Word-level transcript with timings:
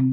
Olá, 0.00 0.08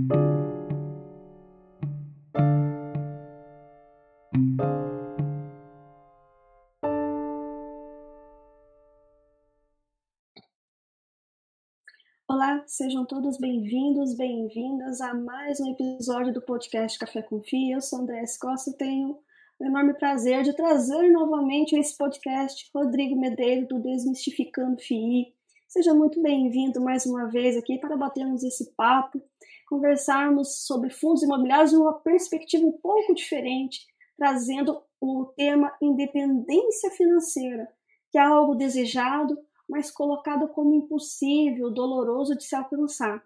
sejam 12.67 13.05
todos 13.05 13.37
bem-vindos, 13.37 14.13
bem-vindas 14.17 14.99
a 14.99 15.13
mais 15.13 15.61
um 15.61 15.71
episódio 15.71 16.33
do 16.33 16.41
podcast 16.41 16.99
Café 16.99 17.21
com 17.21 17.41
Fia. 17.41 17.75
Eu 17.75 17.81
sou 17.81 17.99
André 17.99 18.25
Costa 18.41 18.71
e 18.71 18.73
tenho 18.75 19.17
o 19.57 19.63
enorme 19.63 19.93
prazer 19.93 20.43
de 20.43 20.53
trazer 20.53 21.09
novamente 21.13 21.79
esse 21.79 21.97
podcast 21.97 22.69
Rodrigo 22.75 23.17
Medeiros 23.17 23.69
do 23.69 23.79
Desmistificando 23.79 24.81
FII. 24.81 25.33
Seja 25.65 25.93
muito 25.93 26.21
bem-vindo 26.21 26.81
mais 26.81 27.05
uma 27.05 27.29
vez 27.29 27.55
aqui 27.55 27.77
para 27.77 27.95
batermos 27.95 28.43
esse 28.43 28.73
papo, 28.75 29.21
conversarmos 29.67 30.65
sobre 30.65 30.89
fundos 30.89 31.23
imobiliários 31.23 31.71
de 31.71 31.77
uma 31.77 31.93
perspectiva 31.99 32.65
um 32.65 32.71
pouco 32.71 33.13
diferente, 33.13 33.85
trazendo 34.17 34.81
o 34.99 35.25
tema 35.35 35.71
independência 35.81 36.89
financeira, 36.91 37.67
que 38.11 38.17
é 38.17 38.21
algo 38.21 38.55
desejado, 38.55 39.37
mas 39.69 39.91
colocado 39.91 40.47
como 40.47 40.73
impossível, 40.73 41.69
doloroso 41.69 42.35
de 42.35 42.45
se 42.45 42.55
alcançar. 42.55 43.21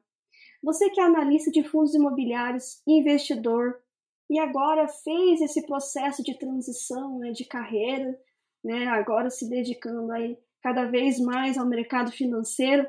Você 0.64 0.90
que 0.90 1.00
é 1.00 1.04
analista 1.04 1.52
de 1.52 1.64
fundos 1.64 1.94
imobiliários, 1.94 2.82
investidor, 2.88 3.80
e 4.30 4.40
agora 4.40 4.88
fez 4.88 5.42
esse 5.42 5.66
processo 5.66 6.24
de 6.24 6.38
transição 6.38 7.20
né, 7.20 7.32
de 7.32 7.46
carreira, 7.46 8.20
né, 8.64 8.88
agora 8.88 9.30
se 9.30 9.50
dedicando 9.50 10.12
aí 10.12 10.38
cada 10.62 10.86
vez 10.86 11.20
mais 11.20 11.58
ao 11.58 11.66
mercado 11.66 12.12
financeiro. 12.12 12.88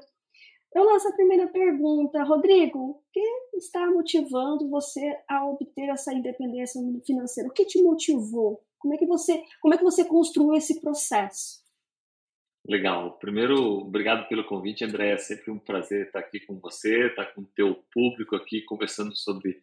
Eu 0.74 0.84
lanço 0.84 1.08
a 1.08 1.12
primeira 1.12 1.46
pergunta, 1.48 2.22
Rodrigo, 2.24 2.78
o 2.78 3.02
que 3.12 3.20
está 3.56 3.86
motivando 3.90 4.70
você 4.70 5.16
a 5.28 5.46
obter 5.46 5.88
essa 5.90 6.14
independência 6.14 6.80
financeira? 7.04 7.48
O 7.48 7.52
que 7.52 7.66
te 7.66 7.82
motivou? 7.82 8.64
Como 8.78 8.94
é 8.94 8.96
que 8.96 9.06
você, 9.06 9.42
como 9.60 9.74
é 9.74 9.76
que 9.76 9.84
você 9.84 10.04
construiu 10.04 10.54
esse 10.54 10.80
processo? 10.80 11.62
Legal. 12.66 13.18
Primeiro, 13.18 13.56
obrigado 13.80 14.26
pelo 14.28 14.44
convite, 14.44 14.84
André. 14.84 15.10
É 15.10 15.18
sempre 15.18 15.50
um 15.50 15.58
prazer 15.58 16.06
estar 16.06 16.20
aqui 16.20 16.40
com 16.40 16.58
você, 16.58 17.08
estar 17.08 17.26
com 17.26 17.42
o 17.42 17.48
teu 17.54 17.84
público 17.92 18.34
aqui 18.34 18.62
conversando 18.62 19.14
sobre 19.14 19.60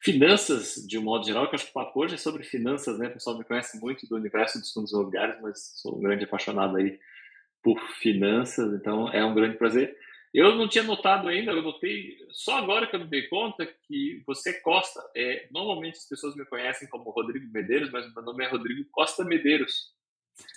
finanças 0.00 0.74
de 0.86 0.98
um 0.98 1.02
modo 1.02 1.24
geral, 1.24 1.48
que 1.48 1.56
acho 1.56 1.64
que 1.64 1.70
o 1.70 1.74
papo 1.74 2.00
hoje 2.00 2.14
é 2.14 2.18
sobre 2.18 2.44
finanças, 2.44 2.98
né? 2.98 3.08
O 3.08 3.12
pessoal 3.14 3.38
me 3.38 3.44
conhece 3.44 3.80
muito 3.80 4.06
do 4.06 4.16
universo 4.16 4.58
dos 4.58 4.70
fundos 4.70 4.92
imobiliários, 4.92 5.40
mas 5.40 5.72
sou 5.76 5.96
um 5.96 6.00
grande 6.00 6.24
apaixonado 6.24 6.76
aí 6.76 6.98
por 7.62 7.80
finanças, 7.98 8.74
então 8.74 9.08
é 9.08 9.24
um 9.24 9.34
grande 9.34 9.56
prazer. 9.56 9.96
Eu 10.34 10.56
não 10.56 10.68
tinha 10.68 10.82
notado 10.82 11.28
ainda, 11.28 11.52
eu 11.52 11.62
notei 11.62 12.18
só 12.30 12.58
agora 12.58 12.88
que 12.88 12.96
eu 12.96 13.00
me 13.00 13.06
dei 13.06 13.28
conta 13.28 13.64
que 13.66 14.22
você 14.26 14.52
Costa. 14.60 15.00
É, 15.16 15.48
normalmente 15.52 15.96
as 15.96 16.08
pessoas 16.08 16.34
me 16.34 16.44
conhecem 16.44 16.88
como 16.88 17.10
Rodrigo 17.10 17.50
Medeiros, 17.52 17.90
mas 17.92 18.12
meu 18.12 18.24
nome 18.24 18.44
é 18.44 18.48
Rodrigo 18.48 18.88
Costa 18.90 19.24
Medeiros. 19.24 19.94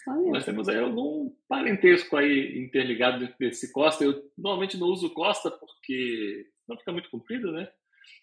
Olha. 0.07 0.31
Nós 0.31 0.45
temos 0.45 0.67
aí 0.67 0.79
algum 0.79 1.31
parentesco 1.47 2.17
aí 2.17 2.57
interligado 2.59 3.31
desse 3.39 3.71
Costa. 3.71 4.03
Eu 4.03 4.31
normalmente 4.35 4.77
não 4.77 4.87
uso 4.87 5.13
Costa 5.13 5.51
porque 5.51 6.47
não 6.67 6.75
fica 6.75 6.91
muito 6.91 7.11
comprido, 7.11 7.51
né? 7.51 7.69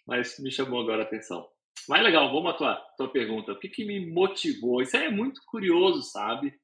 mas 0.07 0.39
me 0.39 0.51
chamou 0.51 0.81
agora 0.81 1.03
a 1.03 1.07
atenção. 1.07 1.49
Mas 1.89 2.03
legal, 2.03 2.33
vamos 2.33 2.51
à 2.51 2.55
tua, 2.55 2.77
tua 2.97 3.09
pergunta. 3.09 3.53
O 3.53 3.59
que, 3.59 3.69
que 3.69 3.85
me 3.85 4.11
motivou? 4.11 4.81
Isso 4.81 4.97
é 4.97 5.11
muito 5.11 5.41
curioso, 5.47 6.03
sabe? 6.03 6.55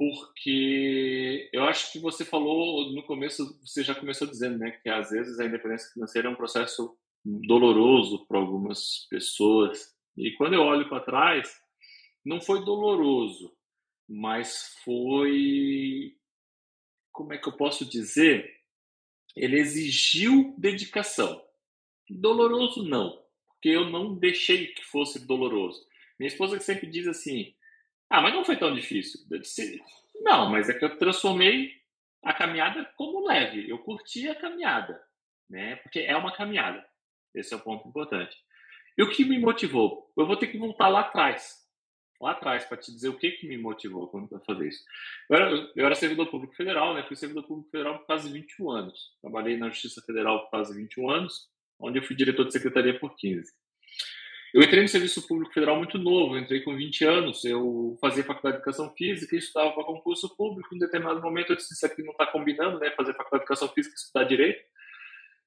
Porque 0.00 1.50
eu 1.52 1.64
acho 1.64 1.92
que 1.92 1.98
você 1.98 2.24
falou 2.24 2.90
no 2.90 3.02
começo, 3.02 3.60
você 3.60 3.84
já 3.84 3.94
começou 3.94 4.26
dizendo, 4.26 4.56
né, 4.56 4.70
que 4.70 4.88
às 4.88 5.10
vezes 5.10 5.38
a 5.38 5.44
independência 5.44 5.92
financeira 5.92 6.26
é 6.26 6.30
um 6.30 6.36
processo 6.36 6.96
doloroso 7.22 8.26
para 8.26 8.38
algumas 8.38 9.06
pessoas. 9.10 9.94
E 10.16 10.30
quando 10.38 10.54
eu 10.54 10.62
olho 10.62 10.88
para 10.88 11.04
trás, 11.04 11.54
não 12.24 12.40
foi 12.40 12.64
doloroso, 12.64 13.54
mas 14.08 14.74
foi 14.82 16.16
como 17.12 17.34
é 17.34 17.36
que 17.36 17.50
eu 17.50 17.56
posso 17.58 17.84
dizer? 17.84 18.50
Ele 19.36 19.60
exigiu 19.60 20.54
dedicação. 20.56 21.44
Doloroso 22.08 22.82
não, 22.88 23.22
porque 23.48 23.68
eu 23.68 23.90
não 23.90 24.14
deixei 24.14 24.68
que 24.68 24.82
fosse 24.82 25.26
doloroso. 25.26 25.86
Minha 26.18 26.28
esposa 26.28 26.58
sempre 26.58 26.86
diz 26.86 27.06
assim: 27.06 27.54
Ah, 28.10 28.20
mas 28.20 28.34
não 28.34 28.44
foi 28.44 28.56
tão 28.56 28.74
difícil. 28.74 29.20
Eu 29.30 29.38
disse: 29.38 29.80
Não, 30.16 30.50
mas 30.50 30.68
é 30.68 30.74
que 30.74 30.84
eu 30.84 30.98
transformei 30.98 31.72
a 32.24 32.34
caminhada 32.34 32.84
como 32.96 33.26
leve. 33.26 33.70
Eu 33.70 33.78
curti 33.78 34.28
a 34.28 34.34
caminhada, 34.34 35.00
né? 35.48 35.76
Porque 35.76 36.00
é 36.00 36.16
uma 36.16 36.32
caminhada. 36.32 36.84
Esse 37.34 37.54
é 37.54 37.56
o 37.56 37.60
ponto 37.60 37.88
importante. 37.88 38.36
E 38.98 39.02
o 39.02 39.10
que 39.10 39.24
me 39.24 39.38
motivou? 39.38 40.12
Eu 40.16 40.26
vou 40.26 40.36
ter 40.36 40.48
que 40.48 40.58
voltar 40.58 40.88
lá 40.88 41.00
atrás. 41.00 41.60
Lá 42.20 42.32
atrás, 42.32 42.64
para 42.64 42.76
te 42.76 42.92
dizer 42.92 43.08
o 43.08 43.16
que, 43.16 43.30
que 43.30 43.48
me 43.48 43.56
motivou 43.56 44.08
para 44.08 44.40
fazer 44.40 44.68
isso. 44.68 44.84
Eu 45.30 45.36
era, 45.36 45.50
eu 45.74 45.86
era, 45.86 45.94
servidor 45.94 46.26
público 46.26 46.54
federal, 46.54 46.92
né? 46.92 47.02
Fui 47.04 47.16
servidor 47.16 47.44
público 47.44 47.70
federal 47.70 48.00
por 48.00 48.06
quase 48.06 48.30
21 48.30 48.70
anos. 48.70 49.16
Trabalhei 49.22 49.56
na 49.56 49.70
Justiça 49.70 50.02
Federal 50.02 50.40
por 50.40 50.50
quase 50.50 50.76
21 50.76 51.08
anos 51.08 51.48
onde 51.80 51.98
eu 51.98 52.02
fui 52.02 52.14
diretor 52.14 52.44
de 52.44 52.52
secretaria 52.52 52.98
por 52.98 53.16
15. 53.16 53.50
Eu 54.52 54.62
entrei 54.62 54.82
no 54.82 54.88
serviço 54.88 55.26
público 55.28 55.52
federal 55.52 55.76
muito 55.76 55.96
novo, 55.96 56.36
entrei 56.36 56.60
com 56.62 56.74
20 56.74 57.04
anos, 57.04 57.44
eu 57.44 57.96
fazia 58.00 58.24
faculdade 58.24 58.56
de 58.56 58.58
educação 58.58 58.92
física 58.96 59.36
e 59.36 59.38
estudava 59.38 59.72
para 59.72 59.84
concurso 59.84 60.34
público. 60.36 60.74
Em 60.74 60.78
determinado 60.78 61.22
momento 61.22 61.50
eu 61.52 61.56
disse, 61.56 61.72
isso 61.72 61.86
aqui 61.86 62.02
não 62.02 62.10
está 62.10 62.26
combinando, 62.26 62.78
né, 62.80 62.90
fazer 62.96 63.12
faculdade 63.12 63.44
de 63.44 63.44
educação 63.44 63.68
física 63.68 63.94
e 63.94 63.98
estudar 63.98 64.24
direito. 64.24 64.60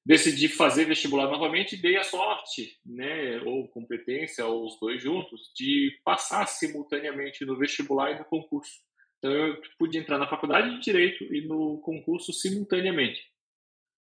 Decidi 0.06 0.48
fazer 0.48 0.86
vestibular 0.86 1.26
novamente 1.26 1.74
e 1.76 1.82
dei 1.82 1.96
a 1.96 2.02
sorte, 2.02 2.78
né, 2.84 3.40
ou 3.44 3.68
competência, 3.68 4.46
ou 4.46 4.64
os 4.64 4.78
dois 4.80 5.02
juntos, 5.02 5.52
de 5.54 5.98
passar 6.02 6.46
simultaneamente 6.46 7.44
no 7.44 7.58
vestibular 7.58 8.10
e 8.10 8.18
no 8.18 8.24
concurso. 8.24 8.72
Então 9.18 9.30
eu 9.30 9.60
pude 9.78 9.98
entrar 9.98 10.18
na 10.18 10.28
faculdade 10.28 10.70
de 10.70 10.80
direito 10.80 11.24
e 11.24 11.46
no 11.46 11.78
concurso 11.82 12.32
simultaneamente. 12.32 13.22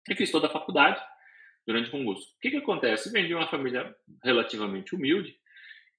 E 0.09 0.16
fiz 0.16 0.31
toda 0.31 0.47
a 0.47 0.51
faculdade, 0.51 1.01
durante 1.66 1.89
o 1.89 1.91
concurso. 1.91 2.27
O 2.35 2.39
que, 2.39 2.51
que 2.51 2.57
acontece? 2.57 3.11
Vem 3.11 3.27
de 3.27 3.33
uma 3.33 3.47
família 3.47 3.95
relativamente 4.23 4.95
humilde, 4.95 5.35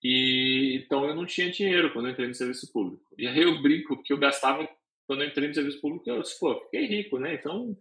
e 0.02 0.82
então 0.82 1.04
eu 1.04 1.14
não 1.14 1.24
tinha 1.24 1.50
dinheiro 1.50 1.92
quando 1.92 2.06
eu 2.06 2.12
entrei 2.12 2.26
no 2.26 2.34
serviço 2.34 2.72
público. 2.72 3.04
E 3.16 3.26
aí 3.26 3.40
eu 3.40 3.62
brinco 3.62 4.02
que 4.02 4.12
eu 4.12 4.18
gastava, 4.18 4.68
quando 5.06 5.22
eu 5.22 5.28
entrei 5.28 5.48
no 5.48 5.54
serviço 5.54 5.80
público, 5.80 6.08
eu 6.08 6.22
disse, 6.22 6.38
pô, 6.40 6.60
fiquei 6.60 6.86
rico, 6.86 7.18
né? 7.18 7.34
Então 7.34 7.76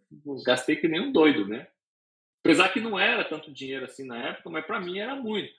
gastei 0.45 0.75
que 0.75 0.87
nem 0.87 1.01
um 1.01 1.11
doido, 1.11 1.47
né? 1.47 1.67
Apesar 2.43 2.69
que 2.69 2.79
não 2.79 2.99
era 2.99 3.23
tanto 3.23 3.51
dinheiro 3.51 3.85
assim 3.85 4.05
na 4.05 4.17
época, 4.17 4.49
mas 4.49 4.65
para 4.65 4.79
mim 4.79 4.99
era 4.99 5.15
muito. 5.15 5.53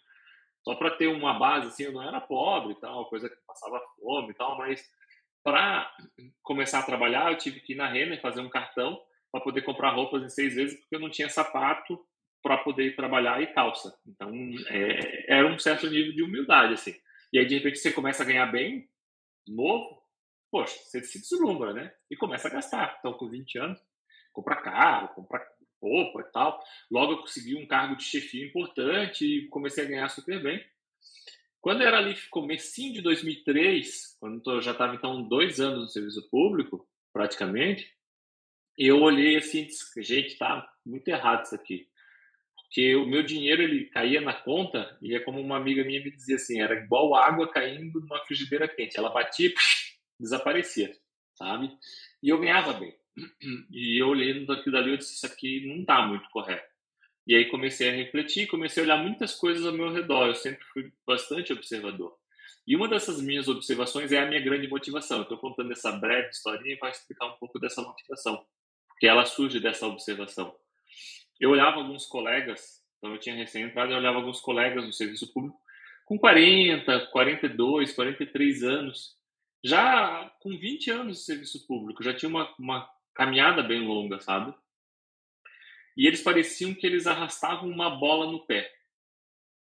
Só 0.64 0.76
para 0.76 0.92
ter 0.92 1.08
uma 1.08 1.34
base, 1.34 1.68
assim, 1.68 1.84
eu 1.84 1.92
não 1.92 2.02
era 2.02 2.20
pobre 2.20 2.72
e 2.72 2.80
tal, 2.80 3.08
coisa 3.08 3.28
que 3.28 3.36
passava 3.46 3.80
fome 4.00 4.30
e 4.30 4.34
tal, 4.34 4.56
mas 4.56 4.88
para 5.42 5.92
começar 6.42 6.78
a 6.78 6.84
trabalhar, 6.84 7.32
eu 7.32 7.38
tive 7.38 7.60
que 7.60 7.72
ir 7.72 7.76
na 7.76 7.88
Renner 7.88 8.20
fazer 8.20 8.40
um 8.40 8.48
cartão 8.48 9.00
para 9.32 9.40
poder 9.40 9.62
comprar 9.62 9.90
roupas 9.90 10.22
em 10.22 10.28
seis 10.28 10.54
vezes, 10.54 10.78
porque 10.78 10.94
eu 10.94 11.00
não 11.00 11.10
tinha 11.10 11.28
sapato 11.28 11.98
para 12.42 12.58
poder 12.58 12.96
trabalhar 12.96 13.40
e 13.40 13.46
calça. 13.54 13.96
Então, 14.06 14.30
é, 14.68 15.32
era 15.32 15.46
um 15.46 15.58
certo 15.58 15.88
nível 15.88 16.12
de 16.12 16.22
humildade, 16.22 16.74
assim. 16.74 16.94
E 17.32 17.38
aí, 17.38 17.46
de 17.46 17.54
repente, 17.54 17.78
você 17.78 17.92
começa 17.92 18.22
a 18.22 18.26
ganhar 18.26 18.46
bem, 18.46 18.88
novo, 19.46 20.02
poxa, 20.50 20.76
você 20.76 21.02
se 21.02 21.20
deslumbra, 21.20 21.72
né? 21.72 21.94
E 22.10 22.16
começa 22.16 22.48
a 22.48 22.50
gastar. 22.50 22.96
Então, 22.98 23.12
com 23.14 23.28
20 23.28 23.58
anos, 23.58 23.80
comprar 24.32 24.56
carro, 24.56 25.14
comprar 25.14 25.46
roupa 25.80 26.20
e 26.20 26.32
tal. 26.32 26.62
Logo, 26.90 27.12
eu 27.12 27.18
consegui 27.18 27.56
um 27.56 27.66
cargo 27.66 27.96
de 27.96 28.04
chefia 28.04 28.44
importante 28.44 29.24
e 29.24 29.48
comecei 29.48 29.84
a 29.84 29.88
ganhar 29.88 30.08
super 30.08 30.42
bem. 30.42 30.64
Quando 31.60 31.82
era 31.82 31.98
ali, 31.98 32.16
comecinho 32.28 32.92
de 32.92 33.02
2003, 33.02 34.16
quando 34.18 34.42
eu 34.50 34.60
já 34.60 34.72
estava, 34.72 34.94
então, 34.96 35.22
dois 35.22 35.60
anos 35.60 35.80
no 35.80 35.88
serviço 35.88 36.28
público, 36.28 36.88
praticamente, 37.12 37.88
eu 38.76 39.00
olhei 39.00 39.36
assim 39.36 39.68
gente, 39.98 40.36
tá 40.38 40.68
muito 40.84 41.06
errado 41.06 41.44
isso 41.44 41.54
aqui 41.54 41.91
que 42.72 42.96
o 42.96 43.06
meu 43.06 43.22
dinheiro 43.22 43.62
ele 43.62 43.84
caía 43.84 44.20
na 44.22 44.32
conta 44.32 44.96
e 45.02 45.14
é 45.14 45.20
como 45.20 45.38
uma 45.38 45.58
amiga 45.58 45.84
minha 45.84 46.02
me 46.02 46.10
dizia 46.10 46.36
assim, 46.36 46.58
era 46.58 46.74
igual 46.74 47.14
água 47.14 47.46
caindo 47.46 48.00
numa 48.00 48.24
frigideira 48.24 48.66
quente. 48.66 48.98
Ela 48.98 49.10
batia, 49.10 49.52
psh, 49.52 49.98
desaparecia, 50.18 50.90
sabe? 51.34 51.70
E 52.22 52.30
eu 52.30 52.38
ganhava 52.38 52.72
bem. 52.72 52.96
E 53.70 54.00
eu 54.00 54.08
olhando 54.08 54.50
aquilo 54.50 54.72
dali, 54.72 54.90
eu 54.90 54.96
disse, 54.96 55.14
isso 55.14 55.26
aqui 55.26 55.66
não 55.66 55.82
está 55.82 56.06
muito 56.06 56.28
correto. 56.30 56.66
E 57.26 57.34
aí 57.34 57.44
comecei 57.50 57.90
a 57.90 57.92
refletir, 57.92 58.46
comecei 58.46 58.82
a 58.82 58.86
olhar 58.86 58.96
muitas 58.96 59.34
coisas 59.34 59.66
ao 59.66 59.72
meu 59.72 59.92
redor. 59.92 60.28
Eu 60.28 60.34
sempre 60.34 60.64
fui 60.72 60.90
bastante 61.06 61.52
observador. 61.52 62.16
E 62.66 62.74
uma 62.74 62.88
dessas 62.88 63.20
minhas 63.20 63.48
observações 63.48 64.12
é 64.12 64.18
a 64.18 64.26
minha 64.26 64.40
grande 64.40 64.66
motivação. 64.66 65.18
Eu 65.18 65.24
estou 65.24 65.36
contando 65.36 65.70
essa 65.72 65.92
breve 65.92 66.30
historinha 66.30 66.78
para 66.78 66.90
explicar 66.90 67.26
um 67.26 67.36
pouco 67.36 67.58
dessa 67.58 67.82
motivação, 67.82 68.42
porque 68.88 69.06
ela 69.06 69.26
surge 69.26 69.60
dessa 69.60 69.86
observação 69.86 70.56
eu 71.42 71.50
olhava 71.50 71.76
alguns 71.76 72.06
colegas, 72.06 72.82
então 72.98 73.12
eu 73.12 73.18
tinha 73.18 73.34
recém-entrado, 73.34 73.92
eu 73.92 73.98
olhava 73.98 74.18
alguns 74.18 74.40
colegas 74.40 74.86
do 74.86 74.92
serviço 74.92 75.32
público 75.32 75.60
com 76.04 76.18
40, 76.18 77.06
42, 77.06 77.92
43 77.92 78.62
anos, 78.62 79.16
já 79.64 80.30
com 80.40 80.50
20 80.50 80.90
anos 80.90 81.18
de 81.18 81.24
serviço 81.24 81.66
público, 81.66 82.02
já 82.02 82.14
tinha 82.14 82.28
uma, 82.28 82.52
uma 82.58 82.88
caminhada 83.14 83.62
bem 83.62 83.86
longa, 83.86 84.20
sabe? 84.20 84.54
e 85.96 86.06
eles 86.06 86.22
pareciam 86.22 86.74
que 86.74 86.86
eles 86.86 87.06
arrastavam 87.06 87.68
uma 87.68 87.90
bola 87.90 88.30
no 88.30 88.44
pé. 88.46 88.72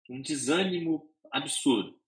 Um 0.08 0.20
desânimo 0.20 1.10
absurdo. 1.32 1.98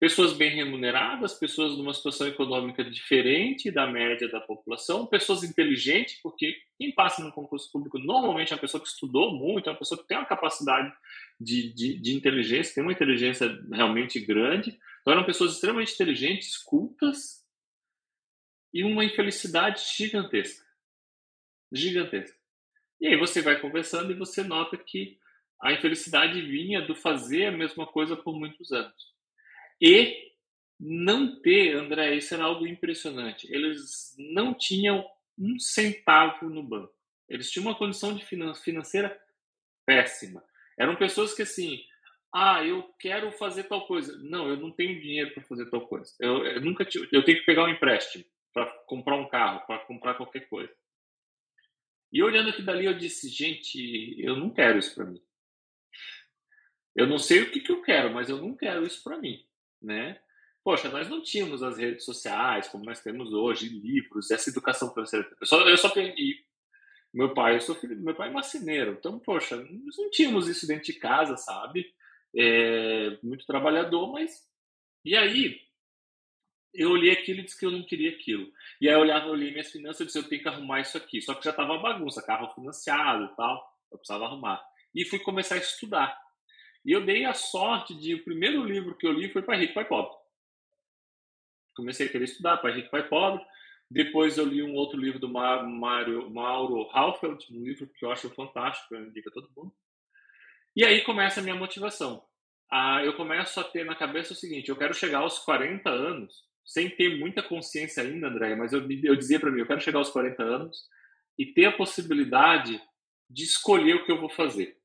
Pessoas 0.00 0.32
bem 0.32 0.48
remuneradas, 0.56 1.34
pessoas 1.34 1.76
numa 1.76 1.92
situação 1.92 2.26
econômica 2.26 2.82
diferente 2.82 3.70
da 3.70 3.86
média 3.86 4.30
da 4.30 4.40
população, 4.40 5.06
pessoas 5.06 5.42
inteligentes, 5.42 6.18
porque 6.22 6.56
quem 6.78 6.90
passa 6.90 7.22
no 7.22 7.30
concurso 7.30 7.70
público 7.70 7.98
normalmente 7.98 8.50
é 8.50 8.56
uma 8.56 8.62
pessoa 8.62 8.82
que 8.82 8.88
estudou 8.88 9.36
muito, 9.36 9.68
é 9.68 9.72
uma 9.72 9.78
pessoa 9.78 10.00
que 10.00 10.08
tem 10.08 10.16
uma 10.16 10.24
capacidade 10.24 10.90
de, 11.38 11.70
de, 11.74 12.00
de 12.00 12.14
inteligência, 12.14 12.74
tem 12.74 12.82
uma 12.82 12.94
inteligência 12.94 13.46
realmente 13.70 14.18
grande. 14.18 14.70
Então 15.02 15.12
eram 15.12 15.26
pessoas 15.26 15.52
extremamente 15.52 15.92
inteligentes, 15.92 16.56
cultas 16.56 17.44
e 18.72 18.82
uma 18.82 19.04
infelicidade 19.04 19.82
gigantesca. 19.98 20.64
Gigantesca. 21.70 22.38
E 22.98 23.06
aí 23.06 23.18
você 23.18 23.42
vai 23.42 23.60
conversando 23.60 24.12
e 24.12 24.16
você 24.16 24.42
nota 24.42 24.78
que 24.78 25.18
a 25.60 25.74
infelicidade 25.74 26.40
vinha 26.40 26.80
do 26.80 26.94
fazer 26.94 27.48
a 27.48 27.52
mesma 27.52 27.86
coisa 27.86 28.16
por 28.16 28.34
muitos 28.34 28.72
anos. 28.72 29.19
E 29.80 30.30
não 30.78 31.40
ter, 31.40 31.76
André, 31.76 32.14
isso 32.16 32.34
era 32.34 32.44
algo 32.44 32.66
impressionante. 32.66 33.46
Eles 33.52 34.14
não 34.18 34.54
tinham 34.54 35.04
um 35.38 35.58
centavo 35.58 36.48
no 36.48 36.62
banco. 36.62 36.94
Eles 37.28 37.50
tinham 37.50 37.66
uma 37.66 37.78
condição 37.78 38.14
de 38.14 38.24
financeira 38.24 39.18
péssima. 39.86 40.42
Eram 40.78 40.96
pessoas 40.96 41.34
que 41.34 41.42
assim, 41.42 41.80
ah, 42.34 42.64
eu 42.64 42.82
quero 42.98 43.30
fazer 43.32 43.64
tal 43.64 43.86
coisa. 43.86 44.16
Não, 44.22 44.48
eu 44.48 44.56
não 44.56 44.70
tenho 44.70 45.00
dinheiro 45.00 45.32
para 45.32 45.42
fazer 45.44 45.68
tal 45.68 45.86
coisa. 45.86 46.12
Eu, 46.18 46.44
eu 46.46 46.60
nunca 46.60 46.84
tive, 46.84 47.08
eu 47.12 47.24
tenho 47.24 47.38
que 47.38 47.46
pegar 47.46 47.64
um 47.64 47.68
empréstimo 47.68 48.24
para 48.52 48.66
comprar 48.86 49.16
um 49.16 49.28
carro, 49.28 49.66
para 49.66 49.78
comprar 49.80 50.14
qualquer 50.14 50.48
coisa. 50.48 50.72
E 52.12 52.22
olhando 52.22 52.50
aqui 52.50 52.62
dali, 52.62 52.86
eu 52.86 52.96
disse, 52.96 53.28
gente, 53.28 54.16
eu 54.18 54.36
não 54.36 54.50
quero 54.50 54.78
isso 54.78 54.94
para 54.94 55.04
mim. 55.04 55.22
Eu 56.94 57.06
não 57.06 57.18
sei 57.18 57.42
o 57.42 57.50
que, 57.50 57.60
que 57.60 57.70
eu 57.70 57.82
quero, 57.82 58.12
mas 58.12 58.28
eu 58.28 58.38
não 58.38 58.56
quero 58.56 58.84
isso 58.84 59.02
para 59.04 59.16
mim, 59.16 59.44
né? 59.82 60.18
Poxa, 60.62 60.88
nós 60.90 61.08
não 61.08 61.22
tínhamos 61.22 61.62
as 61.62 61.78
redes 61.78 62.04
sociais 62.04 62.68
como 62.68 62.84
nós 62.84 63.00
temos 63.00 63.32
hoje, 63.32 63.68
livros, 63.68 64.30
essa 64.30 64.50
educação 64.50 64.92
financeira. 64.92 65.28
Eu 65.40 65.46
só, 65.46 65.60
eu 65.68 65.76
só 65.76 65.88
aprendi. 65.88 66.44
Meu 67.12 67.34
pai, 67.34 67.56
eu 67.56 67.60
sou 67.60 67.74
filho, 67.74 67.98
meu 68.00 68.14
pai 68.14 68.28
é 68.28 68.32
marceneiro, 68.32 68.92
então, 68.92 69.18
poxa, 69.18 69.56
nós 69.56 69.96
não 69.98 70.10
tínhamos 70.10 70.46
isso 70.48 70.66
dentro 70.66 70.84
de 70.84 70.92
casa, 70.92 71.36
sabe? 71.36 71.92
É, 72.36 73.18
muito 73.22 73.44
trabalhador, 73.46 74.12
mas. 74.12 74.48
E 75.04 75.16
aí, 75.16 75.60
eu 76.72 76.90
olhei 76.90 77.10
aquilo 77.10 77.40
e 77.40 77.44
disse 77.44 77.58
que 77.58 77.66
eu 77.66 77.70
não 77.70 77.82
queria 77.82 78.10
aquilo. 78.10 78.46
E 78.80 78.88
aí 78.88 78.94
eu 78.94 79.00
olhava, 79.00 79.26
eu 79.26 79.32
olhei 79.32 79.50
minhas 79.50 79.70
finanças 79.70 80.00
e 80.00 80.06
disse, 80.06 80.18
eu 80.18 80.28
tenho 80.28 80.42
que 80.42 80.48
arrumar 80.48 80.80
isso 80.80 80.96
aqui. 80.96 81.20
Só 81.20 81.34
que 81.34 81.44
já 81.44 81.50
estava 81.50 81.78
bagunça, 81.78 82.22
carro 82.22 82.52
financiado 82.54 83.24
e 83.24 83.36
tal, 83.36 83.76
eu 83.90 83.98
precisava 83.98 84.26
arrumar. 84.26 84.62
E 84.94 85.04
fui 85.04 85.18
começar 85.18 85.56
a 85.56 85.58
estudar. 85.58 86.16
E 86.84 86.92
eu 86.92 87.04
dei 87.04 87.24
a 87.24 87.34
sorte 87.34 87.94
de, 87.94 88.14
o 88.14 88.24
primeiro 88.24 88.64
livro 88.64 88.96
que 88.96 89.06
eu 89.06 89.12
li 89.12 89.30
foi 89.30 89.42
Pai 89.42 89.58
Rico, 89.58 89.74
Pai 89.74 89.86
Pobre. 89.86 90.16
Comecei 91.74 92.06
a 92.06 92.08
querer 92.10 92.24
estudar 92.24 92.56
Pai 92.58 92.72
Rico, 92.72 92.90
Pai 92.90 93.06
Pobre. 93.08 93.44
Depois 93.90 94.38
eu 94.38 94.44
li 94.44 94.62
um 94.62 94.74
outro 94.74 94.98
livro 94.98 95.18
do 95.18 95.28
Mário, 95.28 96.30
Mauro 96.30 96.88
Halfeld, 96.92 97.44
um 97.50 97.64
livro 97.64 97.88
que 97.88 98.04
eu 98.04 98.12
acho 98.12 98.30
fantástico, 98.30 98.94
eu 98.94 99.04
indico 99.04 99.28
a 99.28 99.32
todo 99.32 99.50
mundo. 99.56 99.74
E 100.76 100.84
aí 100.84 101.02
começa 101.02 101.40
a 101.40 101.42
minha 101.42 101.56
motivação. 101.56 102.24
Ah, 102.70 103.04
eu 103.04 103.14
começo 103.16 103.58
a 103.58 103.64
ter 103.64 103.84
na 103.84 103.96
cabeça 103.96 104.32
o 104.32 104.36
seguinte: 104.36 104.68
eu 104.68 104.76
quero 104.76 104.94
chegar 104.94 105.18
aos 105.18 105.40
40 105.40 105.90
anos 105.90 106.48
sem 106.64 106.88
ter 106.88 107.18
muita 107.18 107.42
consciência 107.42 108.02
ainda, 108.02 108.28
André, 108.28 108.54
mas 108.54 108.72
eu, 108.72 108.86
eu 109.02 109.16
dizia 109.16 109.40
para 109.40 109.50
mim, 109.50 109.60
eu 109.60 109.66
quero 109.66 109.80
chegar 109.80 109.98
aos 109.98 110.10
40 110.10 110.40
anos 110.40 110.84
e 111.36 111.46
ter 111.46 111.64
a 111.64 111.76
possibilidade 111.76 112.80
de 113.28 113.42
escolher 113.42 113.96
o 113.96 114.04
que 114.04 114.12
eu 114.12 114.20
vou 114.20 114.30
fazer. 114.30 114.79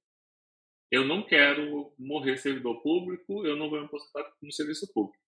Eu 0.96 1.04
não 1.04 1.22
quero 1.22 1.94
morrer 2.00 2.38
servidor 2.38 2.82
público, 2.82 3.46
eu 3.46 3.58
não 3.58 3.70
vou 3.70 3.80
me 3.80 3.86
aposentar 3.86 4.32
no 4.42 4.50
serviço 4.50 4.90
público. 4.94 5.22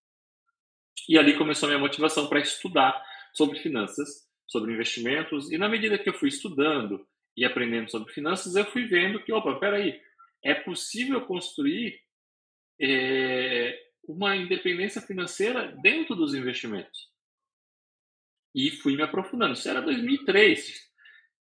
E 1.09 1.17
ali 1.17 1.37
começou 1.37 1.67
a 1.67 1.71
minha 1.71 1.81
motivação 1.81 2.29
para 2.29 2.39
estudar 2.39 3.03
sobre 3.33 3.59
finanças, 3.59 4.07
sobre 4.47 4.71
investimentos, 4.71 5.51
e 5.51 5.57
na 5.57 5.67
medida 5.67 5.99
que 5.99 6.07
eu 6.07 6.13
fui 6.13 6.29
estudando 6.29 7.05
e 7.35 7.43
aprendendo 7.43 7.91
sobre 7.91 8.13
finanças, 8.13 8.55
eu 8.55 8.63
fui 8.63 8.87
vendo 8.87 9.21
que, 9.21 9.33
opa, 9.33 9.59
peraí, 9.59 9.99
é 10.41 10.55
possível 10.55 11.25
construir 11.25 11.99
é, 12.79 13.77
uma 14.07 14.37
independência 14.37 15.01
financeira 15.01 15.75
dentro 15.81 16.15
dos 16.15 16.33
investimentos. 16.33 17.11
E 18.55 18.71
fui 18.71 18.95
me 18.95 19.03
aprofundando. 19.03 19.51
Isso 19.51 19.67
era 19.67 19.81
2003. 19.81 20.86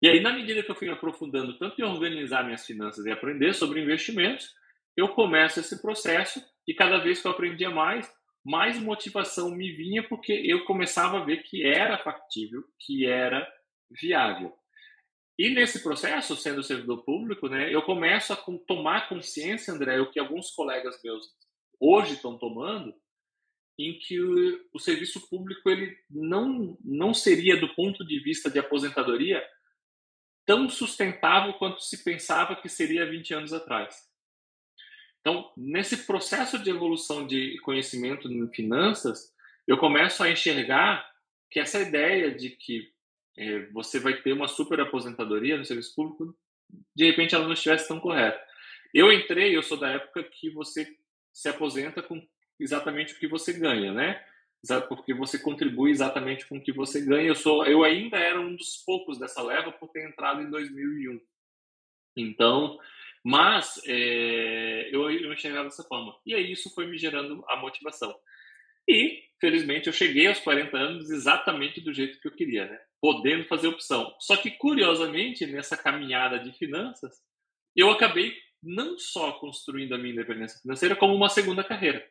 E 0.01 0.07
aí, 0.07 0.19
na 0.19 0.33
medida 0.33 0.61
que 0.61 0.69
eu 0.69 0.75
fui 0.75 0.89
aprofundando 0.89 1.57
tanto 1.57 1.79
em 1.79 1.83
organizar 1.83 2.43
minhas 2.43 2.65
finanças 2.65 3.05
e 3.05 3.11
aprender 3.11 3.53
sobre 3.53 3.81
investimentos, 3.81 4.53
eu 4.95 5.09
começo 5.09 5.59
esse 5.59 5.81
processo 5.81 6.41
e 6.67 6.73
cada 6.73 6.97
vez 6.97 7.21
que 7.21 7.27
eu 7.27 7.31
aprendia 7.31 7.69
mais, 7.69 8.11
mais 8.43 8.79
motivação 8.79 9.49
me 9.49 9.71
vinha 9.71 10.07
porque 10.07 10.31
eu 10.31 10.65
começava 10.65 11.19
a 11.19 11.25
ver 11.25 11.43
que 11.43 11.65
era 11.65 11.97
factível, 11.97 12.63
que 12.79 13.05
era 13.05 13.47
viável. 13.89 14.53
E 15.37 15.49
nesse 15.49 15.83
processo, 15.83 16.35
sendo 16.35 16.63
servidor 16.63 17.03
público, 17.03 17.49
né, 17.49 17.73
eu 17.73 17.81
começo 17.81 18.31
a 18.31 18.37
tomar 18.67 19.09
consciência, 19.09 19.73
André, 19.73 19.99
o 19.99 20.09
que 20.09 20.19
alguns 20.19 20.51
colegas 20.51 20.99
meus 21.03 21.25
hoje 21.79 22.13
estão 22.13 22.37
tomando, 22.37 22.93
em 23.77 23.99
que 23.99 24.21
o, 24.21 24.61
o, 24.73 24.79
serviço 24.79 25.27
público 25.29 25.69
ele 25.69 25.93
não, 26.09 26.77
não 26.81 27.13
seria, 27.13 27.59
do 27.59 27.73
ponto 27.75 28.05
de 28.05 28.19
vista 28.19 28.49
de 28.49 28.57
aposentadoria, 28.57 29.43
tão 30.45 30.69
sustentável 30.69 31.53
quanto 31.53 31.81
se 31.81 32.03
pensava 32.03 32.55
que 32.55 32.69
seria 32.69 33.09
20 33.09 33.33
anos 33.33 33.53
atrás. 33.53 34.07
Então, 35.19 35.51
nesse 35.57 36.05
processo 36.05 36.59
de 36.59 36.69
evolução 36.69 37.25
de 37.25 37.59
conhecimento 37.61 38.31
em 38.31 38.47
finanças, 38.53 39.33
eu 39.67 39.77
começo 39.77 40.21
a 40.21 40.29
enxergar 40.29 41.09
que 41.49 41.59
essa 41.59 41.81
ideia 41.81 42.31
de 42.31 42.51
que 42.51 42.93
é, 43.37 43.65
você 43.67 43.99
vai 43.99 44.21
ter 44.21 44.33
uma 44.33 44.47
super 44.47 44.79
aposentadoria 44.79 45.57
no 45.57 45.65
serviço 45.65 45.95
público, 45.95 46.37
de 46.95 47.05
repente 47.05 47.33
ela 47.33 47.45
não 47.45 47.53
estivesse 47.53 47.87
tão 47.87 47.99
correta. 47.99 48.39
Eu 48.93 49.11
entrei, 49.11 49.55
eu 49.55 49.63
sou 49.63 49.77
da 49.77 49.89
época 49.89 50.23
que 50.23 50.49
você 50.51 50.87
se 51.33 51.49
aposenta 51.49 52.01
com 52.01 52.25
exatamente 52.59 53.13
o 53.13 53.19
que 53.19 53.27
você 53.27 53.51
ganha, 53.51 53.91
né? 53.91 54.23
Porque 54.87 55.13
você 55.13 55.39
contribui 55.39 55.91
exatamente 55.91 56.47
com 56.47 56.57
o 56.57 56.61
que 56.61 56.71
você 56.71 57.01
ganha. 57.01 57.27
Eu 57.27 57.35
sou, 57.35 57.65
eu 57.65 57.83
ainda 57.83 58.17
era 58.17 58.39
um 58.39 58.55
dos 58.55 58.77
poucos 58.85 59.19
dessa 59.19 59.41
leva 59.41 59.71
por 59.71 59.89
ter 59.89 60.07
entrado 60.07 60.41
em 60.41 60.49
2001. 60.49 61.19
Então, 62.17 62.79
mas 63.23 63.81
é, 63.87 64.89
eu, 64.91 65.09
eu 65.09 65.33
enxergava 65.33 65.65
dessa 65.65 65.83
forma. 65.83 66.15
E 66.25 66.33
aí 66.33 66.51
isso 66.51 66.73
foi 66.73 66.85
me 66.85 66.97
gerando 66.97 67.43
a 67.49 67.57
motivação. 67.57 68.15
E, 68.87 69.23
felizmente, 69.39 69.87
eu 69.87 69.93
cheguei 69.93 70.27
aos 70.27 70.39
40 70.39 70.77
anos 70.77 71.09
exatamente 71.09 71.81
do 71.81 71.91
jeito 71.93 72.19
que 72.21 72.27
eu 72.27 72.35
queria, 72.35 72.65
né? 72.67 72.79
Podendo 73.01 73.47
fazer 73.47 73.67
opção. 73.67 74.15
Só 74.19 74.37
que, 74.37 74.51
curiosamente, 74.51 75.45
nessa 75.47 75.75
caminhada 75.75 76.39
de 76.39 76.55
finanças, 76.57 77.15
eu 77.75 77.89
acabei 77.89 78.35
não 78.61 78.97
só 78.97 79.31
construindo 79.33 79.93
a 79.93 79.97
minha 79.97 80.13
independência 80.13 80.59
financeira, 80.59 80.95
como 80.95 81.15
uma 81.15 81.29
segunda 81.29 81.63
carreira. 81.63 82.07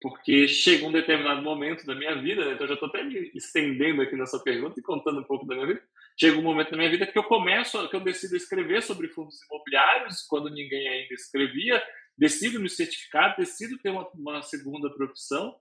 Porque 0.00 0.46
chega 0.46 0.86
um 0.86 0.92
determinado 0.92 1.42
momento 1.42 1.86
da 1.86 1.94
minha 1.94 2.14
vida, 2.20 2.44
né, 2.44 2.52
então 2.52 2.64
eu 2.64 2.68
já 2.68 2.74
estou 2.74 2.88
até 2.88 3.02
me 3.02 3.30
estendendo 3.34 4.02
aqui 4.02 4.14
nessa 4.14 4.38
pergunta 4.38 4.78
e 4.78 4.82
contando 4.82 5.20
um 5.20 5.24
pouco 5.24 5.46
da 5.46 5.54
minha 5.54 5.66
vida. 5.66 5.82
Chega 6.18 6.38
um 6.38 6.42
momento 6.42 6.70
da 6.70 6.76
minha 6.76 6.90
vida 6.90 7.06
que 7.06 7.18
eu 7.18 7.24
começo, 7.24 7.88
que 7.88 7.96
eu 7.96 8.00
decido 8.00 8.36
escrever 8.36 8.82
sobre 8.82 9.08
fundos 9.08 9.38
imobiliários, 9.50 10.22
quando 10.28 10.50
ninguém 10.50 10.86
ainda 10.86 11.14
escrevia, 11.14 11.82
decido 12.16 12.60
me 12.60 12.68
certificar, 12.68 13.36
decido 13.36 13.78
ter 13.78 13.90
uma, 13.90 14.08
uma 14.14 14.42
segunda 14.42 14.90
profissão 14.90 15.56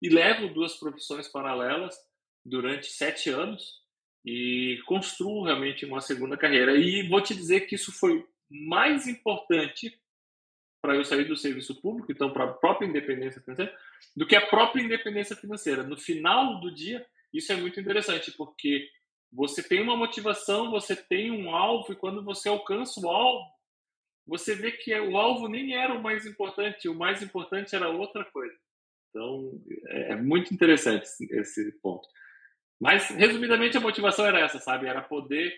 e 0.00 0.08
levo 0.08 0.48
duas 0.48 0.78
profissões 0.78 1.28
paralelas 1.28 1.94
durante 2.44 2.86
sete 2.86 3.28
anos 3.28 3.80
e 4.24 4.78
construo 4.86 5.44
realmente 5.44 5.84
uma 5.84 6.00
segunda 6.00 6.36
carreira. 6.36 6.76
E 6.76 7.08
vou 7.08 7.20
te 7.20 7.34
dizer 7.34 7.62
que 7.62 7.74
isso 7.74 7.92
foi 7.92 8.24
mais 8.50 9.06
importante 9.06 9.99
para 10.82 10.96
eu 10.96 11.04
sair 11.04 11.24
do 11.24 11.36
serviço 11.36 11.80
público, 11.80 12.10
então 12.10 12.32
para 12.32 12.44
a 12.44 12.52
própria 12.52 12.86
independência 12.86 13.40
financeira, 13.40 13.76
do 14.16 14.26
que 14.26 14.34
a 14.34 14.46
própria 14.46 14.82
independência 14.82 15.36
financeira. 15.36 15.82
No 15.82 15.96
final 15.96 16.60
do 16.60 16.72
dia, 16.72 17.06
isso 17.32 17.52
é 17.52 17.56
muito 17.56 17.78
interessante, 17.78 18.32
porque 18.32 18.88
você 19.32 19.62
tem 19.62 19.80
uma 19.80 19.96
motivação, 19.96 20.70
você 20.70 20.96
tem 20.96 21.30
um 21.30 21.54
alvo, 21.54 21.92
e 21.92 21.96
quando 21.96 22.24
você 22.24 22.48
alcança 22.48 23.00
o 23.00 23.08
alvo, 23.08 23.46
você 24.26 24.54
vê 24.54 24.72
que 24.72 24.92
o 24.98 25.16
alvo 25.16 25.48
nem 25.48 25.74
era 25.74 25.94
o 25.94 26.02
mais 26.02 26.26
importante, 26.26 26.88
o 26.88 26.94
mais 26.94 27.22
importante 27.22 27.74
era 27.74 27.88
outra 27.88 28.24
coisa. 28.24 28.56
Então, 29.10 29.60
é 29.88 30.14
muito 30.16 30.54
interessante 30.54 31.06
esse 31.30 31.72
ponto. 31.80 32.08
Mas, 32.80 33.08
resumidamente, 33.10 33.76
a 33.76 33.80
motivação 33.80 34.24
era 34.24 34.40
essa, 34.40 34.58
sabe? 34.58 34.86
Era 34.86 35.02
poder 35.02 35.52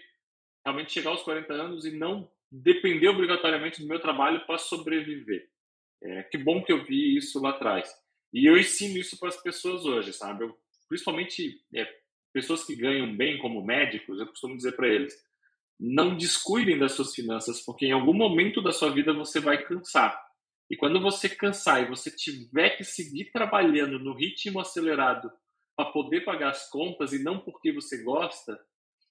realmente 0.65 0.93
chegar 0.93 1.11
aos 1.11 1.23
40 1.23 1.53
anos 1.53 1.85
e 1.85 1.93
não 1.93 2.31
depender 2.53 3.09
obrigatoriamente 3.09 3.81
do 3.81 3.89
meu 3.89 3.99
trabalho 3.99 4.45
para 4.45 4.59
sobreviver. 4.59 5.49
É, 6.03 6.23
que 6.25 6.37
bom 6.37 6.63
que 6.63 6.73
eu 6.73 6.85
vi 6.85 7.17
isso 7.17 7.41
lá 7.41 7.51
atrás. 7.51 7.91
E 8.33 8.47
eu 8.47 8.59
ensino 8.59 8.99
isso 8.99 9.19
para 9.19 9.29
as 9.29 9.43
pessoas 9.43 9.87
hoje, 9.87 10.13
sabe? 10.13 10.45
Eu, 10.45 10.55
principalmente 10.89 11.63
é, 11.75 11.89
pessoas 12.33 12.65
que 12.65 12.77
ganham 12.77 13.17
bem 13.17 13.39
como 13.39 13.65
médicos, 13.65 14.19
eu 14.19 14.27
costumo 14.27 14.57
dizer 14.57 14.73
para 14.73 14.89
eles: 14.89 15.15
não 15.81 16.15
descuidem 16.17 16.79
das 16.79 16.93
suas 16.93 17.15
finanças, 17.15 17.65
porque 17.65 17.87
em 17.87 17.93
algum 17.93 18.13
momento 18.15 18.61
da 18.61 18.73
sua 18.73 18.91
vida 18.91 19.15
você 19.15 19.41
vai 19.41 19.65
cansar. 19.65 20.21
E 20.71 20.77
quando 20.77 21.01
você 21.01 21.29
cansar 21.29 21.83
e 21.83 21.89
você 21.89 22.11
tiver 22.11 22.77
que 22.77 22.85
seguir 22.85 23.31
trabalhando 23.31 23.99
no 23.99 24.15
ritmo 24.15 24.61
acelerado 24.61 25.31
para 25.77 25.91
poder 25.91 26.23
pagar 26.23 26.51
as 26.51 26.69
contas 26.69 27.13
e 27.13 27.23
não 27.23 27.41
porque 27.41 27.73
você 27.73 28.03
gosta, 28.03 28.59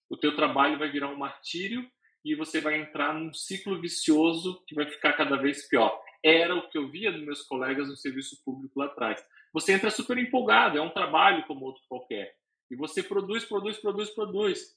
o 0.10 0.18
teu 0.18 0.36
trabalho 0.36 0.78
vai 0.78 0.92
virar 0.92 1.10
um 1.10 1.18
martírio 1.18 1.88
e 2.24 2.36
você 2.36 2.62
vai 2.62 2.80
entrar 2.80 3.13
num 3.13 3.34
ciclo 3.34 3.80
vicioso 3.80 4.63
que 4.68 4.75
vai 4.75 4.86
ficar 4.90 5.13
cada 5.13 5.36
vez 5.38 5.68
pior. 5.68 6.00
Era 6.24 6.56
o 6.56 6.70
que 6.70 6.78
eu 6.78 6.90
via 6.90 7.12
dos 7.12 7.24
meus 7.24 7.42
colegas 7.42 7.88
no 7.88 7.96
serviço 7.96 8.42
público 8.44 8.80
lá 8.80 8.86
atrás. 8.86 9.24
Você 9.54 9.74
entra 9.74 9.90
super 9.90 10.18
empolgado, 10.18 10.78
é 10.78 10.82
um 10.82 10.90
trabalho 10.90 11.46
como 11.46 11.66
outro 11.66 11.82
qualquer. 11.90 12.36
E 12.70 12.75
você 12.75 13.01
produz, 13.04 13.44
produz, 13.44 13.78
produz, 13.78 14.10
produz. 14.12 14.75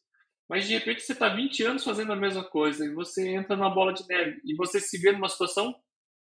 Mas 0.49 0.67
de 0.67 0.75
repente 0.75 1.03
você 1.03 1.13
está 1.13 1.29
20 1.29 1.63
anos 1.65 1.85
fazendo 1.85 2.13
a 2.13 2.17
mesma 2.17 2.45
coisa 2.45 2.85
e 2.85 2.93
você 2.93 3.29
entra 3.29 3.57
na 3.57 3.69
bola 3.69 3.93
de 3.93 4.07
neve 4.07 4.41
e 4.45 4.55
você 4.55 4.81
se 4.81 4.99
vê 4.99 5.13
numa 5.13 5.29
situação 5.29 5.75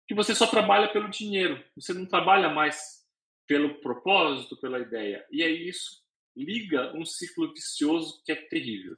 que 0.08 0.16
você 0.16 0.34
só 0.34 0.48
trabalha 0.48 0.88
pelo 0.88 1.10
dinheiro, 1.10 1.62
você 1.76 1.94
não 1.94 2.06
trabalha 2.06 2.48
mais 2.48 3.06
pelo 3.46 3.82
propósito, 3.82 4.56
pela 4.56 4.80
ideia. 4.80 5.26
E 5.30 5.44
aí 5.44 5.68
isso 5.68 6.02
liga 6.36 6.96
um 6.96 7.04
ciclo 7.04 7.52
vicioso 7.54 8.22
que 8.24 8.32
é 8.32 8.36
terrível. 8.36 8.96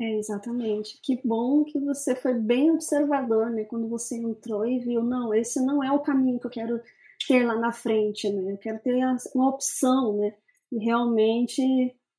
É, 0.00 0.16
exatamente. 0.16 0.98
Que 1.02 1.20
bom 1.24 1.64
que 1.64 1.78
você 1.80 2.14
foi 2.14 2.34
bem 2.34 2.70
observador, 2.70 3.50
né? 3.50 3.64
Quando 3.64 3.88
você 3.88 4.16
entrou 4.16 4.64
e 4.66 4.78
viu, 4.78 5.02
não, 5.02 5.34
esse 5.34 5.60
não 5.60 5.82
é 5.82 5.90
o 5.90 6.00
caminho 6.00 6.38
que 6.38 6.46
eu 6.46 6.50
quero 6.50 6.80
ter 7.26 7.44
lá 7.44 7.56
na 7.56 7.72
frente, 7.72 8.30
né? 8.30 8.52
Eu 8.52 8.58
quero 8.58 8.78
ter 8.78 9.00
uma 9.34 9.48
opção, 9.48 10.16
né? 10.16 10.34
E 10.70 10.78
realmente 10.78 11.62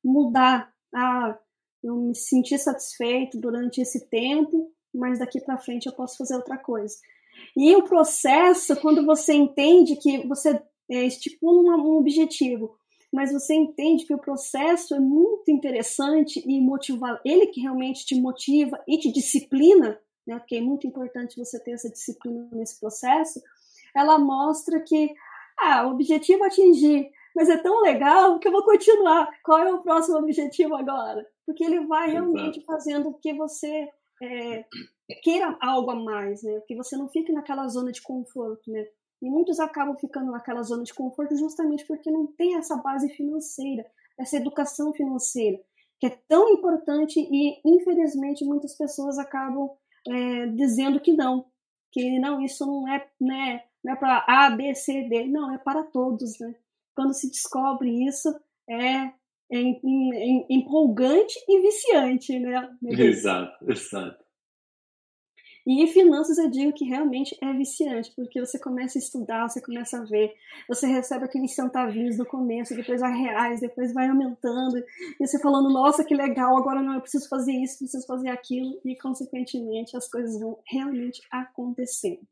mudar. 0.04 0.70
Ah, 0.94 1.38
eu 1.82 1.96
me 1.96 2.14
senti 2.14 2.58
satisfeito 2.58 3.40
durante 3.40 3.80
esse 3.80 4.08
tempo, 4.10 4.70
mas 4.94 5.18
daqui 5.18 5.40
para 5.40 5.56
frente 5.56 5.86
eu 5.86 5.92
posso 5.94 6.18
fazer 6.18 6.34
outra 6.36 6.58
coisa. 6.58 6.96
E 7.56 7.74
o 7.76 7.84
processo, 7.84 8.76
quando 8.76 9.06
você 9.06 9.32
entende 9.32 9.96
que 9.96 10.26
você 10.26 10.60
é, 10.90 11.04
estipula 11.04 11.76
um 11.76 11.96
objetivo, 11.96 12.76
mas 13.12 13.32
você 13.32 13.54
entende 13.54 14.06
que 14.06 14.14
o 14.14 14.20
processo 14.20 14.94
é 14.94 15.00
muito 15.00 15.50
interessante 15.50 16.42
e 16.46 16.60
motiva, 16.60 17.20
ele 17.24 17.48
que 17.48 17.60
realmente 17.60 18.06
te 18.06 18.20
motiva 18.20 18.80
e 18.86 18.98
te 18.98 19.12
disciplina, 19.12 19.98
né, 20.26 20.38
porque 20.38 20.56
é 20.56 20.60
muito 20.60 20.86
importante 20.86 21.36
você 21.36 21.58
ter 21.62 21.72
essa 21.72 21.90
disciplina 21.90 22.48
nesse 22.52 22.78
processo, 22.78 23.40
ela 23.94 24.18
mostra 24.18 24.80
que 24.80 25.12
ah, 25.58 25.86
o 25.86 25.90
objetivo 25.92 26.44
é 26.44 26.46
atingir, 26.46 27.10
mas 27.34 27.48
é 27.48 27.56
tão 27.56 27.82
legal 27.82 28.38
que 28.38 28.48
eu 28.48 28.52
vou 28.52 28.64
continuar. 28.64 29.28
Qual 29.44 29.58
é 29.58 29.72
o 29.72 29.82
próximo 29.82 30.18
objetivo 30.18 30.74
agora? 30.74 31.26
Porque 31.44 31.64
ele 31.64 31.86
vai 31.86 32.10
realmente 32.10 32.64
fazendo 32.64 33.12
que 33.20 33.34
você 33.34 33.88
é, 34.22 34.64
queira 35.22 35.56
algo 35.60 35.90
a 35.90 35.94
mais, 35.94 36.42
né? 36.42 36.60
Que 36.66 36.76
você 36.76 36.96
não 36.96 37.08
fique 37.08 37.32
naquela 37.32 37.66
zona 37.68 37.92
de 37.92 38.02
conforto, 38.02 38.70
né? 38.70 38.86
E 39.22 39.28
muitos 39.28 39.60
acabam 39.60 39.96
ficando 39.96 40.30
naquela 40.30 40.62
zona 40.62 40.82
de 40.82 40.94
conforto 40.94 41.36
justamente 41.36 41.84
porque 41.86 42.10
não 42.10 42.26
tem 42.26 42.56
essa 42.56 42.76
base 42.76 43.08
financeira, 43.10 43.84
essa 44.18 44.36
educação 44.36 44.92
financeira, 44.92 45.60
que 45.98 46.06
é 46.06 46.18
tão 46.28 46.48
importante 46.50 47.20
e, 47.20 47.60
infelizmente, 47.64 48.44
muitas 48.44 48.76
pessoas 48.76 49.18
acabam 49.18 49.70
é, 50.08 50.46
dizendo 50.46 51.00
que 51.00 51.12
não, 51.12 51.46
que 51.92 52.18
não, 52.18 52.40
isso 52.40 52.64
não 52.64 52.88
é, 52.88 53.06
né, 53.20 53.62
não 53.84 53.92
é 53.92 53.96
para 53.96 54.24
A, 54.26 54.50
B, 54.50 54.74
C, 54.74 55.02
D, 55.08 55.26
não, 55.26 55.52
é 55.52 55.58
para 55.58 55.84
todos, 55.84 56.38
né? 56.38 56.54
Quando 56.94 57.12
se 57.12 57.28
descobre 57.28 58.06
isso, 58.06 58.28
é, 58.68 59.12
é, 59.52 59.80
empolgante 60.48 61.34
e 61.48 61.60
viciante, 61.60 62.38
né? 62.38 62.70
Exato, 62.82 63.70
exato. 63.70 64.24
E 65.66 65.86
finanças 65.88 66.38
eu 66.38 66.50
digo 66.50 66.72
que 66.72 66.84
realmente 66.84 67.36
é 67.42 67.52
viciante, 67.52 68.12
porque 68.16 68.40
você 68.40 68.58
começa 68.58 68.98
a 68.98 69.00
estudar, 69.00 69.48
você 69.48 69.60
começa 69.60 69.98
a 69.98 70.04
ver, 70.04 70.34
você 70.68 70.86
recebe 70.86 71.24
aqueles 71.24 71.54
centavinhos 71.54 72.16
no 72.16 72.26
começo, 72.26 72.74
depois 72.74 73.00
vai 73.00 73.12
reais, 73.12 73.60
depois 73.60 73.92
vai 73.92 74.08
aumentando, 74.08 74.78
e 74.78 75.26
você 75.26 75.38
falando, 75.38 75.70
nossa, 75.70 76.04
que 76.04 76.14
legal, 76.14 76.56
agora 76.56 76.82
não, 76.82 76.94
eu 76.94 77.00
preciso 77.00 77.28
fazer 77.28 77.52
isso, 77.52 77.78
preciso 77.78 78.06
fazer 78.06 78.30
aquilo, 78.30 78.80
e 78.84 78.96
consequentemente 78.96 79.96
as 79.96 80.08
coisas 80.08 80.40
vão 80.40 80.58
realmente 80.66 81.20
acontecendo. 81.30 82.26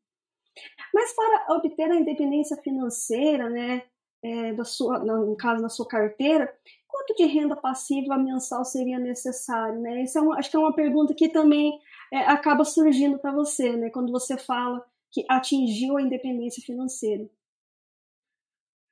Mas 0.93 1.15
para 1.15 1.57
obter 1.57 1.91
a 1.91 1.97
independência 1.97 2.57
financeira, 2.57 3.49
né, 3.49 3.83
é, 4.23 4.53
da 4.53 4.65
sua, 4.65 4.99
no 4.99 5.37
caso 5.37 5.63
da 5.63 5.69
sua 5.69 5.87
carteira, 5.87 6.53
quanto 6.87 7.15
de 7.15 7.27
renda 7.27 7.55
passiva 7.55 8.19
mensal 8.19 8.65
seria 8.65 8.99
necessário? 8.99 9.81
Né? 9.81 10.03
Isso 10.03 10.19
é 10.19 10.21
uma, 10.21 10.39
acho 10.39 10.51
que 10.51 10.57
é 10.57 10.61
uma 10.61 10.75
pergunta 10.75 11.15
que 11.15 11.29
também 11.29 11.79
é, 12.13 12.19
acaba 12.19 12.65
surgindo 12.65 13.19
para 13.19 13.33
você, 13.33 13.73
né, 13.77 13.91
quando 13.91 14.11
você 14.11 14.37
fala 14.37 14.85
que 15.11 15.25
atingiu 15.29 15.97
a 15.97 16.03
independência 16.03 16.63
financeira. 16.63 17.29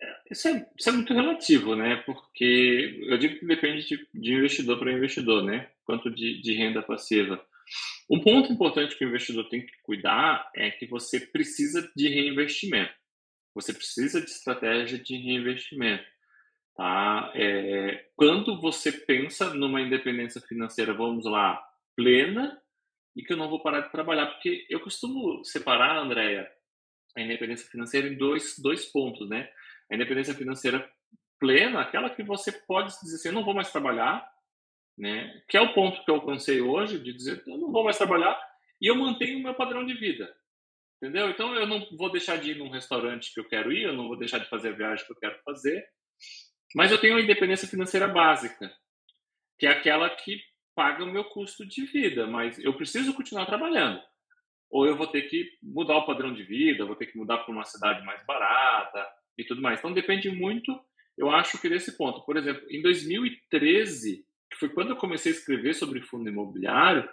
É, 0.01 0.15
isso 0.31 0.49
é, 0.49 0.69
isso 0.79 0.89
é 0.89 0.93
muito 0.93 1.13
relativo, 1.13 1.75
né? 1.75 1.97
Porque 2.05 3.01
eu 3.09 3.19
digo 3.19 3.39
que 3.39 3.47
depende 3.47 3.87
de, 3.87 4.09
de 4.15 4.35
investidor 4.35 4.79
para 4.79 4.93
investidor, 4.93 5.43
né? 5.43 5.71
Quanto 5.85 6.11
de, 6.11 6.41
de 6.41 6.55
renda 6.55 6.83
passiva. 6.83 7.43
Um 8.09 8.21
ponto 8.21 8.53
importante 8.53 8.97
que 8.97 9.05
o 9.05 9.09
investidor 9.09 9.49
tem 9.49 9.65
que 9.65 9.73
cuidar 9.83 10.51
é 10.55 10.71
que 10.71 10.87
você 10.87 11.21
precisa 11.21 11.91
de 11.97 12.09
reinvestimento. 12.09 12.93
Você 13.55 13.73
precisa 13.73 14.21
de 14.21 14.31
estratégia 14.31 14.99
de 14.99 15.17
reinvestimento. 15.17 16.05
Tá? 16.77 17.33
É, 17.35 18.07
quando 18.15 18.61
você 18.61 18.93
pensa 18.93 19.55
numa 19.55 19.81
independência 19.81 20.41
financeira, 20.43 20.93
vamos 20.93 21.25
lá, 21.25 21.61
plena, 21.97 22.61
e 23.17 23.23
que 23.23 23.33
eu 23.33 23.37
não 23.37 23.49
vou 23.49 23.63
parar 23.63 23.81
de 23.81 23.91
trabalhar, 23.91 24.27
porque 24.27 24.67
eu 24.69 24.79
costumo 24.81 25.43
separar, 25.43 25.97
Andréia, 25.97 26.49
a 27.17 27.23
independência 27.23 27.69
financeira 27.69 28.07
em 28.07 28.17
dois, 28.17 28.59
dois 28.59 28.85
pontos, 28.85 29.29
né? 29.29 29.51
A 29.91 29.95
independência 29.95 30.35
financeira 30.35 30.89
plena, 31.41 31.81
aquela 31.81 32.11
que 32.11 32.23
você 32.23 32.53
pode 32.53 32.93
dizer 33.01 33.17
assim, 33.17 33.29
eu 33.29 33.35
não 33.35 33.45
vou 33.45 33.55
mais 33.55 33.73
trabalhar, 33.73 34.31
né? 34.99 35.43
Que 35.49 35.57
é 35.57 35.61
o 35.61 35.73
ponto 35.73 36.05
que 36.05 36.11
eu 36.11 36.17
alcancei 36.17 36.61
hoje, 36.61 36.99
de 36.99 37.15
dizer, 37.15 37.43
eu 37.47 37.57
não 37.57 37.73
vou 37.73 37.85
mais 37.85 37.97
trabalhar 37.97 38.39
e 38.81 38.87
eu 38.87 38.95
mantenho 38.95 39.39
o 39.39 39.43
meu 39.43 39.55
padrão 39.55 39.87
de 39.87 39.95
vida. 39.95 40.31
Entendeu? 40.97 41.31
Então 41.31 41.55
eu 41.55 41.67
não 41.67 41.87
vou 41.97 42.11
deixar 42.11 42.37
de 42.37 42.51
ir 42.51 42.59
num 42.59 42.71
restaurante 42.71 43.33
que 43.33 43.41
eu 43.41 43.49
quero 43.49 43.73
ir, 43.73 43.85
eu 43.85 43.95
não 43.95 44.09
vou 44.09 44.19
deixar 44.19 44.39
de 44.39 44.49
fazer 44.49 44.71
a 44.71 44.77
viagem 44.77 45.05
que 45.07 45.13
eu 45.13 45.17
quero 45.17 45.39
fazer, 45.43 45.87
mas 46.75 46.91
eu 46.91 46.99
tenho 46.99 47.17
a 47.17 47.21
independência 47.21 47.69
financeira 47.69 48.09
básica, 48.09 48.71
que 49.59 49.67
é 49.67 49.71
aquela 49.71 50.09
que 50.11 50.41
paga 50.77 51.03
o 51.03 51.11
meu 51.11 51.25
custo 51.25 51.67
de 51.67 51.87
vida, 51.87 52.27
mas 52.27 52.59
eu 52.59 52.75
preciso 52.75 53.15
continuar 53.15 53.47
trabalhando. 53.47 53.99
Ou 54.71 54.87
eu 54.87 54.95
vou 54.95 55.07
ter 55.07 55.23
que 55.23 55.51
mudar 55.63 55.97
o 55.97 56.07
padrão 56.07 56.35
de 56.35 56.43
vida, 56.43 56.85
vou 56.85 56.95
ter 56.95 57.07
que 57.07 57.17
mudar 57.17 57.39
para 57.39 57.53
uma 57.53 57.65
cidade 57.65 58.05
mais 58.05 58.25
barata 58.27 59.05
e 59.39 59.45
tudo 59.45 59.63
mais. 59.63 59.79
Então 59.79 59.93
depende 59.93 60.31
muito, 60.31 60.79
eu 61.17 61.31
acho 61.31 61.59
que 61.59 61.69
desse 61.69 61.97
ponto. 61.97 62.25
Por 62.27 62.37
exemplo, 62.37 62.63
em 62.71 62.83
2013, 62.83 64.23
que 64.51 64.59
foi 64.59 64.69
quando 64.69 64.91
eu 64.91 64.97
comecei 64.97 65.33
a 65.33 65.35
escrever 65.35 65.75
sobre 65.75 66.03
fundo 66.03 66.29
imobiliário, 66.29 67.09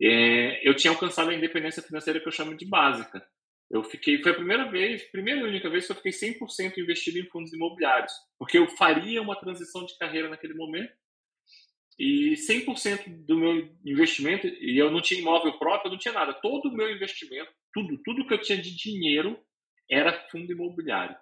é, 0.00 0.66
eu 0.66 0.74
tinha 0.74 0.90
alcançado 0.90 1.28
a 1.28 1.34
independência 1.34 1.82
financeira 1.82 2.18
que 2.18 2.26
eu 2.26 2.32
chamo 2.32 2.56
de 2.56 2.64
básica. 2.64 3.22
Eu 3.70 3.84
fiquei, 3.84 4.22
foi 4.22 4.32
a 4.32 4.36
primeira 4.36 4.70
vez, 4.70 5.02
primeira 5.10 5.40
e 5.40 5.44
única 5.44 5.68
vez 5.68 5.86
que 5.86 5.92
eu 5.92 5.96
fiquei 5.96 6.12
100% 6.12 6.78
investido 6.78 7.18
em 7.18 7.28
fundos 7.28 7.52
imobiliários, 7.52 8.12
porque 8.38 8.56
eu 8.56 8.66
faria 8.68 9.20
uma 9.20 9.38
transição 9.38 9.84
de 9.84 9.96
carreira 9.98 10.28
naquele 10.28 10.54
momento 10.54 10.92
e 11.98 12.34
100% 12.34 13.24
do 13.24 13.38
meu 13.38 13.68
investimento, 13.84 14.46
e 14.46 14.76
eu 14.76 14.90
não 14.90 15.00
tinha 15.00 15.20
imóvel 15.20 15.58
próprio, 15.58 15.88
eu 15.88 15.92
não 15.92 15.98
tinha 15.98 16.14
nada. 16.14 16.32
Todo 16.34 16.68
o 16.68 16.72
meu 16.72 16.90
investimento, 16.90 17.50
tudo, 17.72 18.00
tudo 18.04 18.26
que 18.26 18.34
eu 18.34 18.40
tinha 18.40 18.60
de 18.60 18.74
dinheiro 18.74 19.38
era 19.90 20.28
fundo 20.30 20.52
imobiliário. 20.52 21.16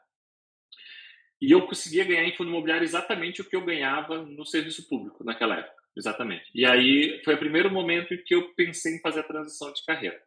E 1.41 1.51
eu 1.51 1.67
conseguia 1.67 2.05
ganhar 2.05 2.25
em 2.25 2.37
fundo 2.37 2.51
imobiliário 2.51 2.85
exatamente 2.85 3.41
o 3.41 3.45
que 3.45 3.57
eu 3.57 3.65
ganhava 3.65 4.23
no 4.23 4.47
serviço 4.47 4.89
público 4.89 5.25
naquela 5.25 5.59
época. 5.59 5.83
Exatamente. 5.97 6.45
E 6.55 6.65
aí 6.65 7.21
foi 7.25 7.35
o 7.35 7.39
primeiro 7.39 7.71
momento 7.71 8.17
que 8.25 8.35
eu 8.35 8.55
pensei 8.55 8.97
em 8.97 9.01
fazer 9.01 9.21
a 9.21 9.25
transição 9.25 9.73
de 9.73 9.85
carreira. 9.85 10.19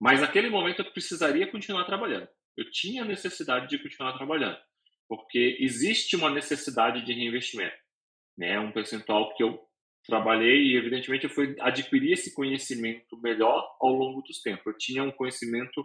Mas 0.00 0.20
naquele 0.20 0.50
momento 0.50 0.80
eu 0.80 0.92
precisaria 0.92 1.50
continuar 1.50 1.84
trabalhando. 1.84 2.28
Eu 2.56 2.70
tinha 2.70 3.04
necessidade 3.04 3.68
de 3.68 3.82
continuar 3.82 4.12
trabalhando, 4.12 4.58
porque 5.08 5.56
existe 5.58 6.16
uma 6.16 6.30
necessidade 6.30 7.04
de 7.04 7.12
reinvestimento, 7.12 7.76
né? 8.36 8.60
Um 8.60 8.72
percentual 8.72 9.34
que 9.34 9.42
eu 9.42 9.58
trabalhei 10.04 10.62
e, 10.62 10.76
evidentemente, 10.76 11.24
eu 11.24 11.30
fui 11.30 11.56
adquirir 11.60 12.12
esse 12.12 12.34
conhecimento 12.34 13.16
melhor 13.20 13.76
ao 13.80 13.92
longo 13.92 14.22
dos 14.22 14.40
tempos. 14.40 14.66
Eu 14.66 14.76
tinha 14.78 15.02
um 15.02 15.12
conhecimento 15.12 15.84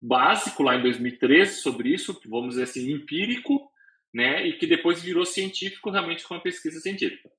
básico 0.00 0.62
lá 0.62 0.76
em 0.76 0.82
2013 0.82 1.60
sobre 1.60 1.92
isso, 1.92 2.20
vamos 2.26 2.50
dizer 2.50 2.64
assim, 2.64 2.92
empírico, 2.92 3.70
né, 4.14 4.46
e 4.46 4.56
que 4.56 4.66
depois 4.66 5.02
virou 5.02 5.24
científico 5.24 5.90
realmente 5.90 6.26
com 6.26 6.34
a 6.34 6.40
pesquisa 6.40 6.80
científica. 6.80 7.30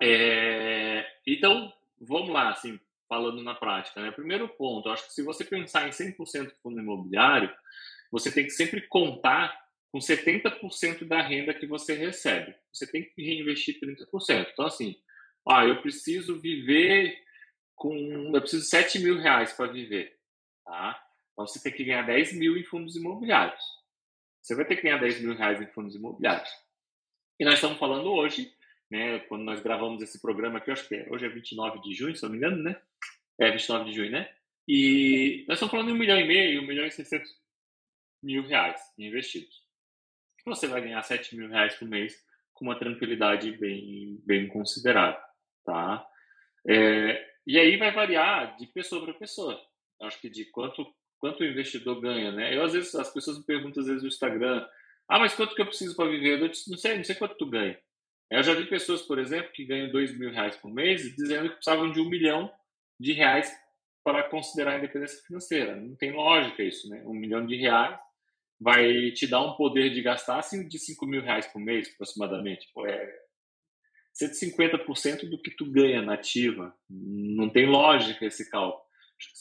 É, 0.00 1.04
então, 1.26 1.72
vamos 2.00 2.30
lá, 2.30 2.50
assim, 2.50 2.78
falando 3.08 3.42
na 3.42 3.54
prática. 3.54 4.00
Né? 4.00 4.10
Primeiro 4.10 4.48
ponto, 4.48 4.90
acho 4.90 5.06
que 5.06 5.14
se 5.14 5.22
você 5.22 5.44
pensar 5.44 5.88
em 5.88 5.90
100% 5.90 6.52
fundo 6.62 6.80
imobiliário, 6.80 7.50
você 8.10 8.30
tem 8.30 8.44
que 8.44 8.50
sempre 8.50 8.82
contar 8.82 9.58
com 9.92 9.98
70% 9.98 11.04
da 11.06 11.22
renda 11.22 11.54
que 11.54 11.66
você 11.66 11.94
recebe. 11.94 12.54
Você 12.72 12.86
tem 12.86 13.02
que 13.02 13.22
reinvestir 13.22 13.78
30%. 13.80 14.48
Então, 14.52 14.66
assim, 14.66 14.96
ah, 15.48 15.64
eu 15.64 15.80
preciso 15.80 16.40
viver 16.40 17.18
com. 17.74 17.94
Eu 18.34 18.40
preciso 18.40 18.64
de 18.64 18.68
7 18.68 18.98
mil 18.98 19.18
reais 19.18 19.52
para 19.52 19.72
viver. 19.72 20.18
Tá? 20.64 21.02
Então, 21.32 21.46
você 21.46 21.62
tem 21.62 21.72
que 21.72 21.84
ganhar 21.84 22.02
10 22.02 22.34
mil 22.34 22.56
em 22.56 22.64
fundos 22.64 22.96
imobiliários. 22.96 23.62
Você 24.42 24.54
vai 24.54 24.66
ter 24.66 24.76
que 24.76 24.82
ganhar 24.82 24.98
10 24.98 25.20
mil 25.22 25.34
reais 25.34 25.60
em 25.60 25.66
fundos 25.68 25.94
imobiliários. 25.94 26.50
E 27.40 27.44
nós 27.44 27.54
estamos 27.54 27.78
falando 27.78 28.10
hoje, 28.10 28.52
né, 28.90 29.20
quando 29.20 29.44
nós 29.44 29.60
gravamos 29.60 30.02
esse 30.02 30.20
programa 30.20 30.58
aqui, 30.58 30.70
eu 30.70 30.72
acho 30.72 30.88
que 30.88 30.96
é, 30.96 31.06
hoje 31.10 31.26
é 31.26 31.28
29 31.28 31.80
de 31.80 31.94
junho, 31.94 32.16
se 32.16 32.22
não 32.22 32.30
me 32.30 32.36
engano, 32.36 32.62
né? 32.62 32.80
É 33.40 33.50
29 33.50 33.90
de 33.90 33.96
junho, 33.96 34.10
né? 34.10 34.32
E 34.66 35.44
nós 35.46 35.56
estamos 35.56 35.70
falando 35.70 35.86
de 35.86 35.92
um 35.92 35.98
milhão 35.98 36.18
e 36.18 36.26
meio, 36.26 36.62
um 36.62 36.66
milhão 36.66 36.84
e 36.84 36.90
seiscentos 36.90 37.30
mil 38.22 38.42
reais 38.46 38.80
investidos. 38.98 39.67
Você 40.48 40.66
vai 40.66 40.80
ganhar 40.80 41.02
7 41.02 41.36
mil 41.36 41.48
reais 41.48 41.74
por 41.76 41.86
mês 41.86 42.20
com 42.54 42.64
uma 42.64 42.78
tranquilidade 42.78 43.52
bem, 43.52 44.20
bem 44.24 44.48
considerável, 44.48 45.20
tá? 45.64 46.04
É, 46.66 47.24
e 47.46 47.58
aí 47.58 47.76
vai 47.76 47.92
variar 47.92 48.56
de 48.56 48.66
pessoa 48.66 49.04
para 49.04 49.14
pessoa. 49.14 49.60
Acho 50.02 50.20
que 50.20 50.28
de 50.28 50.44
quanto 50.46 50.86
quanto 51.18 51.40
o 51.40 51.46
investidor 51.46 52.00
ganha, 52.00 52.30
né? 52.32 52.56
Eu 52.56 52.64
às 52.64 52.72
vezes 52.72 52.94
as 52.94 53.12
pessoas 53.12 53.38
me 53.38 53.44
perguntam 53.44 53.80
às 53.80 53.88
vezes 53.88 54.02
no 54.02 54.08
Instagram, 54.08 54.66
ah, 55.08 55.18
mas 55.18 55.34
quanto 55.34 55.54
que 55.54 55.62
eu 55.62 55.66
preciso 55.66 55.96
para 55.96 56.10
viver? 56.10 56.40
Eu 56.40 56.48
disse, 56.48 56.70
não 56.70 56.76
sei, 56.76 56.96
não 56.96 57.04
sei 57.04 57.14
quanto 57.14 57.36
tu 57.36 57.46
ganha. 57.46 57.78
Eu 58.30 58.42
já 58.42 58.54
vi 58.54 58.66
pessoas, 58.66 59.02
por 59.02 59.18
exemplo, 59.18 59.50
que 59.52 59.64
ganham 59.64 59.90
dois 59.90 60.16
mil 60.16 60.30
reais 60.30 60.56
por 60.56 60.72
mês 60.72 61.02
dizendo 61.16 61.48
que 61.48 61.56
precisavam 61.56 61.90
de 61.90 62.00
um 62.00 62.08
milhão 62.08 62.52
de 63.00 63.12
reais 63.12 63.50
para 64.04 64.22
considerar 64.22 64.74
a 64.74 64.78
independência 64.78 65.22
financeira. 65.26 65.76
Não 65.76 65.96
tem 65.96 66.12
lógica 66.12 66.62
isso, 66.62 66.88
né? 66.88 67.02
Um 67.04 67.14
milhão 67.14 67.46
de 67.46 67.56
reais 67.56 67.98
vai 68.60 69.12
te 69.12 69.26
dar 69.26 69.42
um 69.42 69.54
poder 69.54 69.90
de 69.90 70.02
gastar 70.02 70.38
assim, 70.38 70.66
de 70.66 70.78
5 70.78 71.06
mil 71.06 71.22
reais 71.22 71.46
por 71.46 71.60
mês, 71.60 71.90
aproximadamente. 71.92 72.68
Pô, 72.74 72.86
é 72.86 73.08
150% 74.20 75.28
do 75.28 75.40
que 75.40 75.50
tu 75.50 75.70
ganha 75.70 76.02
na 76.02 76.14
ativa. 76.14 76.74
Não 76.90 77.48
tem 77.48 77.66
lógica 77.66 78.26
esse 78.26 78.50
cálculo. 78.50 78.82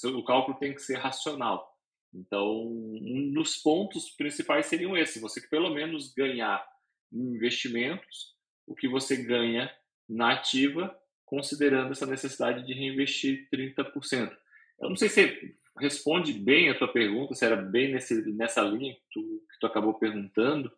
O 0.05 0.23
cálculo 0.23 0.57
tem 0.57 0.73
que 0.73 0.81
ser 0.81 0.97
racional. 0.97 1.75
Então, 2.13 2.65
um 2.65 3.31
dos 3.33 3.57
pontos 3.57 4.09
principais 4.11 4.67
seriam 4.67 4.95
esses: 4.95 5.21
você 5.21 5.41
pelo 5.47 5.73
menos 5.73 6.13
ganhar 6.13 6.65
em 7.11 7.35
investimentos 7.35 8.35
o 8.65 8.75
que 8.75 8.87
você 8.87 9.15
ganha 9.23 9.71
na 10.07 10.33
ativa, 10.33 10.95
considerando 11.25 11.91
essa 11.91 12.05
necessidade 12.05 12.65
de 12.65 12.73
reinvestir 12.73 13.47
30%. 13.53 14.35
Eu 14.79 14.89
não 14.89 14.95
sei 14.95 15.09
se 15.09 15.55
responde 15.79 16.33
bem 16.33 16.69
a 16.69 16.77
tua 16.77 16.91
pergunta, 16.91 17.35
se 17.35 17.45
era 17.45 17.55
bem 17.55 17.93
nesse, 17.93 18.21
nessa 18.33 18.61
linha 18.61 18.93
que 18.93 19.01
tu, 19.11 19.21
que 19.21 19.59
tu 19.59 19.67
acabou 19.67 19.93
perguntando. 19.93 20.71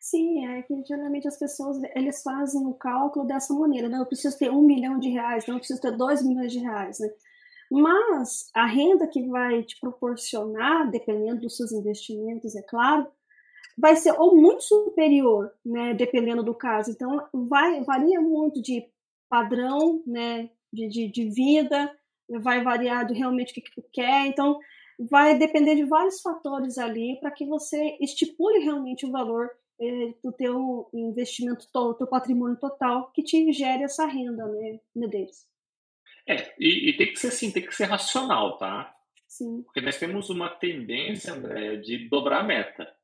Sim, 0.00 0.44
é 0.46 0.62
que 0.62 0.74
geralmente 0.84 1.28
as 1.28 1.38
pessoas 1.38 1.80
eles 1.94 2.22
fazem 2.22 2.66
o 2.66 2.74
cálculo 2.74 3.24
dessa 3.24 3.54
maneira, 3.54 3.88
né? 3.88 3.98
Eu 3.98 4.06
preciso 4.06 4.36
ter 4.36 4.50
um 4.50 4.62
milhão 4.62 4.98
de 4.98 5.08
reais, 5.08 5.46
não 5.46 5.54
eu 5.54 5.58
preciso 5.60 5.80
ter 5.80 5.96
dois 5.96 6.26
milhões 6.26 6.52
de 6.52 6.58
reais, 6.58 6.98
né? 6.98 7.08
Mas 7.70 8.50
a 8.52 8.66
renda 8.66 9.06
que 9.06 9.26
vai 9.28 9.62
te 9.62 9.78
proporcionar, 9.80 10.90
dependendo 10.90 11.42
dos 11.42 11.56
seus 11.56 11.72
investimentos, 11.72 12.54
é 12.56 12.62
claro, 12.62 13.06
vai 13.78 13.96
ser 13.96 14.12
ou 14.18 14.36
muito 14.36 14.62
superior, 14.64 15.52
né? 15.64 15.94
Dependendo 15.94 16.42
do 16.42 16.54
caso. 16.54 16.90
Então, 16.90 17.24
vai 17.32 17.82
varia 17.84 18.20
muito 18.20 18.60
de 18.60 18.84
padrão, 19.28 20.02
né? 20.04 20.50
De, 20.72 20.88
de, 20.88 21.08
de 21.12 21.30
vida, 21.30 21.90
vai 22.40 22.62
variar 22.62 23.06
do 23.06 23.14
realmente 23.14 23.50
o 23.50 23.54
que, 23.54 23.60
que 23.60 23.74
tu 23.74 23.82
quer, 23.92 24.26
então 24.26 24.58
vai 24.98 25.36
depender 25.38 25.74
de 25.74 25.84
vários 25.84 26.20
fatores 26.20 26.78
ali 26.78 27.18
para 27.20 27.30
que 27.30 27.46
você 27.46 27.96
estipule 28.00 28.58
realmente 28.60 29.06
o 29.06 29.10
valor 29.10 29.50
eh, 29.80 30.14
do 30.22 30.32
teu 30.32 30.88
investimento 30.92 31.66
todo, 31.72 31.96
teu 31.96 32.06
patrimônio 32.06 32.56
total 32.56 33.10
que 33.12 33.22
te 33.22 33.52
gere 33.52 33.82
essa 33.82 34.06
renda, 34.06 34.46
né, 34.46 34.78
Medeiros? 34.94 35.46
É, 36.26 36.54
e, 36.58 36.90
e, 36.90 36.96
tem 36.96 37.08
que 37.08 37.18
ser 37.18 37.28
assim, 37.28 37.50
tem 37.50 37.64
que 37.64 37.74
ser 37.74 37.86
racional, 37.86 38.58
tá? 38.58 38.94
Sim. 39.26 39.62
Porque 39.62 39.80
nós 39.80 39.98
temos 39.98 40.30
uma 40.30 40.48
tendência, 40.48 41.32
André, 41.32 41.76
de 41.76 42.08
dobrar 42.08 42.40
a 42.40 42.44
meta. 42.44 42.94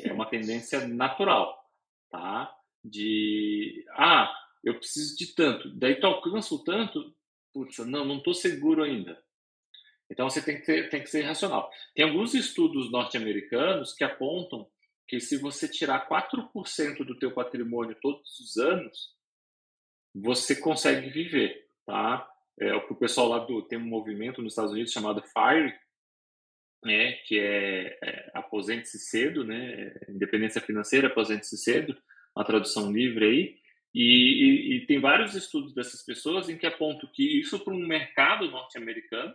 É 0.00 0.12
uma 0.12 0.30
tendência 0.30 0.86
natural, 0.86 1.62
tá? 2.10 2.54
De, 2.82 3.84
ah, 3.90 4.32
eu 4.64 4.78
preciso 4.78 5.16
de 5.16 5.34
tanto. 5.34 5.68
Daí 5.76 5.96
tu 5.96 6.06
alcança 6.06 6.54
o 6.54 6.62
tanto, 6.62 7.12
putz, 7.52 7.78
não, 7.78 8.04
não 8.04 8.18
estou 8.18 8.34
seguro 8.34 8.82
ainda. 8.82 9.22
Então 10.10 10.28
você 10.28 10.42
tem 10.42 10.58
que, 10.58 10.66
ter, 10.66 10.90
tem 10.90 11.02
que 11.02 11.08
ser 11.08 11.22
racional. 11.22 11.70
Tem 11.94 12.04
alguns 12.04 12.34
estudos 12.34 12.90
norte-americanos 12.90 13.94
que 13.94 14.04
apontam 14.04 14.68
que 15.08 15.20
se 15.20 15.36
você 15.36 15.68
tirar 15.68 16.08
4% 16.08 17.04
do 17.04 17.18
teu 17.18 17.32
patrimônio 17.32 17.96
todos 18.00 18.38
os 18.38 18.56
anos, 18.56 19.14
você 20.14 20.56
consegue 20.56 21.10
viver, 21.10 21.66
tá? 21.86 22.28
É, 22.60 22.74
o 22.74 22.94
pessoal 22.94 23.28
lá 23.28 23.38
do 23.38 23.62
tem 23.62 23.78
um 23.78 23.86
movimento 23.86 24.42
nos 24.42 24.52
Estados 24.52 24.72
Unidos 24.72 24.92
chamado 24.92 25.22
FIRE, 25.22 25.74
né, 26.84 27.12
que 27.26 27.38
é, 27.38 27.98
é 28.02 28.30
aposente-se 28.34 28.98
cedo, 28.98 29.44
né, 29.44 29.94
independência 30.08 30.60
financeira, 30.60 31.08
aposente-se 31.08 31.56
cedo, 31.56 31.96
uma 32.36 32.44
tradução 32.44 32.92
livre 32.92 33.24
aí, 33.24 33.61
e, 33.94 34.02
e, 34.02 34.76
e, 34.76 34.86
tem 34.86 35.00
vários 35.00 35.34
estudos 35.34 35.74
dessas 35.74 36.02
pessoas 36.02 36.48
em 36.48 36.56
que 36.56 36.66
apontam 36.66 37.10
que 37.12 37.40
isso 37.40 37.58
para 37.62 37.74
um 37.74 37.86
mercado 37.86 38.50
norte-americano, 38.50 39.34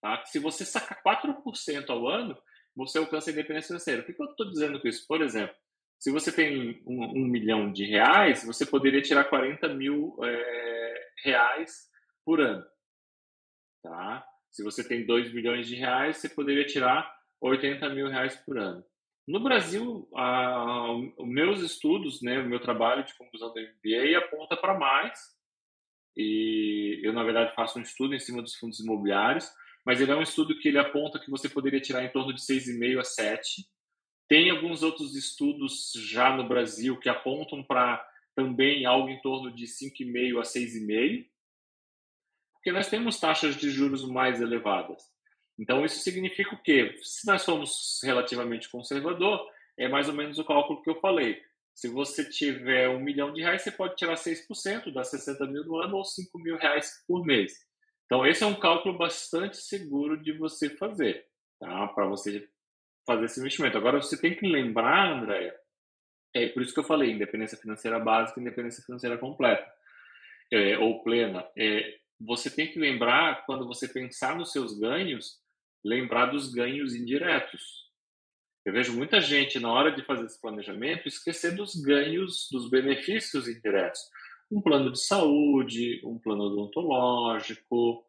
tá? 0.00 0.24
se 0.24 0.38
você 0.38 0.64
sacar 0.64 1.02
4% 1.02 1.90
ao 1.90 2.08
ano, 2.08 2.36
você 2.74 2.98
alcança 2.98 3.30
a 3.30 3.32
independência 3.32 3.68
financeira. 3.68 4.02
O 4.02 4.04
que, 4.04 4.14
que 4.14 4.22
eu 4.22 4.30
estou 4.30 4.48
dizendo 4.48 4.80
com 4.80 4.88
isso? 4.88 5.06
Por 5.06 5.20
exemplo, 5.20 5.54
se 5.98 6.10
você 6.10 6.32
tem 6.32 6.82
um, 6.86 7.02
um, 7.18 7.26
milhão 7.26 7.70
de 7.70 7.84
reais, 7.84 8.42
você 8.42 8.64
poderia 8.64 9.02
tirar 9.02 9.24
40 9.24 9.68
mil 9.74 10.16
é, 10.22 11.10
reais 11.22 11.90
por 12.24 12.40
ano. 12.40 12.64
Tá? 13.82 14.26
Se 14.50 14.62
você 14.62 14.86
tem 14.86 15.04
2 15.04 15.32
milhões 15.34 15.68
de 15.68 15.76
reais, 15.76 16.16
você 16.16 16.28
poderia 16.28 16.64
tirar 16.64 17.14
80 17.38 17.86
mil 17.90 18.08
reais 18.08 18.34
por 18.36 18.58
ano. 18.58 18.82
No 19.30 19.38
Brasil, 19.38 20.08
a, 20.12 20.88
meus 21.20 21.60
estudos, 21.60 22.20
né, 22.20 22.40
o 22.40 22.48
meu 22.48 22.58
trabalho 22.58 23.04
de 23.04 23.14
conclusão 23.14 23.54
do 23.54 23.60
MBA 23.60 24.18
aponta 24.18 24.56
para 24.56 24.76
mais. 24.76 25.20
E 26.16 26.98
eu, 27.04 27.12
na 27.12 27.22
verdade, 27.22 27.54
faço 27.54 27.78
um 27.78 27.82
estudo 27.82 28.12
em 28.12 28.18
cima 28.18 28.42
dos 28.42 28.56
fundos 28.56 28.80
imobiliários, 28.80 29.48
mas 29.86 30.00
ele 30.00 30.10
é 30.10 30.16
um 30.16 30.22
estudo 30.22 30.58
que 30.58 30.66
ele 30.66 30.80
aponta 30.80 31.20
que 31.20 31.30
você 31.30 31.48
poderia 31.48 31.80
tirar 31.80 32.04
em 32.04 32.10
torno 32.10 32.34
de 32.34 32.40
6,5 32.40 32.98
a 32.98 33.04
7. 33.04 33.64
Tem 34.28 34.50
alguns 34.50 34.82
outros 34.82 35.14
estudos 35.14 35.92
já 35.94 36.36
no 36.36 36.48
Brasil 36.48 36.98
que 36.98 37.08
apontam 37.08 37.62
para 37.62 38.04
também 38.34 38.84
algo 38.84 39.10
em 39.10 39.20
torno 39.20 39.54
de 39.54 39.66
5,5 39.66 40.40
a 40.40 40.42
6,5, 40.42 41.24
porque 42.54 42.72
nós 42.72 42.88
temos 42.88 43.20
taxas 43.20 43.54
de 43.54 43.70
juros 43.70 44.04
mais 44.04 44.40
elevadas. 44.40 45.04
Então, 45.60 45.84
isso 45.84 46.00
significa 46.00 46.54
o 46.54 46.62
quê? 46.62 46.98
Se 47.02 47.26
nós 47.26 47.42
somos 47.42 48.00
relativamente 48.02 48.70
conservador, 48.70 49.46
é 49.78 49.86
mais 49.88 50.08
ou 50.08 50.14
menos 50.14 50.38
o 50.38 50.44
cálculo 50.44 50.80
que 50.80 50.88
eu 50.88 50.98
falei. 51.00 51.38
Se 51.74 51.86
você 51.86 52.24
tiver 52.24 52.88
um 52.88 52.98
milhão 52.98 53.30
de 53.30 53.42
reais, 53.42 53.60
você 53.60 53.70
pode 53.70 53.94
tirar 53.94 54.14
6%, 54.14 54.90
dá 54.90 55.04
60 55.04 55.46
mil 55.46 55.62
no 55.64 55.76
ano 55.76 55.98
ou 55.98 56.04
5 56.04 56.38
mil 56.38 56.56
reais 56.56 57.04
por 57.06 57.26
mês. 57.26 57.52
Então, 58.06 58.26
esse 58.26 58.42
é 58.42 58.46
um 58.46 58.58
cálculo 58.58 58.96
bastante 58.96 59.58
seguro 59.58 60.20
de 60.20 60.32
você 60.32 60.70
fazer, 60.70 61.26
tá? 61.58 61.86
para 61.88 62.06
você 62.06 62.48
fazer 63.06 63.26
esse 63.26 63.38
investimento. 63.38 63.76
Agora, 63.76 64.00
você 64.00 64.18
tem 64.18 64.34
que 64.34 64.46
lembrar, 64.46 65.12
Andréia, 65.12 65.54
é 66.34 66.48
por 66.48 66.62
isso 66.62 66.72
que 66.72 66.80
eu 66.80 66.84
falei, 66.84 67.12
independência 67.12 67.58
financeira 67.58 67.98
básica 67.98 68.40
independência 68.40 68.82
financeira 68.82 69.18
completa, 69.18 69.66
é, 70.50 70.78
ou 70.78 71.02
plena. 71.02 71.46
É, 71.56 71.98
você 72.18 72.50
tem 72.50 72.66
que 72.66 72.78
lembrar, 72.78 73.44
quando 73.46 73.66
você 73.66 73.88
pensar 73.88 74.36
nos 74.36 74.52
seus 74.52 74.78
ganhos, 74.78 75.39
lembrar 75.84 76.26
dos 76.26 76.52
ganhos 76.52 76.94
indiretos. 76.94 77.90
Eu 78.64 78.72
vejo 78.72 78.92
muita 78.92 79.20
gente, 79.20 79.58
na 79.58 79.72
hora 79.72 79.90
de 79.90 80.04
fazer 80.04 80.26
esse 80.26 80.40
planejamento, 80.40 81.08
esquecer 81.08 81.54
dos 81.54 81.74
ganhos, 81.74 82.48
dos 82.50 82.68
benefícios 82.68 83.48
indiretos. 83.48 84.00
Um 84.50 84.60
plano 84.60 84.92
de 84.92 85.00
saúde, 85.00 86.00
um 86.04 86.18
plano 86.18 86.44
odontológico, 86.44 88.04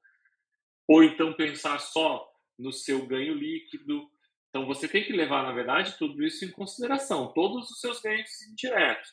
ou 0.88 1.03
então 1.03 1.34
pensar 1.34 1.79
só 1.79 2.29
no 2.60 2.71
seu 2.71 3.05
ganho 3.05 3.34
líquido. 3.34 4.10
Então, 4.49 4.65
você 4.65 4.88
tem 4.88 5.03
que 5.03 5.13
levar, 5.13 5.43
na 5.43 5.53
verdade, 5.53 5.97
tudo 5.97 6.21
isso 6.23 6.43
em 6.43 6.51
consideração, 6.51 7.31
todos 7.34 7.69
os 7.71 7.79
seus 7.79 8.01
ganhos 8.01 8.29
indiretos. 8.41 9.10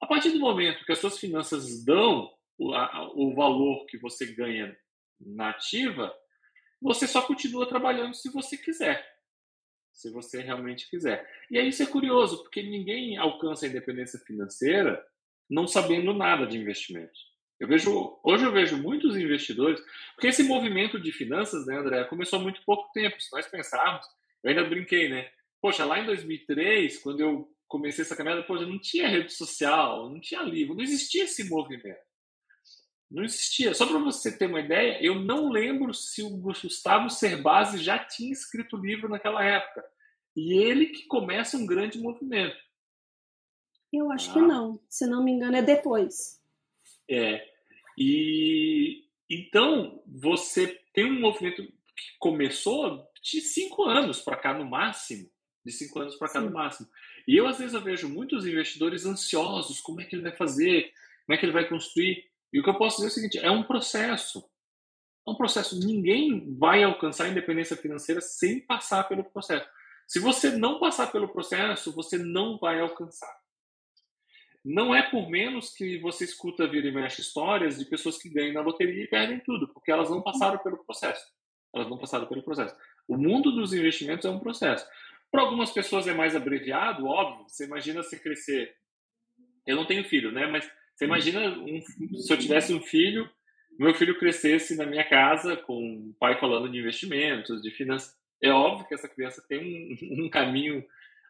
A 0.00 0.06
partir 0.06 0.30
do 0.30 0.38
momento 0.38 0.84
que 0.86 0.92
as 0.92 0.98
suas 0.98 1.18
finanças 1.18 1.84
dão 1.84 2.32
o, 2.56 2.72
a, 2.72 3.10
o 3.14 3.34
valor 3.34 3.84
que 3.86 3.98
você 3.98 4.32
ganha 4.32 4.76
na 5.20 5.50
ativa, 5.50 6.14
você 6.80 7.06
só 7.06 7.22
continua 7.22 7.68
trabalhando 7.68 8.14
se 8.14 8.30
você 8.30 8.56
quiser. 8.56 9.04
Se 9.92 10.10
você 10.10 10.40
realmente 10.40 10.88
quiser. 10.88 11.28
E 11.50 11.58
aí 11.58 11.68
isso 11.68 11.82
é 11.82 11.86
curioso, 11.86 12.42
porque 12.42 12.62
ninguém 12.62 13.16
alcança 13.16 13.66
a 13.66 13.68
independência 13.68 14.18
financeira 14.20 15.04
não 15.50 15.66
sabendo 15.66 16.12
nada 16.12 16.46
de 16.46 16.58
investimentos. 16.58 17.18
Eu 17.58 17.66
vejo, 17.66 18.20
hoje 18.22 18.44
eu 18.44 18.52
vejo 18.52 18.76
muitos 18.76 19.16
investidores, 19.16 19.80
porque 20.14 20.28
esse 20.28 20.44
movimento 20.44 21.00
de 21.00 21.10
finanças, 21.10 21.66
né, 21.66 21.76
André, 21.76 22.04
começou 22.04 22.38
há 22.38 22.42
muito 22.42 22.62
pouco 22.64 22.88
tempo. 22.92 23.20
Se 23.20 23.32
nós 23.32 23.48
pensarmos, 23.48 24.06
eu 24.44 24.50
ainda 24.50 24.64
brinquei, 24.64 25.08
né? 25.08 25.28
poxa, 25.60 25.84
lá 25.84 25.98
em 25.98 26.06
2003, 26.06 26.98
quando 26.98 27.20
eu 27.20 27.48
comecei 27.66 28.02
essa 28.02 28.16
caminhada, 28.16 28.42
poxa, 28.44 28.66
não 28.66 28.78
tinha 28.78 29.08
rede 29.08 29.32
social, 29.32 30.08
não 30.08 30.20
tinha 30.20 30.42
livro, 30.42 30.74
não 30.74 30.82
existia 30.82 31.24
esse 31.24 31.48
movimento. 31.48 32.07
Não 33.10 33.24
existia. 33.24 33.72
Só 33.74 33.86
para 33.86 33.98
você 33.98 34.36
ter 34.36 34.46
uma 34.46 34.60
ideia, 34.60 35.02
eu 35.02 35.14
não 35.14 35.50
lembro 35.50 35.94
se 35.94 36.22
o 36.22 36.30
Gustavo 36.36 37.08
Cerbasi 37.08 37.78
já 37.78 37.98
tinha 37.98 38.32
escrito 38.32 38.76
livro 38.76 39.08
naquela 39.08 39.42
época. 39.42 39.82
E 40.36 40.52
ele 40.58 40.86
que 40.86 41.06
começa 41.06 41.56
um 41.56 41.66
grande 41.66 41.98
movimento. 41.98 42.56
Eu 43.92 44.10
acho 44.12 44.30
ah. 44.30 44.34
que 44.34 44.40
não. 44.40 44.80
Se 44.88 45.06
não 45.06 45.24
me 45.24 45.32
engano, 45.32 45.56
é 45.56 45.62
depois. 45.62 46.40
É. 47.10 47.48
E 47.96 49.04
então 49.28 50.02
você 50.06 50.80
tem 50.92 51.04
um 51.04 51.18
movimento 51.18 51.62
que 51.62 52.18
começou 52.18 53.04
de 53.22 53.40
cinco 53.40 53.84
anos 53.84 54.20
para 54.20 54.36
cá 54.36 54.54
no 54.54 54.64
máximo, 54.64 55.28
de 55.64 55.72
cinco 55.72 55.98
anos 55.98 56.16
para 56.16 56.28
cá 56.28 56.40
Sim. 56.40 56.46
no 56.46 56.52
máximo. 56.52 56.88
E 57.26 57.36
eu 57.36 57.46
às 57.46 57.58
vezes 57.58 57.74
eu 57.74 57.80
vejo 57.80 58.08
muitos 58.08 58.46
investidores 58.46 59.04
ansiosos, 59.04 59.80
como 59.80 60.00
é 60.00 60.04
que 60.04 60.14
ele 60.14 60.22
vai 60.22 60.36
fazer, 60.36 60.92
como 61.26 61.34
é 61.34 61.38
que 61.38 61.44
ele 61.44 61.52
vai 61.52 61.68
construir. 61.68 62.27
E 62.52 62.60
o 62.60 62.62
que 62.62 62.70
eu 62.70 62.78
posso 62.78 62.96
dizer 62.96 63.08
é 63.08 63.10
o 63.10 63.14
seguinte: 63.14 63.38
é 63.38 63.50
um 63.50 63.62
processo. 63.62 64.48
É 65.26 65.30
um 65.30 65.34
processo. 65.34 65.78
Ninguém 65.78 66.56
vai 66.56 66.82
alcançar 66.82 67.24
a 67.24 67.28
independência 67.28 67.76
financeira 67.76 68.20
sem 68.20 68.60
passar 68.60 69.04
pelo 69.04 69.24
processo. 69.24 69.68
Se 70.06 70.18
você 70.18 70.50
não 70.50 70.80
passar 70.80 71.12
pelo 71.12 71.28
processo, 71.28 71.94
você 71.94 72.16
não 72.16 72.58
vai 72.58 72.80
alcançar. 72.80 73.36
Não 74.64 74.94
é 74.94 75.02
por 75.10 75.28
menos 75.30 75.70
que 75.74 75.98
você 75.98 76.24
escuta 76.24 76.66
vira 76.66 76.88
e 76.88 76.92
mexe 76.92 77.20
histórias 77.20 77.78
de 77.78 77.84
pessoas 77.84 78.18
que 78.18 78.28
ganham 78.28 78.54
na 78.54 78.60
loteria 78.60 79.04
e 79.04 79.08
perdem 79.08 79.40
tudo, 79.40 79.68
porque 79.68 79.92
elas 79.92 80.10
não 80.10 80.22
passaram 80.22 80.58
pelo 80.58 80.82
processo. 80.84 81.24
Elas 81.74 81.88
não 81.88 81.98
passaram 81.98 82.26
pelo 82.26 82.42
processo. 82.42 82.74
O 83.06 83.16
mundo 83.16 83.52
dos 83.52 83.72
investimentos 83.72 84.24
é 84.24 84.30
um 84.30 84.40
processo. 84.40 84.86
Para 85.30 85.42
algumas 85.42 85.70
pessoas 85.70 86.06
é 86.06 86.14
mais 86.14 86.34
abreviado, 86.34 87.06
óbvio. 87.06 87.48
Você 87.48 87.66
imagina 87.66 88.02
se 88.02 88.18
crescer. 88.18 88.74
Eu 89.66 89.76
não 89.76 89.86
tenho 89.86 90.04
filho, 90.04 90.32
né? 90.32 90.46
Mas 90.46 90.70
você 90.98 91.04
imagina 91.04 91.48
um, 91.60 91.80
se 92.18 92.32
eu 92.32 92.36
tivesse 92.36 92.74
um 92.74 92.82
filho, 92.82 93.30
meu 93.78 93.94
filho 93.94 94.18
crescesse 94.18 94.76
na 94.76 94.84
minha 94.84 95.08
casa 95.08 95.56
com 95.56 96.08
o 96.10 96.14
pai 96.18 96.40
falando 96.40 96.68
de 96.68 96.76
investimentos, 96.76 97.62
de 97.62 97.70
finanças. 97.70 98.18
É 98.42 98.50
óbvio 98.50 98.88
que 98.88 98.94
essa 98.94 99.08
criança 99.08 99.40
tem 99.48 99.60
um, 99.60 100.24
um 100.24 100.28
caminho 100.28 100.84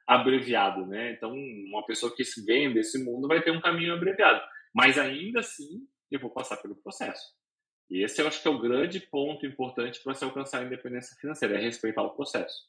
abreviado, 0.06 0.86
né? 0.86 1.12
Então, 1.12 1.34
uma 1.34 1.84
pessoa 1.84 2.14
que 2.16 2.24
se 2.24 2.42
vem 2.46 2.72
desse 2.72 3.04
mundo 3.04 3.28
vai 3.28 3.42
ter 3.42 3.50
um 3.50 3.60
caminho 3.60 3.92
abreviado. 3.92 4.40
Mas 4.74 4.96
ainda 4.96 5.40
assim, 5.40 5.86
eu 6.10 6.18
vou 6.18 6.30
passar 6.30 6.56
pelo 6.56 6.74
processo. 6.74 7.36
E 7.90 8.02
esse 8.02 8.22
eu 8.22 8.26
acho 8.26 8.40
que 8.40 8.48
é 8.48 8.50
o 8.50 8.60
grande 8.60 9.00
ponto 9.00 9.44
importante 9.44 10.00
para 10.02 10.14
se 10.14 10.24
alcançar 10.24 10.62
a 10.62 10.64
independência 10.64 11.14
financeira, 11.20 11.58
é 11.58 11.62
respeitar 11.62 12.02
o 12.02 12.14
processo. 12.14 12.66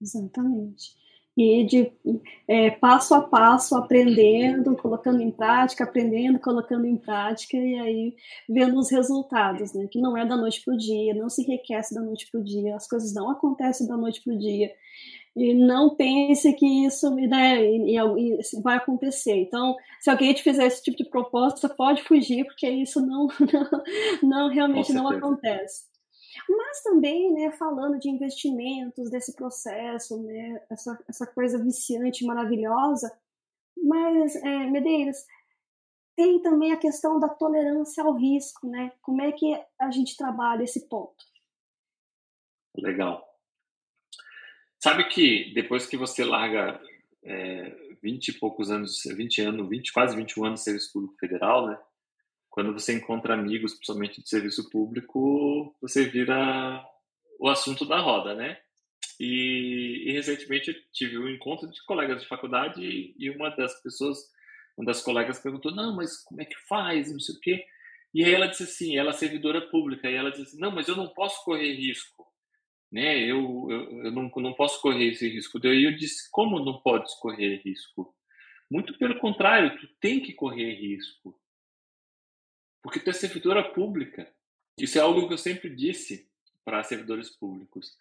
Exatamente 0.00 1.07
e 1.38 1.64
de 1.64 1.92
é, 2.48 2.68
passo 2.72 3.14
a 3.14 3.20
passo 3.22 3.76
aprendendo, 3.76 4.76
colocando 4.76 5.22
em 5.22 5.30
prática, 5.30 5.84
aprendendo, 5.84 6.40
colocando 6.40 6.84
em 6.84 6.96
prática 6.96 7.56
e 7.56 7.78
aí 7.78 8.16
vendo 8.48 8.76
os 8.76 8.90
resultados, 8.90 9.72
né? 9.72 9.86
Que 9.88 10.00
não 10.00 10.16
é 10.16 10.26
da 10.26 10.36
noite 10.36 10.60
para 10.64 10.74
o 10.74 10.76
dia, 10.76 11.14
não 11.14 11.30
se 11.30 11.42
enriquece 11.42 11.94
da 11.94 12.00
noite 12.00 12.28
para 12.28 12.40
o 12.40 12.44
dia, 12.44 12.74
as 12.74 12.88
coisas 12.88 13.14
não 13.14 13.30
acontecem 13.30 13.86
da 13.86 13.96
noite 13.96 14.20
para 14.24 14.34
o 14.34 14.38
dia. 14.38 14.68
E 15.36 15.54
não 15.54 15.94
pense 15.94 16.52
que 16.54 16.66
isso 16.84 17.08
né, 17.14 17.64
e, 17.64 17.96
e, 17.96 17.98
e 17.98 18.60
vai 18.60 18.76
acontecer. 18.76 19.36
Então, 19.36 19.76
se 20.00 20.10
alguém 20.10 20.34
te 20.34 20.42
fizer 20.42 20.66
esse 20.66 20.82
tipo 20.82 20.96
de 20.96 21.08
proposta, 21.08 21.68
pode 21.68 22.02
fugir, 22.02 22.44
porque 22.46 22.68
isso 22.68 23.00
não, 23.00 23.28
não, 23.52 24.28
não 24.28 24.48
realmente 24.48 24.92
não 24.92 25.08
acontece. 25.08 25.86
Mas 26.48 26.82
também, 26.82 27.32
né, 27.32 27.52
falando 27.52 27.98
de 27.98 28.08
investimentos, 28.08 29.10
desse 29.10 29.34
processo, 29.34 30.22
né, 30.22 30.62
essa, 30.70 30.98
essa 31.06 31.26
coisa 31.26 31.62
viciante, 31.62 32.24
maravilhosa, 32.24 33.12
mas, 33.76 34.34
é, 34.36 34.66
Medeiros, 34.66 35.18
tem 36.16 36.40
também 36.40 36.72
a 36.72 36.78
questão 36.78 37.20
da 37.20 37.28
tolerância 37.28 38.02
ao 38.02 38.14
risco, 38.14 38.68
né? 38.68 38.92
Como 39.00 39.22
é 39.22 39.30
que 39.30 39.54
a 39.78 39.90
gente 39.90 40.16
trabalha 40.16 40.64
esse 40.64 40.88
ponto? 40.88 41.24
Legal. 42.76 43.24
Sabe 44.82 45.08
que 45.08 45.52
depois 45.54 45.86
que 45.86 45.96
você 45.96 46.24
larga 46.24 46.80
é, 47.22 47.70
20 48.02 48.28
e 48.28 48.32
poucos 48.32 48.70
anos, 48.70 49.02
20 49.04 49.42
anos, 49.42 49.68
20, 49.68 49.92
quase 49.92 50.16
21 50.16 50.44
anos 50.44 50.60
de 50.60 50.64
serviço 50.64 50.92
público 50.92 51.16
federal, 51.18 51.68
né? 51.68 51.78
Quando 52.58 52.72
você 52.72 52.92
encontra 52.92 53.34
amigos, 53.34 53.74
principalmente 53.74 54.20
de 54.20 54.28
serviço 54.28 54.68
público, 54.68 55.76
você 55.80 56.06
vira 56.08 56.84
o 57.38 57.48
assunto 57.48 57.84
da 57.84 58.00
roda, 58.00 58.34
né? 58.34 58.58
E, 59.20 60.02
e 60.08 60.12
recentemente 60.12 60.70
eu 60.70 60.74
tive 60.92 61.18
um 61.18 61.28
encontro 61.28 61.70
de 61.70 61.80
colegas 61.84 62.20
de 62.20 62.26
faculdade 62.26 62.82
e, 62.82 63.14
e 63.16 63.30
uma 63.30 63.50
das 63.50 63.80
pessoas, 63.80 64.18
uma 64.76 64.86
das 64.86 65.00
colegas 65.00 65.38
perguntou, 65.38 65.72
não, 65.72 65.94
mas 65.94 66.20
como 66.24 66.42
é 66.42 66.44
que 66.44 66.56
faz, 66.68 67.12
não 67.12 67.20
sei 67.20 67.36
o 67.36 67.40
quê. 67.40 67.64
E 68.12 68.24
aí 68.24 68.34
ela 68.34 68.48
disse 68.48 68.64
assim, 68.64 68.96
ela 68.96 69.10
é 69.10 69.12
servidora 69.12 69.60
pública, 69.70 70.10
e 70.10 70.16
ela 70.16 70.30
disse 70.30 70.42
assim, 70.42 70.58
não, 70.58 70.72
mas 70.72 70.88
eu 70.88 70.96
não 70.96 71.06
posso 71.14 71.44
correr 71.44 71.74
risco, 71.74 72.26
né? 72.90 73.20
Eu, 73.20 73.68
eu, 73.70 74.04
eu 74.06 74.10
não, 74.10 74.28
não 74.34 74.52
posso 74.54 74.82
correr 74.82 75.10
esse 75.10 75.28
risco. 75.28 75.60
Daí 75.60 75.84
eu 75.84 75.96
disse, 75.96 76.28
como 76.32 76.58
não 76.58 76.80
podes 76.80 77.14
correr 77.20 77.62
risco? 77.64 78.12
Muito 78.68 78.98
pelo 78.98 79.16
contrário, 79.20 79.78
tu 79.78 79.86
tem 80.00 80.18
que 80.18 80.32
correr 80.32 80.72
risco. 80.74 81.38
Porque 82.82 83.00
tu 83.00 83.10
é 83.10 83.12
servidora 83.12 83.62
pública. 83.62 84.32
Isso 84.78 84.98
é 84.98 85.00
algo 85.00 85.26
que 85.26 85.34
eu 85.34 85.38
sempre 85.38 85.74
disse 85.74 86.28
para 86.64 86.82
servidores 86.82 87.30
públicos. 87.30 87.96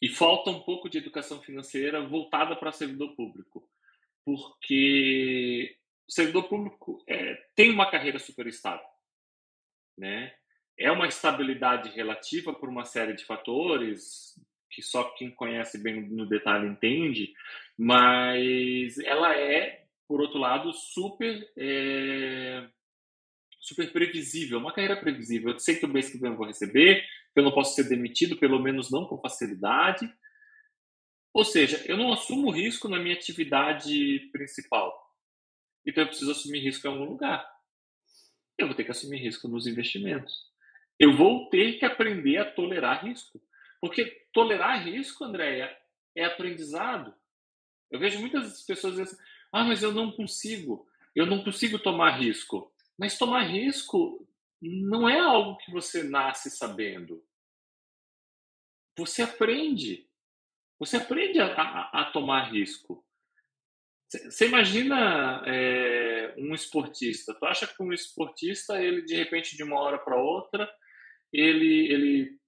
E 0.00 0.08
falta 0.08 0.50
um 0.50 0.60
pouco 0.60 0.88
de 0.88 0.98
educação 0.98 1.40
financeira 1.40 2.06
voltada 2.06 2.56
para 2.56 2.72
servidor 2.72 3.14
público. 3.14 3.68
Porque 4.24 5.76
o 6.08 6.12
servidor 6.12 6.48
público 6.48 7.02
é, 7.06 7.34
tem 7.54 7.70
uma 7.70 7.90
carreira 7.90 8.18
super 8.18 8.46
estável. 8.46 8.86
Né? 9.96 10.34
É 10.78 10.90
uma 10.90 11.06
estabilidade 11.06 11.90
relativa 11.90 12.54
por 12.54 12.68
uma 12.68 12.84
série 12.84 13.14
de 13.14 13.24
fatores 13.24 14.38
que 14.70 14.82
só 14.82 15.04
quem 15.10 15.30
conhece 15.30 15.78
bem 15.78 16.08
no 16.08 16.26
detalhe 16.26 16.68
entende, 16.68 17.32
mas 17.76 18.98
ela 19.00 19.36
é, 19.36 19.86
por 20.06 20.20
outro 20.20 20.38
lado, 20.38 20.72
super 20.72 21.50
é, 21.56 22.68
super 23.68 23.92
previsível, 23.92 24.58
uma 24.58 24.72
carreira 24.72 24.96
previsível. 24.96 25.52
Eu 25.52 25.58
sei 25.58 25.76
que 25.76 25.84
o 25.84 25.88
mês 25.88 26.10
que 26.10 26.18
vem 26.18 26.30
eu 26.30 26.36
vou 26.36 26.46
receber, 26.46 27.04
eu 27.36 27.42
não 27.42 27.52
posso 27.52 27.74
ser 27.74 27.88
demitido, 27.88 28.36
pelo 28.36 28.58
menos 28.58 28.90
não 28.90 29.06
com 29.06 29.20
facilidade. 29.20 30.12
Ou 31.32 31.44
seja, 31.44 31.82
eu 31.86 31.96
não 31.96 32.12
assumo 32.12 32.50
risco 32.50 32.88
na 32.88 32.98
minha 32.98 33.14
atividade 33.14 34.28
principal. 34.32 34.92
Então 35.86 36.02
eu 36.02 36.08
preciso 36.08 36.32
assumir 36.32 36.60
risco 36.60 36.86
em 36.86 36.90
algum 36.90 37.04
lugar. 37.04 37.48
Eu 38.58 38.66
vou 38.66 38.74
ter 38.74 38.84
que 38.84 38.90
assumir 38.90 39.18
risco 39.18 39.46
nos 39.46 39.66
investimentos. 39.66 40.34
Eu 40.98 41.16
vou 41.16 41.48
ter 41.48 41.78
que 41.78 41.84
aprender 41.84 42.38
a 42.38 42.50
tolerar 42.50 43.04
risco. 43.04 43.40
Porque 43.80 44.26
tolerar 44.32 44.84
risco, 44.84 45.24
Andréia, 45.24 45.74
é 46.16 46.24
aprendizado. 46.24 47.14
Eu 47.90 48.00
vejo 48.00 48.18
muitas 48.18 48.62
pessoas 48.62 48.94
dizendo 48.94 49.08
assim, 49.08 49.22
ah, 49.52 49.64
mas 49.64 49.82
eu 49.82 49.92
não 49.92 50.10
consigo, 50.10 50.86
eu 51.14 51.24
não 51.24 51.42
consigo 51.42 51.78
tomar 51.78 52.18
risco. 52.18 52.72
Mas 52.98 53.16
tomar 53.16 53.42
risco 53.42 54.26
não 54.60 55.08
é 55.08 55.20
algo 55.20 55.56
que 55.58 55.70
você 55.70 56.02
nasce 56.02 56.50
sabendo. 56.50 57.24
Você 58.96 59.22
aprende. 59.22 60.08
Você 60.80 60.96
aprende 60.96 61.40
a, 61.40 61.46
a, 61.46 62.02
a 62.02 62.10
tomar 62.10 62.52
risco. 62.52 63.04
Você 64.08 64.46
imagina 64.48 65.42
é, 65.46 66.34
um 66.38 66.54
esportista. 66.54 67.34
Tu 67.34 67.44
acha 67.44 67.66
que 67.66 67.82
um 67.82 67.92
esportista, 67.92 68.82
ele 68.82 69.02
de 69.02 69.14
repente, 69.14 69.56
de 69.56 69.62
uma 69.62 69.78
hora 69.78 69.98
para 69.98 70.16
outra, 70.16 70.68
ele, 71.32 71.92
ele 71.92 72.38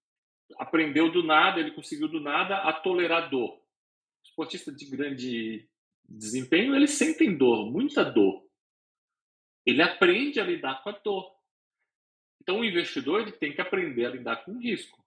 aprendeu 0.58 1.12
do 1.12 1.22
nada, 1.22 1.60
ele 1.60 1.72
conseguiu 1.72 2.08
do 2.08 2.18
nada 2.18 2.56
a 2.56 2.72
tolerar 2.72 3.28
dor. 3.28 3.60
esportista 4.24 4.72
de 4.72 4.86
grande 4.86 5.68
desempenho, 6.08 6.74
eles 6.74 6.92
sentem 6.92 7.36
dor, 7.36 7.70
muita 7.70 8.04
dor. 8.04 8.42
Ele 9.70 9.83
aprende 9.83 10.40
a 10.40 10.44
lidar 10.44 10.83
com 10.83 10.90
a 10.90 10.92
dor. 10.92 11.30
Então, 12.42 12.61
o 12.61 12.64
investidor 12.64 13.20
ele 13.20 13.33
tem 13.33 13.52
que 13.52 13.61
aprender 13.61 14.06
a 14.06 14.11
lidar 14.11 14.44
com 14.44 14.52
o 14.52 14.61
risco. 14.61 14.98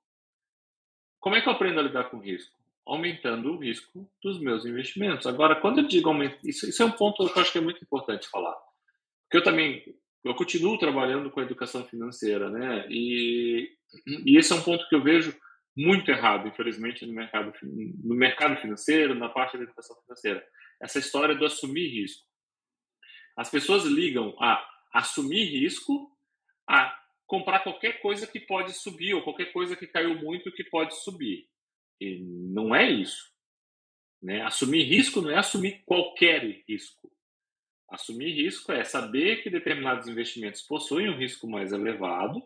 Como 1.19 1.35
é 1.35 1.41
que 1.41 1.47
eu 1.47 1.53
aprendo 1.53 1.79
a 1.79 1.83
lidar 1.83 2.05
com 2.05 2.17
o 2.17 2.21
risco? 2.21 2.57
Aumentando 2.85 3.53
o 3.53 3.57
risco 3.57 4.09
dos 4.21 4.39
meus 4.39 4.65
investimentos. 4.65 5.25
Agora, 5.25 5.59
quando 5.59 5.79
eu 5.79 5.87
digo 5.87 6.09
aumento, 6.09 6.37
isso, 6.43 6.69
isso 6.69 6.83
é 6.83 6.85
um 6.85 6.91
ponto 6.91 7.25
que 7.25 7.37
eu 7.37 7.41
acho 7.41 7.51
que 7.51 7.57
é 7.57 7.61
muito 7.61 7.81
importante 7.81 8.27
falar. 8.27 8.55
Porque 9.23 9.37
eu 9.37 9.43
também 9.43 9.83
eu 10.23 10.33
continuo 10.35 10.77
trabalhando 10.77 11.29
com 11.29 11.39
a 11.39 11.43
educação 11.43 11.85
financeira, 11.85 12.49
né? 12.49 12.85
E, 12.89 13.69
e 14.25 14.37
esse 14.37 14.53
é 14.53 14.55
um 14.55 14.61
ponto 14.61 14.87
que 14.87 14.95
eu 14.95 15.03
vejo 15.03 15.35
muito 15.75 16.09
errado, 16.09 16.47
infelizmente, 16.47 17.05
no 17.05 17.13
mercado, 17.13 17.51
no 17.61 18.15
mercado 18.15 18.55
financeiro, 18.61 19.15
na 19.15 19.27
parte 19.27 19.57
da 19.57 19.63
educação 19.63 19.95
financeira. 20.03 20.45
Essa 20.81 20.99
história 20.99 21.35
do 21.35 21.45
assumir 21.45 21.87
risco. 21.87 22.25
As 23.35 23.49
pessoas 23.49 23.83
ligam 23.85 24.35
a 24.39 24.65
assumir 24.93 25.45
risco 25.45 26.11
a 26.67 26.97
comprar 27.25 27.59
qualquer 27.59 28.01
coisa 28.01 28.27
que 28.27 28.39
pode 28.39 28.73
subir 28.73 29.13
ou 29.13 29.23
qualquer 29.23 29.51
coisa 29.51 29.75
que 29.75 29.87
caiu 29.87 30.15
muito 30.15 30.51
que 30.51 30.63
pode 30.63 30.95
subir. 31.03 31.47
E 31.99 32.19
não 32.19 32.75
é 32.75 32.89
isso. 32.89 33.31
Né? 34.21 34.41
Assumir 34.41 34.83
risco 34.83 35.21
não 35.21 35.31
é 35.31 35.37
assumir 35.37 35.83
qualquer 35.85 36.43
risco. 36.67 37.11
Assumir 37.89 38.33
risco 38.33 38.71
é 38.71 38.83
saber 38.83 39.43
que 39.43 39.49
determinados 39.49 40.07
investimentos 40.07 40.61
possuem 40.61 41.09
um 41.09 41.17
risco 41.17 41.47
mais 41.47 41.71
elevado 41.71 42.43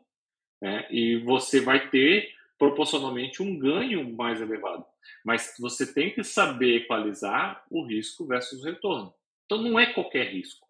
né? 0.62 0.88
e 0.91 1.17
você 1.17 1.62
vai 1.62 1.89
ter 1.89 2.36
proporcionalmente 2.58 3.41
um 3.41 3.58
ganho 3.58 4.13
mais 4.15 4.41
elevado. 4.41 4.86
Mas 5.23 5.56
você 5.60 5.93
tem 5.93 6.13
que 6.13 6.23
saber 6.23 6.84
equalizar 6.84 7.63
o 7.69 7.86
risco 7.86 8.26
versus 8.26 8.62
o 8.62 8.65
retorno. 8.65 9.13
Então 9.45 9.62
não 9.62 9.80
é 9.80 9.93
qualquer 9.93 10.34
risco. 10.34 10.66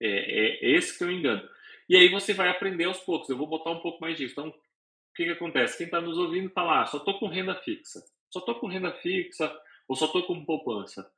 É, 0.00 0.66
é 0.66 0.70
esse 0.70 0.96
que 0.96 1.04
o 1.04 1.10
engano. 1.10 1.46
E 1.88 1.96
aí 1.96 2.08
você 2.08 2.32
vai 2.32 2.48
aprender 2.48 2.84
aos 2.84 3.00
poucos. 3.00 3.28
Eu 3.28 3.36
vou 3.36 3.46
botar 3.46 3.70
um 3.70 3.80
pouco 3.80 4.00
mais 4.00 4.16
disso. 4.16 4.32
Então, 4.32 4.48
o 4.48 5.14
que, 5.14 5.24
que 5.24 5.30
acontece? 5.30 5.76
Quem 5.76 5.86
está 5.86 6.00
nos 6.00 6.16
ouvindo 6.16 6.48
está 6.48 6.62
lá, 6.62 6.86
só 6.86 6.98
estou 6.98 7.18
com 7.18 7.26
renda 7.26 7.54
fixa. 7.56 8.00
Só 8.30 8.38
estou 8.38 8.54
com 8.54 8.68
renda 8.68 8.92
fixa 8.92 9.52
ou 9.88 9.96
só 9.96 10.06
estou 10.06 10.22
com 10.22 10.44
poupança. 10.44 11.10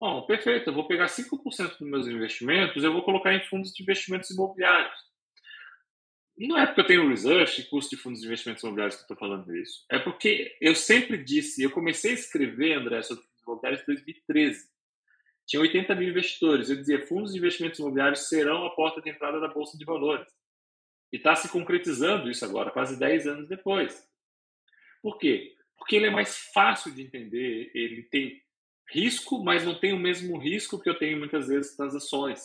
Bom, 0.00 0.22
perfeito, 0.26 0.68
eu 0.68 0.74
vou 0.74 0.86
pegar 0.86 1.06
5% 1.06 1.78
dos 1.78 1.88
meus 1.88 2.08
investimentos, 2.08 2.82
eu 2.82 2.92
vou 2.92 3.02
colocar 3.02 3.34
em 3.34 3.44
fundos 3.44 3.72
de 3.72 3.82
investimentos 3.82 4.30
imobiliários. 4.30 4.98
Não 6.36 6.58
é 6.58 6.66
porque 6.66 6.80
eu 6.80 6.86
tenho 6.86 7.08
research 7.08 7.68
custo 7.68 7.94
de 7.94 8.02
fundos 8.02 8.20
de 8.20 8.26
investimentos 8.26 8.64
imobiliários 8.64 8.96
que 8.96 9.02
eu 9.02 9.04
estou 9.04 9.16
falando 9.16 9.56
isso. 9.56 9.84
É 9.90 9.98
porque 9.98 10.56
eu 10.60 10.74
sempre 10.74 11.22
disse, 11.22 11.62
eu 11.62 11.70
comecei 11.70 12.12
a 12.12 12.14
escrever, 12.14 12.78
André, 12.78 13.02
sobre 13.02 13.22
fundos 13.22 13.42
imobiliários 13.42 13.82
em 13.82 13.86
2013. 13.86 14.71
Tinha 15.46 15.60
80 15.60 15.94
mil 15.94 16.10
investidores. 16.10 16.70
Eu 16.70 16.76
dizia, 16.76 17.06
fundos 17.06 17.32
de 17.32 17.38
investimentos 17.38 17.78
imobiliários 17.78 18.28
serão 18.28 18.64
a 18.64 18.74
porta 18.74 19.00
de 19.00 19.10
entrada 19.10 19.40
da 19.40 19.48
Bolsa 19.48 19.76
de 19.76 19.84
Valores. 19.84 20.26
E 21.12 21.16
está 21.16 21.34
se 21.34 21.48
concretizando 21.48 22.30
isso 22.30 22.44
agora, 22.44 22.70
quase 22.70 22.98
10 22.98 23.26
anos 23.26 23.48
depois. 23.48 24.08
Por 25.02 25.18
quê? 25.18 25.54
Porque 25.76 25.96
ele 25.96 26.06
é 26.06 26.10
mais 26.10 26.38
fácil 26.54 26.94
de 26.94 27.02
entender, 27.02 27.70
ele 27.74 28.04
tem 28.04 28.40
risco, 28.90 29.42
mas 29.42 29.64
não 29.64 29.78
tem 29.78 29.92
o 29.92 29.98
mesmo 29.98 30.38
risco 30.38 30.80
que 30.80 30.88
eu 30.88 30.98
tenho 30.98 31.18
muitas 31.18 31.48
vezes 31.48 31.76
nas 31.76 31.94
ações. 31.94 32.40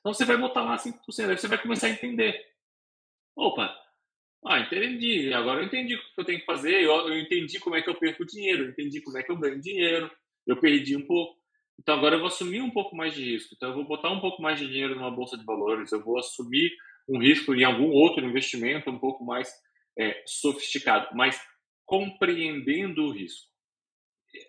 Então 0.00 0.12
você 0.12 0.24
vai 0.24 0.36
botar 0.36 0.62
lá 0.62 0.76
5%, 0.76 1.30
aí 1.30 1.38
você 1.38 1.48
vai 1.48 1.60
começar 1.60 1.86
a 1.86 1.90
entender. 1.90 2.44
Opa, 3.36 3.74
ah, 4.46 4.60
entendi, 4.60 5.32
agora 5.32 5.60
eu 5.60 5.64
entendi 5.64 5.94
o 5.94 5.98
que 5.98 6.20
eu 6.20 6.24
tenho 6.24 6.40
que 6.40 6.44
fazer, 6.44 6.82
eu, 6.82 6.92
eu 7.08 7.18
entendi 7.18 7.58
como 7.58 7.76
é 7.76 7.82
que 7.82 7.88
eu 7.88 7.94
perco 7.94 8.26
dinheiro, 8.26 8.64
eu 8.64 8.70
entendi 8.70 9.00
como 9.00 9.16
é 9.16 9.22
que 9.22 9.32
eu 9.32 9.38
ganho 9.38 9.58
dinheiro, 9.60 10.10
eu 10.46 10.60
perdi 10.60 10.94
um 10.96 11.06
pouco. 11.06 11.42
Então 11.78 11.96
agora 11.96 12.16
eu 12.16 12.20
vou 12.20 12.28
assumir 12.28 12.60
um 12.60 12.70
pouco 12.70 12.96
mais 12.96 13.14
de 13.14 13.24
risco. 13.24 13.54
Então 13.54 13.70
eu 13.70 13.74
vou 13.74 13.84
botar 13.84 14.10
um 14.10 14.20
pouco 14.20 14.40
mais 14.40 14.58
de 14.58 14.66
dinheiro 14.66 14.94
numa 14.94 15.10
bolsa 15.10 15.36
de 15.36 15.44
valores, 15.44 15.92
eu 15.92 16.02
vou 16.02 16.18
assumir 16.18 16.70
um 17.08 17.18
risco 17.18 17.54
em 17.54 17.64
algum 17.64 17.90
outro 17.90 18.24
investimento 18.24 18.90
um 18.90 18.98
pouco 18.98 19.24
mais 19.24 19.52
é, 19.98 20.22
sofisticado, 20.26 21.14
mas 21.14 21.40
compreendendo 21.84 23.04
o 23.04 23.10
risco. 23.10 23.48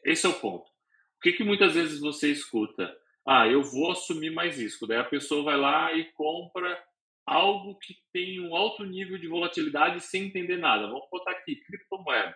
Esse 0.04 0.26
é 0.26 0.30
o 0.30 0.40
ponto. 0.40 0.66
O 0.66 1.20
que, 1.22 1.34
que 1.34 1.44
muitas 1.44 1.74
vezes 1.74 2.00
você 2.00 2.32
escuta? 2.32 2.96
Ah, 3.28 3.48
eu 3.48 3.64
vou 3.64 3.92
assumir 3.92 4.32
mais 4.32 4.58
risco. 4.58 4.88
Daí 4.88 5.00
a 5.00 5.04
pessoa 5.04 5.44
vai 5.44 5.58
lá 5.58 5.94
e 5.94 6.12
compra 6.14 6.82
algo 7.26 7.78
que 7.80 7.96
tem 8.14 8.40
um 8.40 8.56
alto 8.56 8.84
nível 8.84 9.18
de 9.18 9.28
volatilidade 9.28 10.00
sem 10.02 10.26
entender 10.26 10.58
nada. 10.58 10.88
Vamos 10.88 11.10
botar 11.10 11.32
aqui, 11.32 11.56
criptomoeda. 11.56 12.36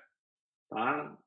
Tá? 0.70 1.18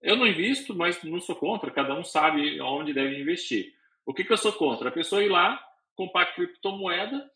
Eu 0.00 0.16
não 0.16 0.26
invisto, 0.26 0.74
mas 0.74 1.02
não 1.02 1.20
sou 1.20 1.36
contra, 1.36 1.70
cada 1.70 1.94
um 1.94 2.02
sabe 2.02 2.60
onde 2.60 2.94
deve 2.94 3.20
investir. 3.20 3.74
O 4.06 4.14
que, 4.14 4.24
que 4.24 4.32
eu 4.32 4.36
sou 4.36 4.52
contra? 4.52 4.88
A 4.88 4.92
pessoa 4.92 5.22
ir 5.22 5.28
lá, 5.28 5.62
comprar 5.94 6.34
criptomoeda 6.34 7.30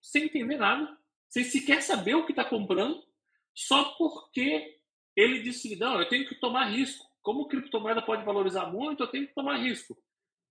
sem 0.00 0.24
entender 0.24 0.56
nada, 0.56 0.98
sem 1.28 1.44
sequer 1.44 1.80
saber 1.80 2.16
o 2.16 2.26
que 2.26 2.32
está 2.32 2.44
comprando, 2.44 3.02
só 3.54 3.84
porque 3.96 4.80
ele 5.16 5.42
disse: 5.42 5.76
não, 5.76 6.00
eu 6.00 6.08
tenho 6.08 6.26
que 6.26 6.34
tomar 6.34 6.64
risco. 6.64 7.06
Como 7.22 7.46
criptomoeda 7.46 8.02
pode 8.02 8.24
valorizar 8.24 8.66
muito, 8.66 9.04
eu 9.04 9.08
tenho 9.08 9.28
que 9.28 9.34
tomar 9.34 9.58
risco. 9.58 9.96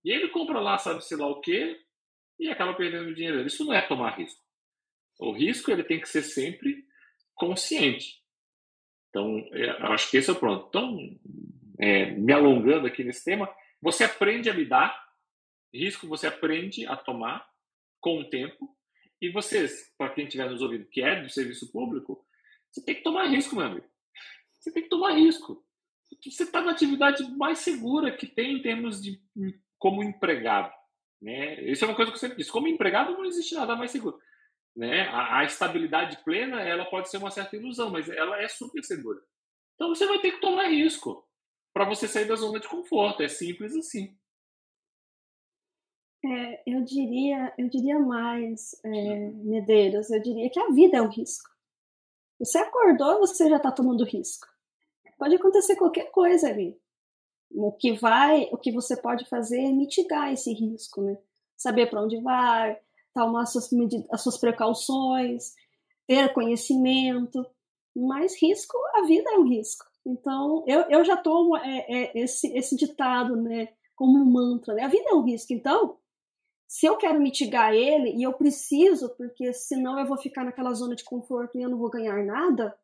E 0.02 0.10
ele 0.10 0.28
compra 0.28 0.58
lá, 0.58 0.78
sabe-se 0.78 1.14
lá 1.14 1.26
o 1.26 1.40
quê, 1.40 1.78
e 2.40 2.48
acaba 2.48 2.74
perdendo 2.74 3.14
dinheiro. 3.14 3.46
Isso 3.46 3.64
não 3.64 3.74
é 3.74 3.82
tomar 3.82 4.18
risco. 4.18 4.40
O 5.20 5.32
risco 5.32 5.70
ele 5.70 5.84
tem 5.84 6.00
que 6.00 6.08
ser 6.08 6.22
sempre 6.22 6.84
consciente. 7.34 8.21
Então, 9.12 9.46
é, 9.52 9.70
acho 9.92 10.10
que 10.10 10.16
esse 10.16 10.30
é 10.30 10.32
o 10.32 10.36
pronto. 10.36 10.66
Então, 10.68 11.16
é, 11.78 12.12
me 12.12 12.32
alongando 12.32 12.86
aqui 12.86 13.04
nesse 13.04 13.22
tema, 13.22 13.46
você 13.80 14.04
aprende 14.04 14.48
a 14.48 14.54
lidar, 14.54 14.98
risco 15.72 16.06
você 16.06 16.26
aprende 16.26 16.86
a 16.86 16.96
tomar 16.96 17.46
com 18.00 18.20
o 18.20 18.24
tempo, 18.24 18.74
e 19.20 19.28
vocês, 19.30 19.92
para 19.98 20.08
quem 20.10 20.24
estiver 20.24 20.50
nos 20.50 20.62
ouvindo, 20.62 20.86
que 20.86 21.02
é 21.02 21.22
do 21.22 21.28
serviço 21.28 21.70
público, 21.70 22.24
você 22.70 22.82
tem 22.82 22.94
que 22.94 23.02
tomar 23.02 23.26
risco, 23.26 23.54
meu 23.54 23.66
amigo. 23.66 23.86
Você 24.58 24.72
tem 24.72 24.82
que 24.82 24.88
tomar 24.88 25.12
risco. 25.12 25.62
Você 26.24 26.44
está 26.44 26.62
na 26.62 26.72
atividade 26.72 27.22
mais 27.36 27.58
segura 27.58 28.16
que 28.16 28.26
tem 28.26 28.54
em 28.54 28.62
termos 28.62 29.02
de 29.02 29.20
como 29.78 30.02
empregado. 30.02 30.72
Né? 31.20 31.60
Isso 31.64 31.84
é 31.84 31.88
uma 31.88 31.94
coisa 31.94 32.10
que 32.10 32.16
eu 32.16 32.20
sempre 32.20 32.38
disse. 32.38 32.50
Como 32.50 32.66
empregado, 32.66 33.12
não 33.12 33.24
existe 33.24 33.54
nada 33.54 33.76
mais 33.76 33.90
seguro. 33.90 34.18
Né? 34.74 35.02
A, 35.08 35.40
a, 35.40 35.44
estabilidade 35.44 36.22
plena 36.24 36.60
ela 36.62 36.86
pode 36.86 37.10
ser 37.10 37.18
uma 37.18 37.30
certa 37.30 37.56
ilusão, 37.56 37.90
mas 37.90 38.08
ela 38.08 38.40
é 38.40 38.48
super 38.48 38.82
segura. 38.82 39.20
Então 39.74 39.88
você 39.88 40.06
vai 40.06 40.18
ter 40.20 40.32
que 40.32 40.40
tomar 40.40 40.68
risco 40.68 41.26
para 41.72 41.84
você 41.84 42.08
sair 42.08 42.26
da 42.26 42.36
zona 42.36 42.58
de 42.58 42.68
conforto. 42.68 43.22
É 43.22 43.28
simples 43.28 43.76
assim. 43.76 44.16
É, 46.24 46.62
eu 46.66 46.82
diria, 46.84 47.52
eu 47.58 47.68
diria 47.68 47.98
mais, 47.98 48.80
é, 48.84 49.28
Medeiros, 49.44 50.08
eu 50.10 50.22
diria 50.22 50.48
que 50.48 50.60
a 50.60 50.68
vida 50.68 50.98
é 50.98 51.02
um 51.02 51.08
risco. 51.08 51.50
Você 52.38 52.58
acordou, 52.58 53.18
você 53.18 53.48
já 53.48 53.56
está 53.56 53.72
tomando 53.72 54.04
risco. 54.04 54.46
Pode 55.18 55.34
acontecer 55.34 55.76
qualquer 55.76 56.10
coisa 56.10 56.48
ali. 56.48 56.80
O 57.50 57.72
que 57.72 57.92
vai, 57.92 58.48
o 58.52 58.56
que 58.56 58.72
você 58.72 58.96
pode 58.96 59.28
fazer 59.28 59.60
é 59.60 59.72
mitigar 59.72 60.32
esse 60.32 60.52
risco, 60.52 61.02
né? 61.02 61.18
Saber 61.56 61.90
para 61.90 62.02
onde 62.02 62.20
vai, 62.20 62.80
tomar 63.14 63.42
as 63.42 63.52
suas, 63.52 63.70
as 64.10 64.22
suas 64.22 64.38
precauções, 64.38 65.54
ter 66.06 66.32
conhecimento. 66.32 67.44
Mas 67.94 68.40
risco, 68.40 68.76
a 68.94 69.02
vida 69.02 69.30
é 69.30 69.38
um 69.38 69.48
risco. 69.48 69.84
Então, 70.04 70.64
eu, 70.66 70.80
eu 70.88 71.04
já 71.04 71.16
tomo 71.16 71.56
é, 71.56 71.86
é, 71.88 72.18
esse, 72.18 72.48
esse 72.56 72.76
ditado, 72.76 73.36
né, 73.36 73.68
como 73.94 74.18
um 74.18 74.24
mantra, 74.24 74.74
né? 74.74 74.82
A 74.84 74.88
vida 74.88 75.10
é 75.10 75.14
um 75.14 75.22
risco. 75.22 75.52
Então, 75.52 75.96
se 76.66 76.86
eu 76.86 76.96
quero 76.96 77.20
mitigar 77.20 77.74
ele, 77.74 78.14
e 78.16 78.22
eu 78.22 78.32
preciso, 78.32 79.10
porque 79.10 79.52
senão 79.52 79.98
eu 79.98 80.06
vou 80.06 80.16
ficar 80.16 80.44
naquela 80.44 80.72
zona 80.72 80.96
de 80.96 81.04
conforto 81.04 81.58
e 81.58 81.62
eu 81.62 81.68
não 81.68 81.78
vou 81.78 81.90
ganhar 81.90 82.24
nada, 82.24 82.74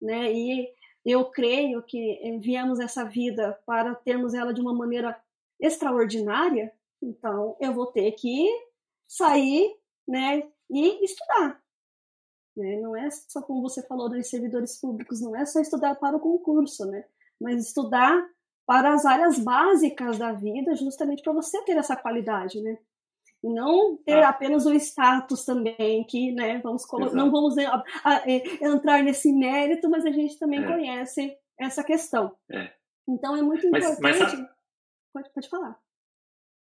né? 0.00 0.32
E 0.32 0.68
eu 1.04 1.24
creio 1.26 1.82
que 1.82 2.38
viemos 2.40 2.80
essa 2.80 3.04
vida 3.04 3.58
para 3.66 3.94
termos 3.94 4.32
ela 4.34 4.54
de 4.54 4.60
uma 4.60 4.72
maneira 4.72 5.20
extraordinária, 5.60 6.72
então 7.02 7.56
eu 7.60 7.72
vou 7.72 7.86
ter 7.86 8.12
que 8.12 8.48
sair, 9.06 9.76
né, 10.06 10.42
e 10.70 11.04
estudar. 11.04 11.60
Né? 12.56 12.80
Não 12.80 12.96
é 12.96 13.10
só 13.10 13.42
como 13.42 13.62
você 13.62 13.82
falou 13.86 14.08
dos 14.08 14.28
servidores 14.28 14.80
públicos, 14.80 15.20
não 15.20 15.34
é 15.34 15.44
só 15.44 15.60
estudar 15.60 15.96
para 15.96 16.16
o 16.16 16.20
concurso, 16.20 16.86
né? 16.86 17.04
Mas 17.40 17.66
estudar 17.66 18.28
para 18.66 18.94
as 18.94 19.04
áreas 19.04 19.38
básicas 19.38 20.18
da 20.18 20.32
vida, 20.32 20.74
justamente 20.76 21.22
para 21.22 21.32
você 21.32 21.62
ter 21.64 21.76
essa 21.76 21.96
qualidade, 21.96 22.60
né? 22.60 22.78
E 23.42 23.48
não 23.48 23.96
ter 23.98 24.22
ah. 24.22 24.30
apenas 24.30 24.64
o 24.64 24.72
status 24.72 25.44
também, 25.44 26.04
que 26.04 26.32
né, 26.32 26.58
vamos 26.60 26.86
não 27.12 27.30
vamos 27.30 27.58
a, 27.58 27.84
a, 28.02 28.16
a, 28.16 28.30
entrar 28.62 29.02
nesse 29.02 29.32
mérito, 29.32 29.90
mas 29.90 30.06
a 30.06 30.10
gente 30.10 30.38
também 30.38 30.64
é. 30.64 30.66
conhece 30.66 31.36
essa 31.58 31.84
questão. 31.84 32.34
É. 32.50 32.72
Então 33.06 33.36
é 33.36 33.42
muito 33.42 33.66
importante. 33.66 34.00
Mas, 34.00 34.18
mas 34.18 34.48
pode, 35.12 35.30
pode 35.34 35.48
falar. 35.50 35.78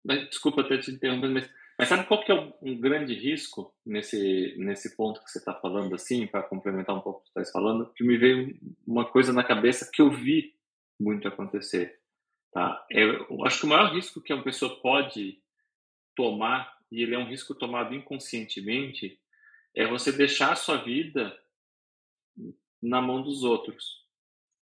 Mas, 0.03 0.27
desculpa 0.27 0.61
até 0.61 0.77
te 0.77 0.91
interromper, 0.91 1.29
mas, 1.29 1.49
mas 1.77 1.89
sabe 1.89 2.07
qual 2.07 2.23
que 2.23 2.31
é 2.31 2.53
um 2.61 2.79
grande 2.79 3.13
risco 3.13 3.75
nesse, 3.85 4.55
nesse 4.57 4.95
ponto 4.95 5.21
que 5.21 5.29
você 5.29 5.39
está 5.39 5.53
falando, 5.53 5.93
assim, 5.93 6.25
para 6.25 6.41
complementar 6.41 6.95
um 6.95 7.01
pouco 7.01 7.19
o 7.19 7.23
que 7.23 7.31
você 7.33 7.41
está 7.41 7.59
falando? 7.59 7.91
Que 7.93 8.03
me 8.03 8.17
veio 8.17 8.57
uma 8.87 9.05
coisa 9.05 9.33
na 9.33 9.43
cabeça 9.43 9.89
que 9.91 10.01
eu 10.01 10.09
vi 10.09 10.55
muito 10.97 11.27
acontecer. 11.27 11.99
Tá? 12.51 12.85
É, 12.89 13.03
eu 13.03 13.45
acho 13.45 13.59
que 13.59 13.65
o 13.65 13.69
maior 13.69 13.93
risco 13.93 14.21
que 14.21 14.33
uma 14.33 14.43
pessoa 14.43 14.79
pode 14.81 15.41
tomar, 16.15 16.73
e 16.89 17.03
ele 17.03 17.13
é 17.13 17.19
um 17.19 17.27
risco 17.27 17.53
tomado 17.53 17.93
inconscientemente, 17.93 19.19
é 19.75 19.85
você 19.85 20.13
deixar 20.13 20.53
a 20.53 20.55
sua 20.55 20.77
vida 20.77 21.37
na 22.81 23.01
mão 23.01 23.21
dos 23.21 23.43
outros. 23.43 24.05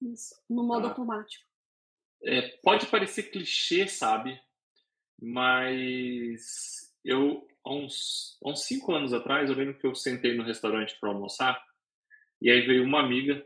Isso, 0.02 0.34
no 0.50 0.62
modo 0.62 0.82
tá? 0.82 0.88
automático. 0.88 1.48
É, 2.22 2.42
pode 2.62 2.86
parecer 2.86 3.30
clichê, 3.30 3.88
sabe? 3.88 4.38
Mas 5.18 6.89
eu, 7.04 7.46
há 7.64 7.72
uns, 7.72 8.38
há 8.44 8.50
uns 8.50 8.64
cinco 8.64 8.92
anos 8.94 9.12
atrás, 9.12 9.48
eu 9.48 9.56
lembro 9.56 9.78
que 9.78 9.86
eu 9.86 9.94
sentei 9.94 10.36
no 10.36 10.44
restaurante 10.44 10.96
para 11.00 11.10
almoçar, 11.10 11.62
e 12.40 12.50
aí 12.50 12.60
veio 12.66 12.84
uma 12.84 13.00
amiga, 13.00 13.44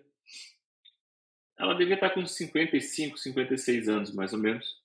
ela 1.58 1.74
devia 1.74 1.94
estar 1.94 2.10
com 2.10 2.24
55, 2.26 3.18
56 3.18 3.88
anos, 3.88 4.14
mais 4.14 4.32
ou 4.32 4.38
menos, 4.38 4.82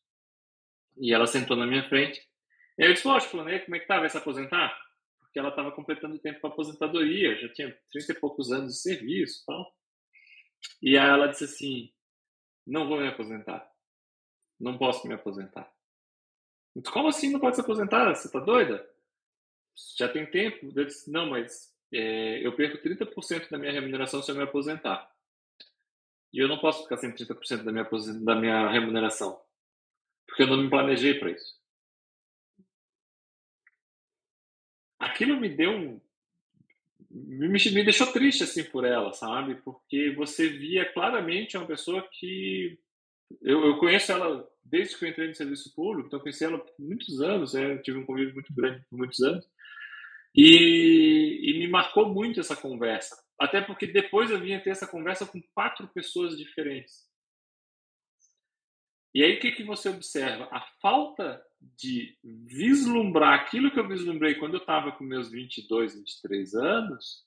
e 0.97 1.13
ela 1.13 1.27
sentou 1.27 1.55
na 1.55 1.65
minha 1.65 1.87
frente, 1.87 2.21
e 2.77 2.83
aí 2.83 2.89
eu 2.89 2.93
disse, 2.93 3.07
lógico, 3.07 3.43
né, 3.43 3.59
como 3.59 3.75
é 3.75 3.79
que 3.79 3.87
tá? 3.87 3.99
Vai 3.99 4.09
se 4.09 4.17
aposentar? 4.17 4.77
Porque 5.19 5.37
ela 5.37 5.49
estava 5.49 5.71
completando 5.71 6.15
o 6.15 6.19
tempo 6.19 6.39
para 6.39 6.49
aposentadoria, 6.49 7.39
já 7.39 7.49
tinha 7.53 7.77
30 7.91 8.13
e 8.13 8.15
poucos 8.15 8.51
anos 8.51 8.73
de 8.73 8.79
serviço 8.79 9.43
e 9.43 9.45
tal. 9.45 9.75
E 10.81 10.97
aí 10.97 11.09
ela 11.09 11.27
disse 11.27 11.43
assim, 11.43 11.93
não 12.65 12.87
vou 12.87 12.99
me 12.99 13.07
aposentar. 13.07 13.69
não 14.59 14.77
posso 14.77 15.07
me 15.07 15.13
aposentar. 15.13 15.71
Como 16.91 17.07
assim 17.07 17.31
não 17.31 17.39
pode 17.39 17.55
se 17.55 17.61
aposentar? 17.61 18.13
Você 18.15 18.27
está 18.27 18.39
doida? 18.39 18.87
Já 19.97 20.07
tem 20.09 20.25
tempo? 20.25 20.71
Eu 20.75 20.85
disse, 20.85 21.09
não, 21.09 21.29
mas 21.29 21.73
é, 21.91 22.45
eu 22.45 22.55
perco 22.55 22.77
30% 22.77 23.49
da 23.49 23.57
minha 23.57 23.71
remuneração 23.71 24.21
se 24.21 24.31
eu 24.31 24.35
me 24.35 24.43
aposentar. 24.43 25.09
E 26.31 26.39
eu 26.39 26.47
não 26.47 26.59
posso 26.59 26.83
ficar 26.83 26.97
sem 26.97 27.11
30% 27.11 27.63
da 27.63 27.71
minha, 27.71 27.87
da 28.23 28.35
minha 28.35 28.69
remuneração. 28.69 29.41
Porque 30.27 30.43
eu 30.43 30.47
não 30.47 30.57
me 30.57 30.69
planejei 30.69 31.15
para 31.15 31.31
isso. 31.31 31.59
Aquilo 34.99 35.39
me 35.39 35.49
deu 35.49 35.71
um. 35.71 36.01
Me, 37.09 37.47
me 37.47 37.83
deixou 37.83 38.11
triste 38.11 38.43
assim 38.43 38.63
por 38.63 38.85
ela, 38.85 39.11
sabe? 39.13 39.55
Porque 39.55 40.11
você 40.11 40.47
via 40.47 40.85
claramente 40.93 41.57
uma 41.57 41.65
pessoa 41.65 42.07
que. 42.11 42.77
Eu, 43.41 43.65
eu 43.65 43.77
conheço 43.77 44.11
ela 44.11 44.47
desde 44.69 44.97
que 44.97 45.05
eu 45.05 45.09
entrei 45.09 45.27
no 45.27 45.35
serviço 45.35 45.73
público, 45.75 46.07
então 46.07 46.19
conheci 46.19 46.45
ela 46.45 46.59
por 46.59 46.73
muitos 46.79 47.21
anos, 47.21 47.53
né? 47.53 47.77
tive 47.77 47.97
um 47.97 48.05
convívio 48.05 48.33
muito 48.33 48.53
grande 48.53 48.85
por 48.89 48.97
muitos 48.97 49.19
anos. 49.21 49.45
E, 50.35 51.39
e, 51.43 51.59
me 51.59 51.67
marcou 51.67 52.07
muito 52.07 52.39
essa 52.39 52.55
conversa. 52.55 53.17
Até 53.39 53.61
porque 53.61 53.87
depois 53.87 54.29
eu 54.29 54.39
vinha 54.39 54.61
ter 54.61 54.69
essa 54.69 54.87
conversa 54.87 55.25
com 55.25 55.41
quatro 55.53 55.87
pessoas 55.87 56.37
diferentes. 56.37 57.09
E 59.13 59.23
aí 59.23 59.37
o 59.37 59.39
que, 59.39 59.51
que 59.51 59.63
você 59.63 59.89
observa? 59.89 60.47
A 60.51 60.61
falta 60.81 61.43
de 61.77 62.15
vislumbrar 62.23 63.39
aquilo 63.39 63.71
que 63.71 63.79
eu 63.79 63.87
vislumbrei 63.87 64.35
quando 64.35 64.53
eu 64.53 64.59
estava 64.59 64.91
com 64.91 65.03
meus 65.03 65.31
22, 65.31 65.95
23 65.95 66.53
anos, 66.55 67.25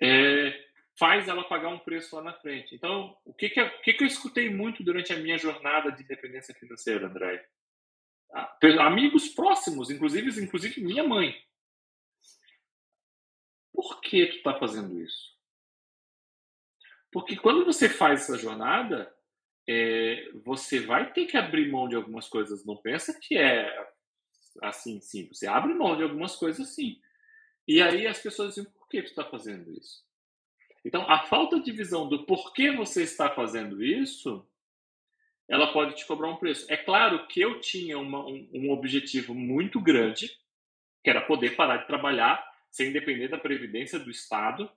é, 0.00 0.65
faz 0.98 1.28
ela 1.28 1.44
pagar 1.48 1.68
um 1.68 1.78
preço 1.78 2.16
lá 2.16 2.22
na 2.22 2.32
frente. 2.32 2.74
Então, 2.74 3.16
o 3.24 3.34
que, 3.34 3.50
que, 3.50 3.60
o 3.60 3.82
que, 3.82 3.92
que 3.92 4.02
eu 4.02 4.08
escutei 4.08 4.50
muito 4.50 4.82
durante 4.82 5.12
a 5.12 5.18
minha 5.18 5.36
jornada 5.36 5.92
de 5.92 6.02
independência 6.02 6.54
financeira, 6.54 7.06
André? 7.06 7.46
Ah, 8.32 8.58
amigos 8.80 9.28
próximos, 9.28 9.90
inclusive, 9.90 10.42
inclusive 10.42 10.80
minha 10.80 11.04
mãe. 11.04 11.34
Por 13.72 14.00
que 14.00 14.26
tu 14.26 14.36
está 14.36 14.58
fazendo 14.58 14.98
isso? 15.00 15.36
Porque 17.12 17.36
quando 17.36 17.64
você 17.64 17.88
faz 17.88 18.22
essa 18.22 18.38
jornada, 18.38 19.14
é, 19.68 20.30
você 20.44 20.80
vai 20.80 21.12
ter 21.12 21.26
que 21.26 21.36
abrir 21.36 21.70
mão 21.70 21.88
de 21.88 21.94
algumas 21.94 22.28
coisas. 22.28 22.64
Não 22.64 22.76
pensa 22.76 23.18
que 23.20 23.36
é 23.36 23.70
assim, 24.62 25.00
sim. 25.00 25.28
Você 25.28 25.46
abre 25.46 25.74
mão 25.74 25.96
de 25.96 26.02
algumas 26.02 26.36
coisas, 26.36 26.74
sim. 26.74 27.00
E 27.68 27.82
aí 27.82 28.06
as 28.06 28.18
pessoas 28.18 28.54
dizem, 28.54 28.70
por 28.70 28.88
que 28.88 29.02
tu 29.02 29.08
está 29.08 29.24
fazendo 29.24 29.70
isso? 29.72 30.05
Então, 30.86 31.02
a 31.10 31.24
falta 31.24 31.58
de 31.58 31.72
visão 31.72 32.08
do 32.08 32.24
porquê 32.24 32.70
você 32.70 33.02
está 33.02 33.28
fazendo 33.28 33.82
isso, 33.82 34.48
ela 35.48 35.72
pode 35.72 35.96
te 35.96 36.06
cobrar 36.06 36.28
um 36.28 36.36
preço. 36.36 36.64
É 36.72 36.76
claro 36.76 37.26
que 37.26 37.40
eu 37.40 37.58
tinha 37.58 37.98
uma, 37.98 38.24
um, 38.24 38.48
um 38.54 38.70
objetivo 38.70 39.34
muito 39.34 39.80
grande, 39.80 40.30
que 41.02 41.10
era 41.10 41.20
poder 41.20 41.56
parar 41.56 41.78
de 41.78 41.88
trabalhar 41.88 42.40
sem 42.70 42.92
depender 42.92 43.26
da 43.26 43.36
previdência 43.36 43.98
do 43.98 44.12
Estado 44.12 44.70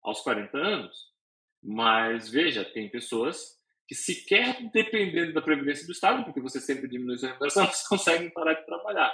aos 0.00 0.20
40 0.20 0.56
anos. 0.56 1.12
Mas 1.60 2.30
veja, 2.30 2.64
tem 2.64 2.88
pessoas 2.88 3.56
que 3.88 3.94
sequer 3.96 4.70
dependendo 4.70 5.32
da 5.32 5.42
previdência 5.42 5.84
do 5.84 5.92
Estado, 5.92 6.22
porque 6.22 6.40
você 6.40 6.60
sempre 6.60 6.86
diminui 6.86 7.18
sua 7.18 7.30
remuneração, 7.30 7.64
elas 7.66 7.88
conseguem 7.88 8.30
parar 8.30 8.54
de 8.54 8.64
trabalhar 8.64 9.12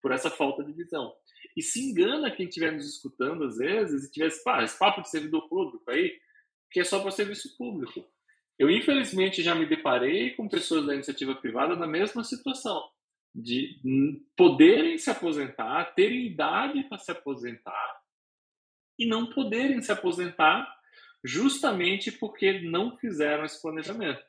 por 0.00 0.10
essa 0.10 0.30
falta 0.30 0.64
de 0.64 0.72
visão. 0.72 1.14
E 1.56 1.62
se 1.62 1.80
engana 1.80 2.30
quem 2.30 2.46
estiver 2.46 2.72
nos 2.72 2.88
escutando 2.88 3.44
às 3.44 3.58
vezes 3.58 4.04
e 4.04 4.10
tivesse 4.10 4.42
pá, 4.42 4.62
esse 4.62 4.78
papo 4.78 5.02
de 5.02 5.10
servidor 5.10 5.48
público 5.48 5.90
aí, 5.90 6.18
que 6.70 6.80
é 6.80 6.84
só 6.84 7.00
para 7.00 7.10
serviço 7.10 7.56
público. 7.56 8.04
Eu, 8.58 8.70
infelizmente, 8.70 9.42
já 9.42 9.54
me 9.54 9.66
deparei 9.66 10.30
com 10.30 10.48
pessoas 10.48 10.86
da 10.86 10.94
iniciativa 10.94 11.34
privada 11.34 11.76
na 11.76 11.86
mesma 11.86 12.22
situação 12.24 12.82
de 13.34 13.80
poderem 14.36 14.98
se 14.98 15.10
aposentar, 15.10 15.94
terem 15.94 16.26
idade 16.26 16.84
para 16.84 16.98
se 16.98 17.10
aposentar 17.10 18.02
e 18.98 19.06
não 19.06 19.26
poderem 19.26 19.80
se 19.80 19.90
aposentar 19.90 20.72
justamente 21.24 22.12
porque 22.12 22.60
não 22.60 22.96
fizeram 22.98 23.44
esse 23.44 23.60
planejamento. 23.60 24.22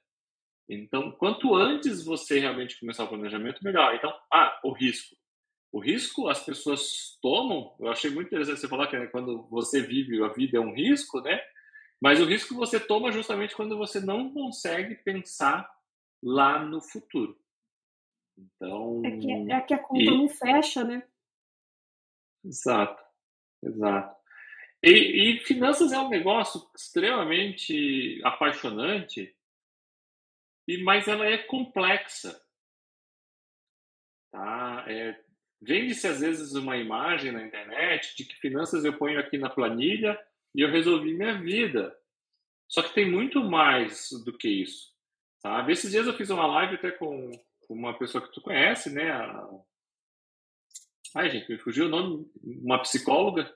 Então, 0.70 1.12
quanto 1.12 1.54
antes 1.56 2.04
você 2.04 2.40
realmente 2.40 2.80
começar 2.80 3.04
o 3.04 3.10
planejamento, 3.10 3.64
melhor. 3.64 3.94
Então, 3.96 4.14
ah, 4.32 4.60
o 4.64 4.72
risco. 4.72 5.16
O 5.74 5.80
risco 5.80 6.30
as 6.30 6.40
pessoas 6.46 7.18
tomam, 7.20 7.76
eu 7.80 7.92
achei 7.92 8.12
muito 8.12 8.28
interessante 8.28 8.60
você 8.60 8.68
falar 8.68 8.86
que 8.86 8.98
né, 8.98 9.08
quando 9.08 9.42
você 9.48 9.82
vive 9.82 10.24
a 10.24 10.28
vida 10.28 10.58
é 10.60 10.62
um 10.62 10.72
risco, 10.72 11.20
né? 11.20 11.42
Mas 12.00 12.22
o 12.22 12.26
risco 12.26 12.54
você 12.54 12.80
toma 12.80 13.12
justamente 13.12 13.56
quando 13.56 13.76
você 13.76 14.00
não 14.00 14.32
consegue 14.32 14.94
pensar 14.94 15.68
lá 16.22 16.64
no 16.64 16.80
futuro. 16.80 17.36
Então. 18.38 19.02
É 19.04 19.18
que, 19.18 19.32
é 19.32 19.62
que 19.62 19.74
a 19.74 19.80
conta 19.80 20.04
e... 20.04 20.06
não 20.06 20.30
fecha, 20.30 20.84
né? 20.84 21.02
Exato, 22.46 23.04
exato. 23.64 24.16
E, 24.84 24.92
e, 24.92 25.40
finanças 25.40 25.92
é 25.92 25.98
um 25.98 26.10
negócio 26.10 26.70
extremamente 26.76 28.22
apaixonante, 28.24 29.36
e 30.68 30.84
mas 30.84 31.08
ela 31.08 31.26
é 31.26 31.38
complexa. 31.40 32.40
Tá? 34.30 34.84
É, 34.88 35.24
Vende-se 35.66 36.06
às 36.08 36.20
vezes 36.20 36.54
uma 36.56 36.76
imagem 36.76 37.32
na 37.32 37.42
internet 37.42 38.16
de 38.18 38.26
que 38.26 38.36
finanças 38.36 38.84
eu 38.84 38.98
ponho 38.98 39.18
aqui 39.18 39.38
na 39.38 39.50
planilha 39.50 40.20
e 40.54 40.62
eu 40.62 40.70
resolvi 40.70 41.14
minha 41.14 41.40
vida. 41.42 41.98
Só 42.68 42.82
que 42.82 42.94
tem 42.94 43.10
muito 43.10 43.42
mais 43.42 44.10
do 44.26 44.38
que 44.38 44.50
isso. 44.50 44.92
Sabe? 45.42 45.72
Esses 45.72 45.92
dias 45.92 46.06
eu 46.06 46.14
fiz 46.14 46.30
uma 46.30 46.46
live 46.46 46.76
até 46.76 46.92
com 46.92 47.32
uma 47.70 47.98
pessoa 47.98 48.26
que 48.26 48.34
tu 48.34 48.42
conhece, 48.42 48.90
né? 48.90 49.10
A... 49.12 49.50
Ai, 51.16 51.30
gente, 51.30 51.50
me 51.50 51.58
fugiu 51.58 51.86
o 51.86 51.90
nome. 51.90 52.30
Uma 52.44 52.82
psicóloga. 52.82 53.50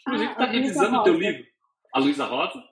Inclusive, 0.00 0.32
está 0.32 0.44
ah, 0.44 0.50
revisando 0.50 0.96
o 0.98 1.02
teu 1.02 1.18
livro. 1.18 1.46
A 1.92 1.98
Luísa 1.98 2.24
Rosa. 2.24 2.64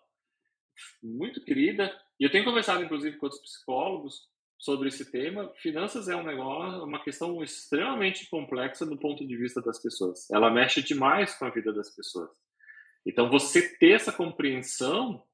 Muito 1.02 1.44
querida. 1.44 1.94
E 2.18 2.24
eu 2.24 2.30
tenho 2.30 2.44
conversado, 2.44 2.82
inclusive, 2.82 3.18
com 3.18 3.26
outros 3.26 3.42
psicólogos 3.42 4.26
sobre 4.60 4.88
esse 4.88 5.10
tema. 5.10 5.50
Finanças 5.56 6.06
é 6.06 6.14
um 6.14 6.22
negócio, 6.22 6.84
uma 6.84 7.02
questão 7.02 7.42
extremamente 7.42 8.28
complexa 8.28 8.84
do 8.84 8.96
ponto 8.96 9.26
de 9.26 9.36
vista 9.36 9.60
das 9.62 9.82
pessoas. 9.82 10.30
Ela 10.30 10.50
mexe 10.50 10.82
demais 10.82 11.34
com 11.34 11.46
a 11.46 11.50
vida 11.50 11.72
das 11.72 11.88
pessoas. 11.90 12.30
Então, 13.04 13.30
você 13.30 13.76
ter 13.78 13.92
essa 13.92 14.12
compreensão 14.12 15.24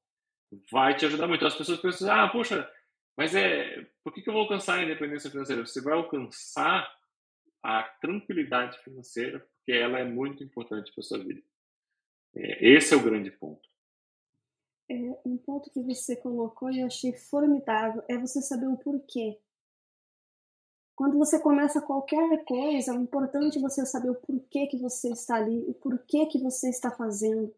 vai 0.71 0.95
te 0.95 1.05
ajudar 1.05 1.27
muito. 1.27 1.45
As 1.45 1.55
pessoas 1.55 1.81
pensam, 1.81 2.09
ah, 2.09 2.29
poxa, 2.29 2.71
mas 3.17 3.35
é, 3.35 3.85
por 4.01 4.13
que, 4.13 4.21
que 4.21 4.29
eu 4.29 4.33
vou 4.33 4.43
alcançar 4.43 4.79
a 4.79 4.83
independência 4.83 5.29
financeira? 5.29 5.65
Você 5.65 5.81
vai 5.81 5.93
alcançar 5.93 6.89
a 7.61 7.83
tranquilidade 7.83 8.81
financeira, 8.81 9.39
porque 9.39 9.73
ela 9.73 9.99
é 9.99 10.05
muito 10.05 10.41
importante 10.41 10.93
para 10.93 11.03
sua 11.03 11.17
vida. 11.17 11.41
É, 12.33 12.65
esse 12.65 12.93
é 12.93 12.97
o 12.97 13.03
grande 13.03 13.29
ponto. 13.29 13.67
É, 14.89 15.19
um 15.25 15.37
ponto 15.37 15.69
que 15.69 15.81
você 15.81 16.15
colocou 16.15 16.71
e 16.71 16.79
eu 16.79 16.87
achei 16.87 17.13
formidável 17.13 18.03
é 18.07 18.17
você 18.17 18.41
saber 18.41 18.67
o 18.67 18.77
porquê. 18.77 19.39
Quando 20.95 21.17
você 21.17 21.39
começa 21.39 21.81
qualquer 21.81 22.43
coisa, 22.45 22.93
é 22.93 22.95
importante 22.95 23.59
você 23.59 23.85
saber 23.85 24.09
o 24.09 24.15
porquê 24.15 24.67
que 24.67 24.77
você 24.77 25.11
está 25.11 25.35
ali, 25.35 25.63
o 25.67 25.73
porquê 25.73 26.25
que 26.25 26.39
você 26.39 26.69
está 26.69 26.89
fazendo. 26.89 27.53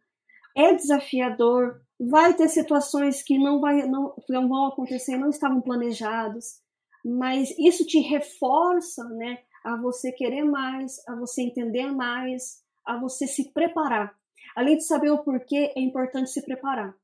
É 0.55 0.73
desafiador, 0.73 1.81
Vai 1.99 2.33
ter 2.33 2.47
situações 2.47 3.21
que 3.21 3.37
não, 3.37 3.59
vai, 3.59 3.85
não, 3.85 4.15
não 4.29 4.47
vão 4.47 4.67
acontecer, 4.67 5.17
não 5.17 5.29
estavam 5.29 5.59
planejados, 5.59 6.61
mas 7.03 7.53
isso 7.57 7.85
te 7.85 7.99
reforça 7.99 9.03
né, 9.09 9.39
a 9.65 9.75
você 9.75 10.09
querer 10.13 10.45
mais, 10.45 11.05
a 11.05 11.15
você 11.15 11.41
entender 11.41 11.91
mais, 11.91 12.63
a 12.85 12.97
você 12.97 13.27
se 13.27 13.51
preparar. 13.51 14.15
Além 14.55 14.77
de 14.77 14.85
saber 14.85 15.09
o 15.09 15.17
porquê, 15.17 15.73
é 15.75 15.81
importante 15.81 16.29
se 16.29 16.41
preparar. 16.41 16.95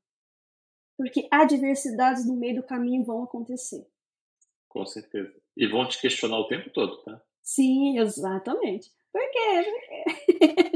Porque 0.96 1.28
adversidades 1.30 2.26
no 2.26 2.36
meio 2.36 2.56
do 2.56 2.66
caminho 2.66 3.04
vão 3.04 3.22
acontecer. 3.22 3.86
Com 4.68 4.86
certeza. 4.86 5.32
E 5.56 5.66
vão 5.66 5.86
te 5.86 6.00
questionar 6.00 6.38
o 6.38 6.48
tempo 6.48 6.70
todo, 6.70 7.02
tá? 7.02 7.20
Sim, 7.42 7.98
exatamente. 7.98 8.90
Por 9.12 9.22
quê? 9.30 9.64
Por 9.64 10.48
quê? 10.48 10.72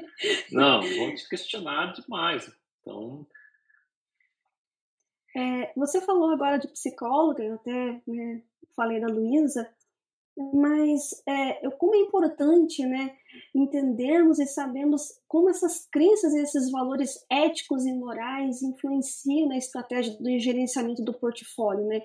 Não, 0.53 0.81
vão 0.81 1.15
te 1.15 1.29
questionar 1.29 1.93
demais. 1.93 2.51
Então, 2.81 3.27
é, 5.37 5.73
você 5.77 6.01
falou 6.01 6.31
agora 6.31 6.59
de 6.59 6.69
psicóloga, 6.69 7.43
eu 7.43 7.55
até 7.55 8.03
né, 8.07 8.43
falei 8.75 9.01
da 9.01 9.07
Luísa, 9.07 9.73
mas 10.55 11.23
é, 11.27 11.69
como 11.71 11.95
é 11.95 11.99
importante 11.99 12.85
né, 12.87 13.15
entendermos 13.55 14.39
e 14.39 14.47
sabermos 14.47 15.03
como 15.29 15.51
essas 15.51 15.87
crenças 15.91 16.33
e 16.33 16.41
esses 16.41 16.71
valores 16.71 17.25
éticos 17.31 17.85
e 17.85 17.93
morais 17.93 18.63
influenciam 18.63 19.49
na 19.49 19.57
estratégia 19.57 20.17
do 20.19 20.39
gerenciamento 20.39 21.05
do 21.05 21.13
portfólio. 21.13 21.87
Né? 21.87 22.03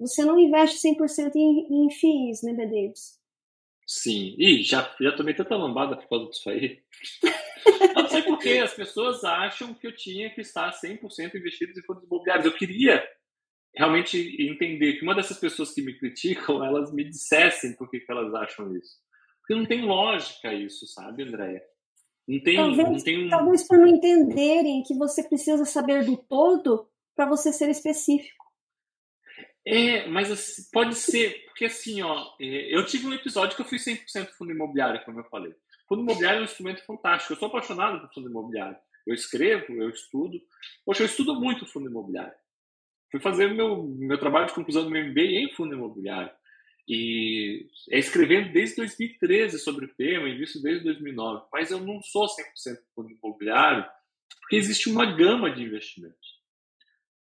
Você 0.00 0.24
não 0.24 0.38
investe 0.38 0.86
100% 0.86 1.32
em, 1.34 1.66
em 1.70 1.90
FIIs, 1.90 2.42
né, 2.42 2.52
Bedeiros? 2.52 3.18
Sim, 3.86 4.34
e 4.38 4.62
já, 4.62 4.94
já 5.00 5.12
tomei 5.12 5.32
tanta 5.32 5.56
lambada 5.56 5.96
por 5.96 6.06
causa 6.06 6.30
disso 6.30 6.50
aí. 6.50 6.78
Não 7.96 8.06
sei 8.06 8.22
por 8.22 8.38
que 8.38 8.58
as 8.58 8.74
pessoas 8.74 9.24
acham 9.24 9.72
que 9.72 9.86
eu 9.86 9.96
tinha 9.96 10.28
que 10.28 10.42
estar 10.42 10.70
100% 10.72 11.34
investido 11.34 11.72
em 11.72 11.82
fundos 11.82 12.04
imobiliários. 12.04 12.44
Eu 12.44 12.52
queria. 12.52 13.02
Realmente 13.78 14.36
entender 14.42 14.94
que 14.94 15.04
uma 15.04 15.14
dessas 15.14 15.38
pessoas 15.38 15.72
que 15.72 15.80
me 15.80 15.96
criticam, 15.96 16.62
elas 16.66 16.92
me 16.92 17.04
dissessem 17.04 17.76
por 17.76 17.88
que, 17.88 18.00
que 18.00 18.10
elas 18.10 18.34
acham 18.34 18.76
isso. 18.76 18.98
Porque 19.40 19.54
não 19.54 19.64
tem 19.64 19.82
lógica 19.82 20.52
isso, 20.52 20.86
sabe, 20.88 21.22
Andréia? 21.22 21.62
Não 22.26 22.40
tem, 22.40 22.56
talvez, 22.56 22.90
não 22.90 22.98
tem 22.98 23.26
um... 23.26 23.28
talvez 23.30 23.66
por 23.66 23.78
não 23.78 23.86
entenderem 23.86 24.82
que 24.82 24.94
você 24.94 25.26
precisa 25.26 25.64
saber 25.64 26.04
do 26.04 26.16
todo 26.16 26.86
para 27.16 27.24
você 27.24 27.50
ser 27.52 27.70
específico. 27.70 28.44
É, 29.64 30.06
mas 30.08 30.30
assim, 30.30 30.62
pode 30.70 30.94
ser, 30.94 31.44
porque 31.46 31.64
assim, 31.64 32.02
ó, 32.02 32.34
é, 32.38 32.74
eu 32.74 32.84
tive 32.84 33.06
um 33.06 33.14
episódio 33.14 33.56
que 33.56 33.62
eu 33.62 33.66
fui 33.66 33.78
100% 33.78 34.28
fundo 34.36 34.52
imobiliário, 34.52 35.02
como 35.04 35.20
eu 35.20 35.24
falei. 35.24 35.54
Fundo 35.88 36.02
imobiliário 36.02 36.38
é 36.38 36.42
um 36.42 36.44
instrumento 36.44 36.84
fantástico. 36.84 37.32
Eu 37.32 37.38
sou 37.38 37.48
apaixonado 37.48 38.00
por 38.00 38.12
fundo 38.12 38.28
imobiliário. 38.28 38.76
Eu 39.06 39.14
escrevo, 39.14 39.72
eu 39.72 39.88
estudo. 39.88 40.38
Poxa, 40.84 41.02
eu 41.02 41.06
estudo 41.06 41.34
muito 41.34 41.64
fundo 41.64 41.88
imobiliário. 41.88 42.34
Fui 43.10 43.20
fazer 43.20 43.52
meu, 43.54 43.84
meu 43.84 44.18
trabalho 44.18 44.46
de 44.46 44.54
conclusão 44.54 44.84
do 44.84 44.90
meu 44.90 45.06
MBA 45.06 45.22
em 45.22 45.52
fundo 45.52 45.74
imobiliário. 45.74 46.30
E 46.88 47.68
é 47.90 47.98
escrevendo 47.98 48.52
desde 48.52 48.76
2013 48.76 49.58
sobre 49.58 49.84
o 49.84 49.94
tema, 49.94 50.28
invisto 50.28 50.60
desde 50.62 50.84
2009. 50.84 51.46
Mas 51.52 51.70
eu 51.70 51.80
não 51.80 52.00
sou 52.02 52.26
100% 52.26 52.78
fundo 52.94 53.10
imobiliário, 53.10 53.84
porque 54.40 54.56
existe 54.56 54.88
uma 54.88 55.04
gama 55.04 55.50
de 55.50 55.62
investimentos. 55.62 56.38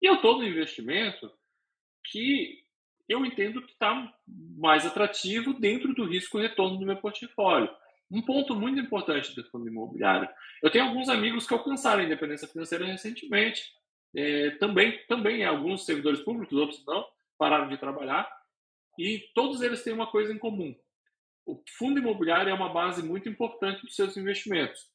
E 0.02 0.06
eu 0.06 0.16
estou 0.16 0.38
no 0.38 0.48
investimento 0.48 1.30
que 2.12 2.64
eu 3.10 3.26
entendo 3.26 3.62
que 3.62 3.72
está 3.72 4.14
mais 4.58 4.86
atrativo 4.86 5.54
dentro 5.54 5.94
do 5.94 6.06
risco 6.06 6.38
retorno 6.38 6.78
do 6.78 6.86
meu 6.86 6.98
portfólio. 6.98 7.70
Um 8.10 8.22
ponto 8.22 8.56
muito 8.56 8.80
importante 8.80 9.36
do 9.36 9.44
fundo 9.50 9.68
imobiliário. 9.68 10.30
Eu 10.64 10.72
tenho 10.72 10.86
alguns 10.86 11.10
amigos 11.10 11.46
que 11.46 11.54
alcançaram 11.54 12.02
a 12.02 12.06
independência 12.06 12.48
financeira 12.48 12.86
recentemente. 12.86 13.64
É, 14.18 14.50
também, 14.58 14.98
também 15.08 15.46
alguns 15.46 15.86
servidores 15.86 16.20
públicos, 16.22 16.58
outros 16.58 16.84
não, 16.88 17.06
pararam 17.38 17.70
de 17.70 17.78
trabalhar. 17.78 18.28
E 18.98 19.20
todos 19.36 19.62
eles 19.62 19.84
têm 19.84 19.94
uma 19.94 20.08
coisa 20.08 20.34
em 20.34 20.40
comum. 20.40 20.76
O 21.46 21.62
fundo 21.78 22.00
imobiliário 22.00 22.50
é 22.50 22.54
uma 22.54 22.74
base 22.74 23.04
muito 23.04 23.30
importante 23.30 23.84
dos 23.84 23.96
seus 23.96 24.18
investimentos. 24.18 24.90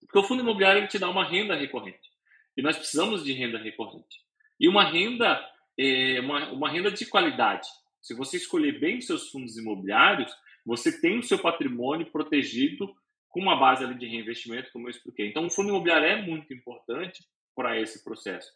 Porque 0.00 0.18
o 0.18 0.22
fundo 0.22 0.42
imobiliário 0.42 0.86
te 0.86 0.98
dá 0.98 1.08
uma 1.08 1.24
renda 1.24 1.54
recorrente. 1.54 2.10
E 2.54 2.60
nós 2.60 2.76
precisamos 2.76 3.24
de 3.24 3.32
renda 3.32 3.56
recorrente. 3.56 4.20
E 4.60 4.68
uma 4.68 4.84
renda, 4.84 5.42
é, 5.78 6.20
uma, 6.20 6.52
uma 6.52 6.70
renda 6.70 6.90
de 6.90 7.06
qualidade. 7.06 7.66
Se 8.02 8.12
você 8.12 8.36
escolher 8.36 8.78
bem 8.78 8.98
os 8.98 9.06
seus 9.06 9.30
fundos 9.30 9.56
imobiliários, 9.56 10.30
você 10.66 11.00
tem 11.00 11.18
o 11.18 11.22
seu 11.22 11.38
patrimônio 11.38 12.10
protegido 12.12 12.94
com 13.30 13.40
uma 13.40 13.56
base 13.56 13.82
ali 13.82 13.94
de 13.94 14.06
reinvestimento, 14.06 14.70
como 14.72 14.88
eu 14.88 14.90
expliquei. 14.90 15.26
Então, 15.26 15.46
o 15.46 15.50
fundo 15.50 15.70
imobiliário 15.70 16.06
é 16.06 16.20
muito 16.20 16.52
importante 16.52 17.24
para 17.54 17.80
esse 17.80 18.02
processo. 18.02 18.50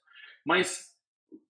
Mas, 0.44 0.94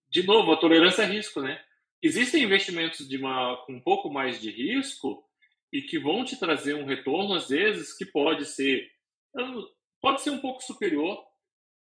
de 0.09 0.23
novo, 0.23 0.51
a 0.51 0.57
tolerância 0.57 1.03
é 1.03 1.05
risco, 1.05 1.41
né? 1.41 1.61
Existem 2.01 2.43
investimentos 2.43 3.07
de 3.07 3.17
uma, 3.17 3.57
com 3.65 3.73
um 3.73 3.81
pouco 3.81 4.09
mais 4.09 4.39
de 4.39 4.51
risco 4.51 5.23
e 5.71 5.81
que 5.81 5.99
vão 5.99 6.23
te 6.23 6.39
trazer 6.39 6.73
um 6.75 6.85
retorno, 6.85 7.33
às 7.33 7.49
vezes, 7.49 7.95
que 7.95 8.05
pode 8.05 8.45
ser 8.45 8.91
pode 10.01 10.21
ser 10.21 10.31
um 10.31 10.39
pouco 10.39 10.63
superior, 10.63 11.23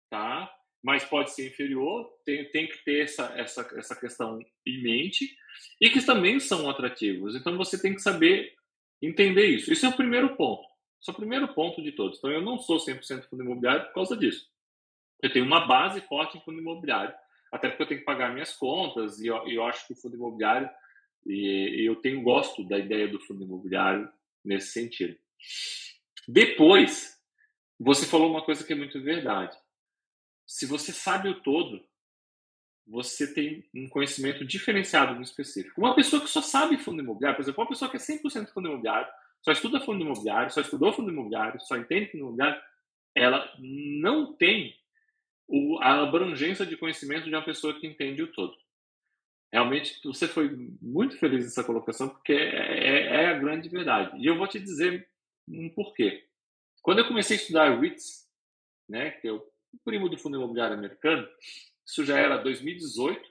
tá? 0.09 0.53
Mas 0.83 1.03
pode 1.03 1.31
ser 1.31 1.47
inferior, 1.47 2.07
tem, 2.25 2.45
tem 2.51 2.67
que 2.67 2.83
ter 2.83 3.03
essa, 3.03 3.33
essa, 3.35 3.61
essa 3.75 3.95
questão 3.95 4.39
em 4.65 4.83
mente, 4.83 5.35
e 5.81 5.89
que 5.89 6.05
também 6.05 6.39
são 6.39 6.69
atrativos. 6.69 7.35
Então 7.35 7.57
você 7.57 7.81
tem 7.81 7.93
que 7.93 8.01
saber 8.01 8.53
entender 9.01 9.45
isso. 9.47 9.71
Isso 9.71 9.85
é 9.85 9.89
o 9.89 9.95
primeiro 9.95 10.35
ponto. 10.35 10.67
Isso 11.01 11.11
é 11.11 11.13
o 11.13 11.17
primeiro 11.17 11.47
ponto 11.53 11.81
de 11.81 11.91
todos. 11.93 12.17
Então, 12.17 12.31
eu 12.31 12.41
não 12.41 12.59
sou 12.59 12.77
100% 12.77 13.23
fundo 13.29 13.43
imobiliário 13.43 13.85
por 13.85 13.93
causa 13.93 14.17
disso. 14.17 14.45
Eu 15.21 15.31
tenho 15.31 15.45
uma 15.45 15.67
base 15.67 16.01
forte 16.01 16.37
em 16.37 16.41
fundo 16.41 16.59
imobiliário, 16.59 17.13
até 17.51 17.67
porque 17.67 17.83
eu 17.83 17.87
tenho 17.87 17.99
que 17.99 18.05
pagar 18.05 18.33
minhas 18.33 18.55
contas, 18.55 19.19
e 19.19 19.27
eu, 19.27 19.47
eu 19.47 19.63
acho 19.65 19.85
que 19.87 19.93
o 19.93 19.95
fundo 19.95 20.15
imobiliário, 20.15 20.69
e, 21.25 21.87
eu 21.87 21.95
tenho 21.95 22.21
gosto 22.21 22.63
da 22.67 22.77
ideia 22.77 23.07
do 23.07 23.19
fundo 23.19 23.43
imobiliário 23.43 24.09
nesse 24.43 24.71
sentido. 24.71 25.17
Depois, 26.27 27.17
você 27.79 28.05
falou 28.05 28.29
uma 28.29 28.43
coisa 28.43 28.63
que 28.63 28.73
é 28.73 28.75
muito 28.75 29.01
verdade. 29.01 29.57
Se 30.45 30.65
você 30.65 30.91
sabe 30.91 31.29
o 31.29 31.41
todo, 31.41 31.83
você 32.87 33.31
tem 33.31 33.63
um 33.73 33.87
conhecimento 33.87 34.45
diferenciado 34.45 35.13
no 35.13 35.21
específico. 35.21 35.79
Uma 35.79 35.95
pessoa 35.95 36.21
que 36.21 36.29
só 36.29 36.41
sabe 36.41 36.77
fundo 36.77 37.01
imobiliário, 37.01 37.37
por 37.37 37.43
exemplo, 37.43 37.61
uma 37.61 37.69
pessoa 37.69 37.89
que 37.89 37.97
é 37.97 37.99
100% 37.99 38.51
fundo 38.51 38.67
imobiliário, 38.67 39.11
só 39.41 39.51
estuda 39.51 39.79
fundo 39.79 40.03
imobiliário, 40.03 40.51
só 40.51 40.61
estudou 40.61 40.91
fundo 40.91 41.11
imobiliário, 41.11 41.59
só 41.61 41.77
entende 41.77 42.11
fundo 42.11 42.21
imobiliário, 42.21 42.61
ela 43.15 43.53
não 43.59 44.33
tem 44.33 44.75
o, 45.49 45.79
a 45.81 46.03
abrangência 46.03 46.65
de 46.65 46.77
conhecimento 46.77 47.25
de 47.25 47.35
uma 47.35 47.43
pessoa 47.43 47.77
que 47.77 47.87
entende 47.87 48.21
o 48.21 48.31
todo. 48.31 48.55
Realmente, 49.51 49.99
você 50.03 50.27
foi 50.27 50.55
muito 50.79 51.17
feliz 51.17 51.43
nessa 51.43 51.63
colocação, 51.63 52.07
porque 52.07 52.33
é, 52.33 52.35
é, 52.35 53.23
é 53.23 53.25
a 53.25 53.39
grande 53.39 53.67
verdade. 53.67 54.15
E 54.21 54.27
eu 54.27 54.37
vou 54.37 54.47
te 54.47 54.59
dizer 54.59 55.09
um 55.47 55.67
porquê. 55.69 56.23
Quando 56.83 56.99
eu 56.99 57.07
comecei 57.07 57.35
a 57.35 57.39
estudar 57.39 57.79
REITs, 57.79 58.29
né, 58.87 59.09
que 59.09 59.27
é 59.27 59.31
o 59.31 59.43
primo 59.83 60.07
do 60.07 60.19
fundo 60.19 60.37
imobiliário 60.37 60.77
americano, 60.77 61.27
isso 61.83 62.05
já 62.05 62.19
era 62.19 62.37
2018, 62.37 63.27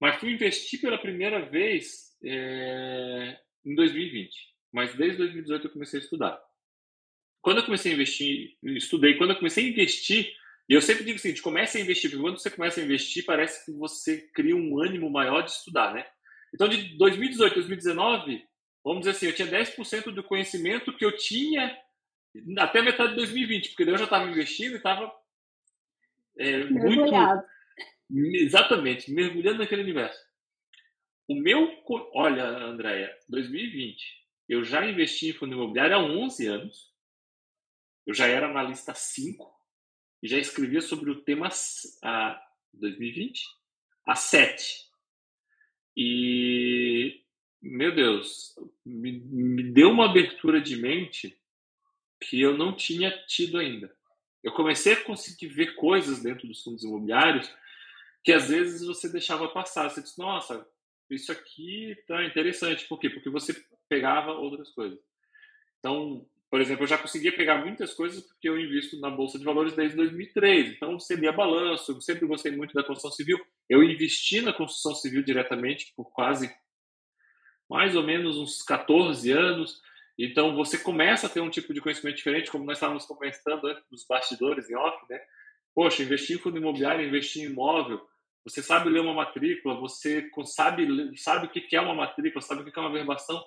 mas 0.00 0.16
fui 0.16 0.32
investir 0.32 0.80
pela 0.80 0.98
primeira 0.98 1.48
vez 1.48 2.16
é, 2.24 3.38
em 3.64 3.74
2020. 3.76 4.34
Mas 4.72 4.94
desde 4.96 5.18
2018 5.18 5.66
eu 5.66 5.72
comecei 5.72 6.00
a 6.00 6.02
estudar. 6.02 6.42
Quando 7.40 7.58
eu 7.58 7.64
comecei 7.64 7.92
a 7.92 7.94
investir, 7.94 8.56
estudei, 8.62 9.16
quando 9.16 9.30
eu 9.30 9.36
comecei 9.36 9.64
a 9.64 9.68
investir, 9.68 10.34
e 10.70 10.74
eu 10.74 10.80
sempre 10.80 11.02
digo 11.02 11.18
o 11.18 11.20
seguinte, 11.20 11.42
comece 11.42 11.76
a 11.76 11.80
investir, 11.80 12.08
porque 12.08 12.22
quando 12.22 12.38
você 12.38 12.48
começa 12.48 12.80
a 12.80 12.84
investir, 12.84 13.24
parece 13.24 13.66
que 13.66 13.72
você 13.72 14.18
cria 14.32 14.54
um 14.54 14.80
ânimo 14.80 15.10
maior 15.10 15.42
de 15.42 15.50
estudar, 15.50 15.92
né? 15.92 16.06
Então, 16.54 16.68
de 16.68 16.96
2018 16.96 17.50
a 17.50 17.54
2019, 17.56 18.46
vamos 18.84 19.00
dizer 19.00 19.10
assim, 19.10 19.26
eu 19.26 19.34
tinha 19.34 19.48
10% 19.48 20.12
do 20.12 20.22
conhecimento 20.22 20.96
que 20.96 21.04
eu 21.04 21.16
tinha 21.16 21.76
até 22.58 22.82
metade 22.82 23.10
de 23.10 23.16
2020, 23.16 23.70
porque 23.70 23.84
daí 23.84 23.94
eu 23.94 23.98
já 23.98 24.04
estava 24.04 24.30
investindo 24.30 24.74
e 24.74 24.76
estava 24.76 25.12
é, 26.38 26.64
muito, 26.66 27.12
Exatamente, 28.08 29.12
mergulhando 29.12 29.58
naquele 29.58 29.82
universo. 29.82 30.20
O 31.26 31.34
meu, 31.34 31.68
olha, 32.14 32.44
Andréia, 32.44 33.12
2020, 33.28 34.04
eu 34.48 34.62
já 34.62 34.86
investi 34.86 35.30
em 35.30 35.32
fundo 35.32 35.52
imobiliário 35.52 35.96
há 35.96 35.98
11 36.00 36.46
anos. 36.46 36.94
Eu 38.06 38.14
já 38.14 38.28
era 38.28 38.48
analista 38.48 38.94
5 38.94 39.59
e 40.22 40.28
já 40.28 40.38
escrevia 40.38 40.80
sobre 40.80 41.10
o 41.10 41.22
tema 41.22 41.48
a 42.02 42.42
2020 42.74 43.42
a 44.06 44.14
7. 44.14 44.88
E 45.96 47.22
meu 47.62 47.94
Deus, 47.94 48.54
me, 48.84 49.12
me 49.20 49.62
deu 49.62 49.90
uma 49.90 50.06
abertura 50.06 50.60
de 50.60 50.76
mente 50.76 51.38
que 52.22 52.40
eu 52.40 52.56
não 52.56 52.74
tinha 52.74 53.10
tido 53.26 53.58
ainda. 53.58 53.94
Eu 54.42 54.52
comecei 54.52 54.94
a 54.94 55.04
conseguir 55.04 55.48
ver 55.48 55.74
coisas 55.74 56.22
dentro 56.22 56.48
dos 56.48 56.62
fundos 56.62 56.84
imobiliários 56.84 57.52
que 58.22 58.32
às 58.32 58.48
vezes 58.48 58.86
você 58.86 59.08
deixava 59.08 59.48
passar. 59.48 59.88
Você 59.88 60.02
disse, 60.02 60.18
nossa, 60.18 60.66
isso 61.10 61.30
aqui 61.32 61.96
tá 62.06 62.24
interessante. 62.24 62.86
Por 62.86 62.98
quê? 62.98 63.10
Porque 63.10 63.28
você 63.28 63.54
pegava 63.88 64.32
outras 64.32 64.70
coisas. 64.70 64.98
Então, 65.78 66.26
por 66.50 66.60
exemplo, 66.60 66.82
eu 66.82 66.88
já 66.88 66.98
conseguia 66.98 67.34
pegar 67.34 67.58
muitas 67.58 67.94
coisas 67.94 68.22
porque 68.24 68.48
eu 68.48 68.58
invisto 68.58 68.98
na 68.98 69.08
Bolsa 69.08 69.38
de 69.38 69.44
Valores 69.44 69.72
desde 69.74 69.96
2003. 69.96 70.72
Então, 70.72 70.98
lia 71.12 71.32
balanço, 71.32 71.92
eu 71.92 72.00
sempre 72.00 72.26
gostei 72.26 72.50
muito 72.50 72.74
da 72.74 72.82
construção 72.82 73.12
civil. 73.12 73.38
Eu 73.68 73.84
investi 73.84 74.40
na 74.40 74.52
construção 74.52 74.94
civil 74.94 75.22
diretamente 75.22 75.92
por 75.96 76.10
quase, 76.12 76.52
mais 77.68 77.94
ou 77.94 78.02
menos, 78.02 78.36
uns 78.36 78.62
14 78.62 79.30
anos. 79.30 79.80
Então, 80.18 80.56
você 80.56 80.76
começa 80.76 81.28
a 81.28 81.30
ter 81.30 81.40
um 81.40 81.48
tipo 81.48 81.72
de 81.72 81.80
conhecimento 81.80 82.16
diferente, 82.16 82.50
como 82.50 82.64
nós 82.64 82.78
estávamos 82.78 83.06
comentando 83.06 83.66
antes 83.68 83.84
dos 83.88 84.04
bastidores 84.04 84.68
em 84.68 84.74
off, 84.74 84.98
né? 85.08 85.20
Poxa, 85.72 86.02
investir 86.02 86.36
em 86.36 86.40
fundo 86.40 86.58
imobiliário, 86.58 87.06
investir 87.06 87.44
em 87.44 87.46
imóvel, 87.46 88.04
você 88.44 88.62
sabe 88.62 88.88
ler 88.88 89.00
uma 89.00 89.14
matrícula, 89.14 89.78
você 89.78 90.28
sabe, 90.46 91.16
sabe 91.16 91.46
o 91.46 91.50
que 91.50 91.76
é 91.76 91.80
uma 91.80 91.94
matrícula, 91.94 92.40
sabe 92.40 92.62
o 92.62 92.64
que 92.64 92.78
é 92.78 92.82
uma 92.82 92.92
verbação. 92.92 93.42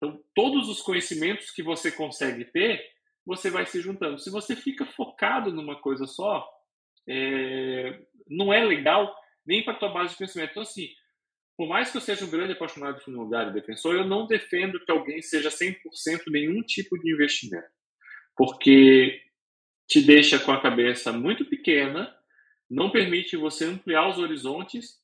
Então, 0.00 0.22
todos 0.34 0.68
os 0.68 0.80
conhecimentos 0.80 1.50
que 1.50 1.62
você 1.62 1.92
consegue 1.92 2.46
ter, 2.46 2.82
você 3.26 3.50
vai 3.50 3.66
se 3.66 3.80
juntando. 3.80 4.18
Se 4.18 4.30
você 4.30 4.56
fica 4.56 4.86
focado 4.86 5.52
numa 5.52 5.78
coisa 5.80 6.06
só, 6.06 6.48
é, 7.06 8.00
não 8.26 8.52
é 8.52 8.64
legal 8.64 9.14
nem 9.46 9.62
para 9.62 9.74
a 9.74 9.78
tua 9.78 9.90
base 9.90 10.12
de 10.12 10.16
conhecimento. 10.16 10.52
Então, 10.52 10.62
assim, 10.62 10.88
por 11.56 11.68
mais 11.68 11.90
que 11.90 11.98
eu 11.98 12.00
seja 12.00 12.24
um 12.24 12.30
grande 12.30 12.54
apaixonado 12.54 13.00
fundo 13.00 13.16
imobiliário 13.16 13.52
defensor, 13.52 13.94
eu 13.94 14.06
não 14.06 14.26
defendo 14.26 14.82
que 14.82 14.90
alguém 14.90 15.20
seja 15.20 15.50
100% 15.50 15.76
nenhum 16.28 16.62
tipo 16.62 16.98
de 16.98 17.12
investimento. 17.12 17.68
Porque 18.34 19.20
te 19.86 20.00
deixa 20.00 20.38
com 20.38 20.52
a 20.52 20.62
cabeça 20.62 21.12
muito 21.12 21.44
pequena 21.44 22.16
não 22.70 22.90
permite 22.90 23.36
você 23.36 23.64
ampliar 23.64 24.08
os 24.08 24.18
horizontes 24.18 25.00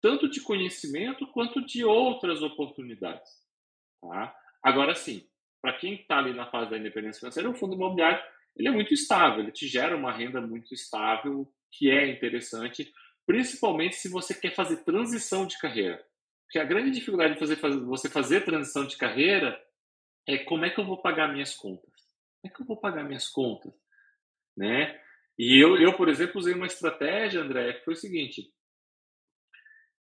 tanto 0.00 0.30
de 0.30 0.40
conhecimento 0.40 1.26
quanto 1.26 1.66
de 1.66 1.84
outras 1.84 2.40
oportunidades. 2.40 3.28
Tá? 4.00 4.34
Agora 4.62 4.94
sim, 4.94 5.28
para 5.60 5.74
quem 5.74 5.94
está 5.94 6.18
ali 6.18 6.32
na 6.32 6.50
fase 6.50 6.70
da 6.70 6.78
independência 6.78 7.20
financeira, 7.20 7.50
o 7.50 7.54
fundo 7.54 7.74
imobiliário 7.74 8.22
ele 8.56 8.68
é 8.68 8.70
muito 8.70 8.92
estável, 8.92 9.40
ele 9.40 9.52
te 9.52 9.66
gera 9.66 9.96
uma 9.96 10.12
renda 10.12 10.40
muito 10.40 10.74
estável, 10.74 11.52
que 11.70 11.90
é 11.90 12.08
interessante, 12.08 12.92
principalmente 13.26 13.96
se 13.96 14.08
você 14.08 14.34
quer 14.34 14.54
fazer 14.54 14.78
transição 14.84 15.46
de 15.46 15.58
carreira. 15.58 16.04
Porque 16.44 16.58
a 16.58 16.64
grande 16.64 16.90
dificuldade 16.90 17.34
de 17.34 17.38
fazer, 17.38 17.56
você 17.80 18.08
fazer 18.08 18.44
transição 18.44 18.84
de 18.86 18.96
carreira 18.96 19.60
é 20.26 20.38
como 20.38 20.64
é 20.64 20.70
que 20.70 20.80
eu 20.80 20.84
vou 20.84 21.00
pagar 21.00 21.32
minhas 21.32 21.54
contas? 21.54 21.92
Como 22.40 22.52
é 22.52 22.56
que 22.56 22.62
eu 22.62 22.66
vou 22.66 22.76
pagar 22.76 23.04
minhas 23.04 23.28
contas? 23.28 23.72
Né? 24.56 25.00
E 25.38 25.62
eu, 25.62 25.76
eu, 25.78 25.96
por 25.96 26.08
exemplo, 26.08 26.38
usei 26.38 26.54
uma 26.54 26.66
estratégia, 26.66 27.40
André, 27.40 27.74
que 27.74 27.84
foi 27.84 27.94
o 27.94 27.96
seguinte: 27.96 28.52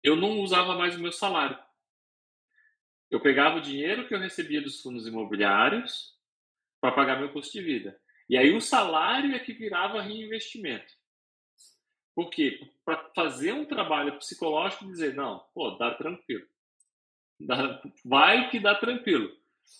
eu 0.02 0.16
não 0.16 0.40
usava 0.40 0.76
mais 0.76 0.96
o 0.96 1.00
meu 1.00 1.12
salário. 1.12 1.58
Eu 3.14 3.20
pegava 3.20 3.58
o 3.58 3.60
dinheiro 3.60 4.08
que 4.08 4.12
eu 4.12 4.18
recebia 4.18 4.60
dos 4.60 4.80
fundos 4.80 5.06
imobiliários 5.06 6.18
para 6.80 6.90
pagar 6.90 7.16
meu 7.16 7.32
custo 7.32 7.52
de 7.52 7.62
vida. 7.64 7.96
E 8.28 8.36
aí 8.36 8.50
o 8.52 8.60
salário 8.60 9.32
é 9.36 9.38
que 9.38 9.52
virava 9.52 10.02
reinvestimento. 10.02 10.92
Por 12.12 12.28
quê? 12.28 12.58
Para 12.84 13.08
fazer 13.14 13.52
um 13.52 13.66
trabalho 13.66 14.18
psicológico 14.18 14.84
e 14.84 14.88
dizer, 14.88 15.14
não, 15.14 15.38
pô, 15.54 15.70
dá 15.76 15.94
tranquilo. 15.94 16.44
Dá, 17.38 17.80
vai 18.04 18.50
que 18.50 18.58
dá 18.58 18.74
tranquilo, 18.74 19.30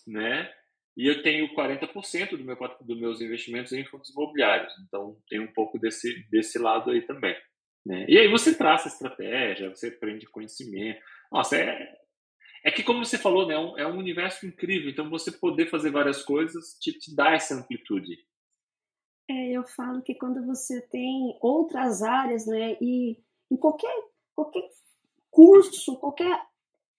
né? 0.06 0.54
E 0.96 1.08
eu 1.08 1.20
tenho 1.24 1.52
40% 1.56 2.36
do 2.36 2.44
meu, 2.44 2.56
dos 2.56 3.00
meus 3.00 3.20
investimentos 3.20 3.72
em 3.72 3.84
fundos 3.84 4.10
imobiliários. 4.10 4.72
Então, 4.86 5.20
tem 5.28 5.40
um 5.40 5.52
pouco 5.52 5.76
desse, 5.76 6.24
desse 6.30 6.56
lado 6.56 6.92
aí 6.92 7.02
também. 7.02 7.36
Né? 7.84 8.06
E 8.08 8.16
aí 8.16 8.28
você 8.28 8.56
traça 8.56 8.86
estratégia, 8.86 9.70
você 9.70 9.88
aprende 9.88 10.24
conhecimento. 10.26 11.00
Nossa, 11.32 11.56
é, 11.56 12.03
é 12.64 12.70
que 12.70 12.82
como 12.82 13.04
você 13.04 13.18
falou, 13.18 13.46
né, 13.46 13.54
é 13.54 13.58
um, 13.58 13.78
é 13.78 13.86
um 13.86 13.98
universo 13.98 14.46
incrível. 14.46 14.90
Então, 14.90 15.10
você 15.10 15.30
poder 15.30 15.68
fazer 15.68 15.90
várias 15.90 16.22
coisas 16.22 16.78
te, 16.80 16.98
te 16.98 17.14
dá 17.14 17.32
essa 17.32 17.54
amplitude. 17.54 18.16
É, 19.28 19.52
eu 19.52 19.64
falo 19.64 20.02
que 20.02 20.14
quando 20.14 20.44
você 20.46 20.80
tem 20.88 21.38
outras 21.42 22.02
áreas, 22.02 22.46
né, 22.46 22.76
e 22.80 23.18
em 23.50 23.56
qualquer, 23.56 23.94
qualquer 24.34 24.66
curso, 25.30 25.98
qualquer 25.98 26.40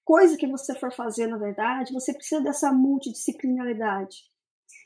coisa 0.03 0.37
que 0.37 0.45
você 0.45 0.75
for 0.75 0.93
fazer, 0.93 1.25
na 1.25 1.37
verdade, 1.37 1.93
você 1.93 2.13
precisa 2.13 2.41
dessa 2.41 2.71
multidisciplinaridade. 2.71 4.17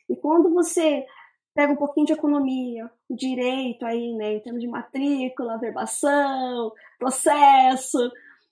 E 0.10 0.16
quando 0.16 0.50
você 0.54 1.06
pega 1.54 1.74
um 1.74 1.78
pouquinho 1.78 2.06
de 2.06 2.14
economia, 2.14 2.90
direito 3.10 3.86
aí, 3.86 4.14
né, 4.16 4.36
em 4.36 4.40
termos 4.40 4.62
de 4.62 4.68
matrícula, 4.68 5.60
verbação, 5.60 6.72
processo, 6.98 7.98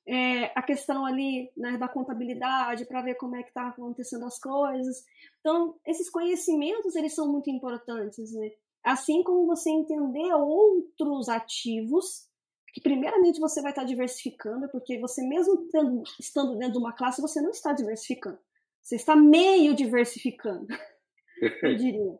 é, 0.07 0.45
a 0.55 0.61
questão 0.61 1.05
ali 1.05 1.51
né, 1.57 1.77
da 1.77 1.87
contabilidade 1.87 2.85
para 2.85 3.01
ver 3.01 3.15
como 3.15 3.35
é 3.35 3.43
que 3.43 3.49
está 3.49 3.67
acontecendo 3.67 4.25
as 4.25 4.39
coisas. 4.39 5.03
Então, 5.41 5.77
esses 5.85 6.09
conhecimentos, 6.09 6.95
eles 6.95 7.13
são 7.13 7.29
muito 7.29 7.49
importantes, 7.49 8.33
né? 8.33 8.51
Assim 8.83 9.21
como 9.21 9.45
você 9.45 9.69
entender 9.69 10.33
outros 10.33 11.27
ativos, 11.27 12.25
que 12.73 12.79
primeiramente 12.79 13.39
você 13.39 13.61
vai 13.61 13.71
estar 13.71 13.83
diversificando, 13.83 14.69
porque 14.69 14.97
você 14.97 15.27
mesmo 15.27 15.67
tendo, 15.69 16.03
estando 16.19 16.57
dentro 16.57 16.73
de 16.73 16.79
uma 16.79 16.93
classe, 16.93 17.21
você 17.21 17.41
não 17.41 17.49
está 17.49 17.73
diversificando. 17.73 18.39
Você 18.81 18.95
está 18.95 19.13
meio 19.13 19.75
diversificando, 19.75 20.67
eu 21.63 21.75
diria. 21.75 22.17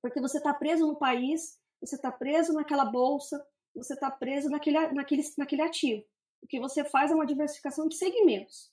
Porque 0.00 0.20
você 0.20 0.38
está 0.38 0.54
preso 0.54 0.86
no 0.86 0.96
país, 0.96 1.58
você 1.80 1.96
está 1.96 2.12
preso 2.12 2.52
naquela 2.52 2.84
bolsa, 2.84 3.44
você 3.74 3.94
está 3.94 4.08
preso 4.10 4.48
naquele, 4.48 4.78
naquele, 4.92 5.22
naquele 5.36 5.62
ativo. 5.62 6.04
O 6.42 6.46
que 6.46 6.60
você 6.60 6.84
faz 6.84 7.10
é 7.10 7.14
uma 7.14 7.26
diversificação 7.26 7.88
de 7.88 7.96
segmentos. 7.96 8.70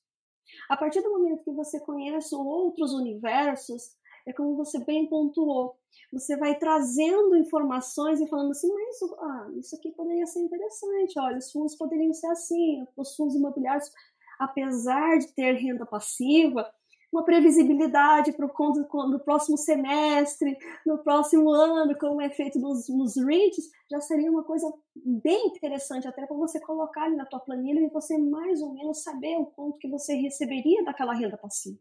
A 0.70 0.78
partir 0.78 1.02
do 1.02 1.12
momento 1.12 1.44
que 1.44 1.52
você 1.52 1.80
conhece 1.80 2.34
outros 2.36 2.94
universos, 2.94 3.92
é 4.26 4.34
como 4.34 4.56
você 4.56 4.80
bem 4.84 5.08
pontuou. 5.08 5.78
Você 6.12 6.38
vai 6.38 6.56
trazendo 6.58 7.36
informações 7.36 8.20
e 8.20 8.28
falando 8.28 8.52
assim, 8.52 8.72
mas 8.74 8.98
ah, 9.20 9.50
isso 9.58 9.76
aqui 9.76 9.92
poderia 9.92 10.26
ser 10.26 10.40
interessante, 10.40 11.20
olha, 11.20 11.38
os 11.38 11.52
fundos 11.52 11.76
poderiam 11.76 12.14
ser 12.14 12.28
assim, 12.28 12.86
os 12.96 13.16
fundos 13.16 13.36
imobiliários, 13.36 13.92
apesar 14.40 15.18
de 15.18 15.28
ter 15.34 15.54
renda 15.54 15.86
passiva, 15.86 16.70
uma 17.12 17.24
previsibilidade 17.24 18.34
para 18.34 18.46
o 18.46 19.20
próximo 19.20 19.58
semestre, 19.58 20.58
no 20.86 20.98
próximo 21.00 21.50
ano, 21.50 21.98
como 21.98 22.22
é 22.22 22.30
feito 22.30 22.60
nos, 22.60 22.90
nos 22.90 23.16
REITs, 23.16 23.70
já 23.90 24.00
seria 24.02 24.30
uma 24.30 24.44
coisa 24.44 24.72
bem 24.96 25.48
interessante 25.48 26.08
até 26.08 26.26
para 26.26 26.36
você 26.36 26.60
colocar 26.60 27.04
ali 27.04 27.16
na 27.16 27.26
tua 27.26 27.40
planilha 27.40 27.80
e 27.80 27.90
você 27.90 28.18
mais 28.18 28.62
ou 28.62 28.74
menos 28.74 29.04
saber 29.04 29.38
o 29.38 29.46
quanto 29.46 29.80
que 29.80 29.90
você 29.90 30.16
receberia 30.16 30.84
daquela 30.84 31.14
renda 31.14 31.38
passiva. 31.38 31.80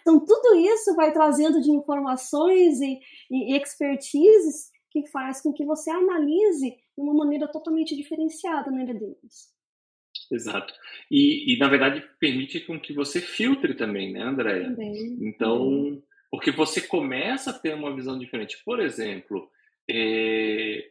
Então, 0.00 0.18
tudo 0.24 0.54
isso 0.56 0.94
vai 0.94 1.12
trazendo 1.12 1.60
de 1.60 1.70
informações 1.70 2.80
e, 2.80 3.00
e 3.30 3.56
expertises 3.56 4.70
que 4.90 5.06
faz 5.08 5.42
com 5.42 5.52
que 5.52 5.64
você 5.64 5.90
analise 5.90 6.70
de 6.70 7.02
uma 7.02 7.12
maneira 7.12 7.50
totalmente 7.50 7.94
diferenciada 7.96 8.70
na 8.70 8.80
área 8.80 8.94
deles. 8.94 9.52
Exato. 10.34 10.74
E, 11.10 11.54
e, 11.54 11.58
na 11.58 11.68
verdade, 11.68 12.04
permite 12.18 12.60
com 12.60 12.80
que 12.80 12.92
você 12.92 13.20
filtre 13.20 13.74
também, 13.74 14.12
né, 14.12 14.22
Andréia? 14.22 14.70
Também. 14.70 15.18
Então, 15.20 16.02
porque 16.30 16.50
você 16.50 16.80
começa 16.80 17.50
a 17.50 17.58
ter 17.58 17.74
uma 17.74 17.94
visão 17.94 18.18
diferente. 18.18 18.60
Por 18.64 18.80
exemplo, 18.80 19.50
é... 19.88 20.90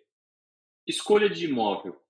escolha 0.88 1.30
de 1.30 1.46
imóvel. 1.46 2.02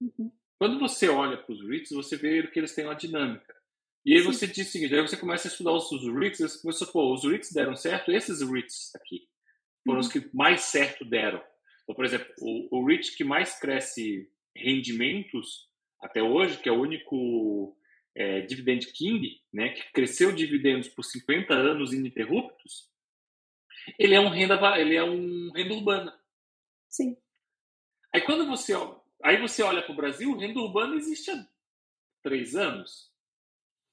Uhum. 0.00 0.30
Quando 0.58 0.78
você 0.78 1.08
olha 1.08 1.36
para 1.36 1.52
os 1.52 1.66
REITs, 1.66 1.90
você 1.92 2.16
vê 2.16 2.46
que 2.46 2.58
eles 2.58 2.74
têm 2.74 2.84
uma 2.84 2.94
dinâmica. 2.94 3.54
E 4.04 4.14
aí 4.14 4.20
Sim. 4.20 4.26
você 4.26 4.46
diz 4.46 4.68
o 4.68 4.70
seguinte, 4.70 4.94
aí 4.94 5.00
você 5.00 5.16
começa 5.16 5.48
a 5.48 5.50
estudar 5.50 5.72
os, 5.72 5.90
os 5.90 6.06
REITs, 6.12 6.40
você 6.40 6.60
começa, 6.60 6.86
pô, 6.86 7.14
os 7.14 7.24
REITs 7.24 7.52
deram 7.52 7.74
certo, 7.74 8.12
esses 8.12 8.42
REITs 8.42 8.94
aqui 8.94 9.28
foram 9.84 10.00
uhum. 10.00 10.06
os 10.06 10.12
que 10.12 10.28
mais 10.34 10.62
certo 10.62 11.04
deram. 11.04 11.42
Então, 11.82 11.94
por 11.94 12.04
exemplo, 12.04 12.26
o, 12.40 12.78
o 12.78 12.86
REIT 12.86 13.16
que 13.16 13.24
mais 13.24 13.58
cresce 13.58 14.28
rendimentos 14.56 15.68
até 16.02 16.22
hoje, 16.22 16.58
que 16.58 16.68
é 16.68 16.72
o 16.72 16.80
único 16.80 17.76
é, 18.14 18.40
Dividend 18.40 18.86
King, 18.92 19.40
né, 19.52 19.70
que 19.70 19.92
cresceu 19.92 20.32
dividendos 20.32 20.88
por 20.88 21.04
50 21.04 21.54
anos 21.54 21.92
ininterruptos, 21.92 22.90
ele 23.98 24.14
é 24.14 24.20
um 24.20 24.28
renda, 24.28 24.78
ele 24.78 24.96
é 24.96 25.04
um 25.04 25.50
renda 25.52 25.74
urbana. 25.74 26.20
Sim. 26.88 27.16
Aí 28.12 28.20
quando 28.20 28.46
você, 28.46 28.74
aí 29.22 29.40
você 29.40 29.62
olha 29.62 29.82
para 29.82 29.92
o 29.92 29.96
Brasil, 29.96 30.36
renda 30.36 30.60
urbana 30.60 30.96
existe 30.96 31.30
há 31.30 31.46
três 32.22 32.54
anos. 32.54 33.10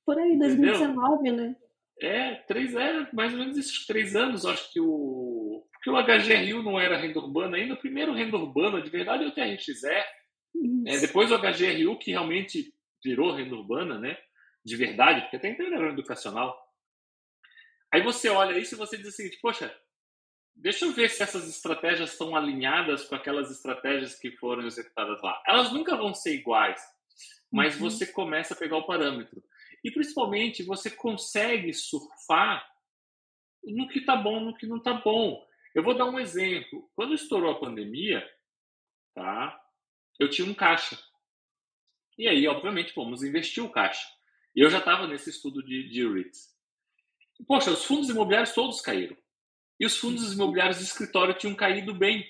Por 0.06 0.18
aí, 0.18 0.38
2019, 0.38 1.30
Entendeu? 1.30 1.46
né? 1.46 1.56
É, 2.02 2.36
três, 2.48 2.74
é, 2.76 3.10
mais 3.14 3.34
ou 3.34 3.40
menos 3.40 3.58
esses 3.58 3.86
três 3.86 4.16
anos, 4.16 4.46
acho 4.46 4.72
que 4.72 4.80
o. 4.80 5.66
Porque 5.74 5.90
o 5.90 5.96
HGRU 5.96 6.64
não 6.64 6.80
era 6.80 6.98
renda 6.98 7.20
urbana 7.20 7.56
ainda, 7.56 7.74
o 7.74 7.80
primeiro 7.80 8.14
renda 8.14 8.36
urbana 8.36 8.82
de 8.82 8.90
verdade 8.90 9.24
é 9.24 9.28
o 9.28 9.32
TRXE. 9.32 9.88
É, 10.86 10.98
depois 11.00 11.32
o 11.32 11.38
HGRU, 11.38 11.98
que 12.00 12.12
realmente 12.12 12.74
virou 13.04 13.34
renda 13.34 13.56
urbana, 13.56 13.98
né? 13.98 14.18
De 14.64 14.76
verdade, 14.76 15.22
porque 15.22 15.38
até 15.38 15.50
então 15.50 15.66
era 15.66 15.90
educacional. 15.90 16.58
Aí 17.92 18.02
você 18.02 18.30
olha 18.30 18.58
isso 18.58 18.76
e 18.76 18.78
você 18.78 18.98
diz 18.98 19.08
o 19.08 19.12
seguinte: 19.12 19.40
poxa, 19.42 19.74
deixa 20.56 20.86
eu 20.86 20.92
ver 20.92 21.10
se 21.10 21.24
essas 21.24 21.48
estratégias 21.48 22.12
estão 22.12 22.36
alinhadas 22.36 23.06
com 23.06 23.16
aquelas 23.16 23.50
estratégias 23.50 24.18
que 24.20 24.32
foram 24.38 24.66
executadas 24.66 25.22
lá. 25.22 25.42
Elas 25.48 25.72
nunca 25.72 25.96
vão 25.96 26.14
ser 26.14 26.36
iguais, 26.36 26.82
mas 27.52 27.76
uhum. 27.76 27.90
você 27.90 28.06
começa 28.06 28.54
a 28.54 28.58
pegar 28.58 28.78
o 28.78 28.86
parâmetro. 28.86 29.42
E 29.84 29.92
principalmente 29.92 30.64
você 30.64 30.90
consegue 30.90 31.74
surfar 31.74 32.68
no 33.64 33.88
que 33.88 34.00
está 34.00 34.16
bom, 34.16 34.40
no 34.40 34.56
que 34.56 34.68
não 34.68 34.78
está 34.78 34.94
bom. 34.94 35.46
Eu 35.74 35.84
vou 35.84 35.98
dar 35.98 36.06
um 36.06 36.20
exemplo. 36.20 36.90
Quando 36.96 37.14
estourou 37.14 37.52
a 37.52 37.60
pandemia, 37.60 38.28
tá? 39.14 39.60
Eu 40.20 40.30
tinha 40.30 40.48
um 40.48 40.54
caixa. 40.54 41.00
E 42.18 42.28
aí, 42.28 42.48
obviamente, 42.48 42.94
fomos 42.94 43.24
investir 43.24 43.64
o 43.64 43.72
caixa. 43.72 44.06
E 44.56 44.60
eu 44.60 44.70
já 44.70 44.80
estava 44.80 45.08
nesse 45.08 45.30
estudo 45.30 45.64
de, 45.64 45.90
de 45.90 46.08
REITs. 46.08 46.50
Poxa, 47.48 47.72
os 47.72 47.86
fundos 47.86 48.10
imobiliários 48.10 48.52
todos 48.54 48.82
caíram. 48.82 49.16
E 49.80 49.86
os 49.86 49.98
fundos 49.98 50.34
imobiliários 50.34 50.80
de 50.80 50.84
escritório 50.84 51.34
tinham 51.34 51.56
caído 51.56 51.94
bem. 51.94 52.28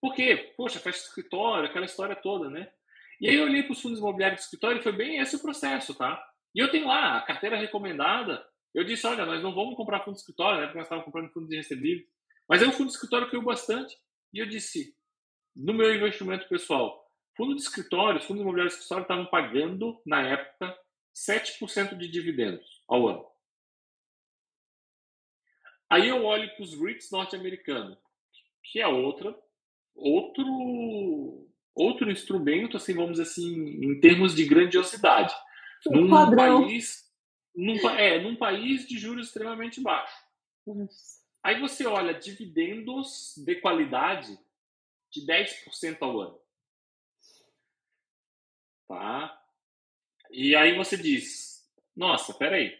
Por 0.00 0.14
quê? 0.14 0.54
Poxa, 0.56 0.78
faz 0.78 1.02
escritório, 1.02 1.68
aquela 1.68 1.84
história 1.86 2.14
toda, 2.14 2.48
né? 2.48 2.70
E 3.20 3.28
aí 3.28 3.34
eu 3.34 3.44
olhei 3.44 3.62
para 3.64 3.72
os 3.72 3.80
fundos 3.80 3.98
imobiliários 3.98 4.40
de 4.40 4.44
escritório 4.44 4.78
e 4.78 4.82
foi 4.82 4.92
bem 4.92 5.18
esse 5.18 5.34
o 5.34 5.42
processo, 5.42 5.94
tá? 5.94 6.22
E 6.54 6.60
eu 6.60 6.70
tenho 6.70 6.86
lá 6.86 7.18
a 7.18 7.22
carteira 7.22 7.56
recomendada. 7.56 8.46
Eu 8.72 8.84
disse, 8.84 9.06
olha, 9.06 9.26
nós 9.26 9.42
não 9.42 9.54
vamos 9.54 9.74
comprar 9.74 10.04
fundo 10.04 10.14
de 10.14 10.20
escritório, 10.20 10.60
né? 10.60 10.66
Porque 10.66 10.78
nós 10.78 10.86
estávamos 10.86 11.06
comprando 11.06 11.32
fundo 11.32 11.48
de 11.48 11.56
recebível. 11.56 12.06
Mas 12.48 12.62
aí 12.62 12.68
o 12.68 12.72
fundo 12.72 12.86
de 12.86 12.92
escritório 12.92 13.28
caiu 13.28 13.42
bastante. 13.42 13.96
E 14.32 14.38
eu 14.38 14.46
disse, 14.46 14.94
no 15.56 15.74
meu 15.74 15.92
investimento 15.92 16.48
pessoal, 16.48 17.05
fundo 17.36 17.54
de 17.54 17.62
escritório, 17.62 18.20
fundo 18.20 18.40
imobiliário 18.40 18.70
de 18.70 18.76
escritório 18.76 19.02
estavam 19.02 19.26
pagando, 19.26 20.00
na 20.04 20.22
época, 20.22 20.76
7% 21.14 21.96
de 21.96 22.08
dividendos 22.08 22.82
ao 22.88 23.08
ano. 23.08 23.26
Aí 25.88 26.08
eu 26.08 26.24
olho 26.24 26.48
para 26.54 26.62
os 26.62 26.74
REITs 26.74 27.10
norte-americanos, 27.10 27.98
que 28.64 28.80
é 28.80 28.88
outra, 28.88 29.38
outro, 29.94 31.48
outro 31.74 32.10
instrumento, 32.10 32.76
assim, 32.76 32.94
vamos 32.94 33.12
dizer 33.12 33.22
assim, 33.22 33.54
em 33.84 34.00
termos 34.00 34.34
de 34.34 34.44
grandiosidade 34.44 35.34
num 35.86 36.10
padrão. 36.10 36.62
país 36.62 37.06
num, 37.54 37.88
é, 37.90 38.20
num 38.20 38.36
país 38.36 38.86
de 38.86 38.98
juros 38.98 39.28
extremamente 39.28 39.80
baixos. 39.80 40.18
Aí 41.42 41.60
você 41.60 41.86
olha 41.86 42.12
dividendos 42.12 43.34
de 43.36 43.54
qualidade 43.56 44.38
de 45.10 45.24
10% 45.24 45.98
ao 46.00 46.20
ano. 46.20 46.45
Tá? 48.86 49.42
E 50.30 50.54
aí 50.56 50.76
você 50.76 50.96
diz, 50.96 51.64
nossa, 51.94 52.34
peraí, 52.34 52.76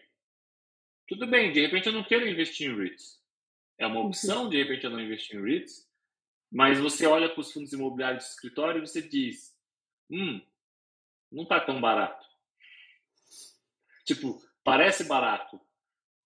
tudo 1.07 1.25
bem, 1.25 1.51
de 1.51 1.61
repente 1.61 1.87
eu 1.87 1.93
não 1.93 2.03
quero 2.03 2.27
investir 2.27 2.69
em 2.69 2.75
REITs. 2.75 3.21
É 3.77 3.87
uma 3.87 4.01
opção, 4.01 4.49
de 4.49 4.57
repente 4.57 4.83
eu 4.83 4.89
não 4.89 4.99
investir 4.99 5.37
em 5.37 5.43
REITs, 5.43 5.87
mas 6.51 6.79
você 6.79 7.05
olha 7.05 7.29
para 7.29 7.41
os 7.41 7.51
fundos 7.51 7.73
imobiliários 7.73 8.23
de 8.23 8.29
escritório 8.31 8.83
e 8.83 8.87
você 8.87 9.01
diz, 9.01 9.55
hum, 10.09 10.41
não 11.31 11.43
está 11.43 11.59
tão 11.59 11.79
barato. 11.79 12.25
Tipo, 14.05 14.41
parece 14.63 15.05
barato, 15.05 15.59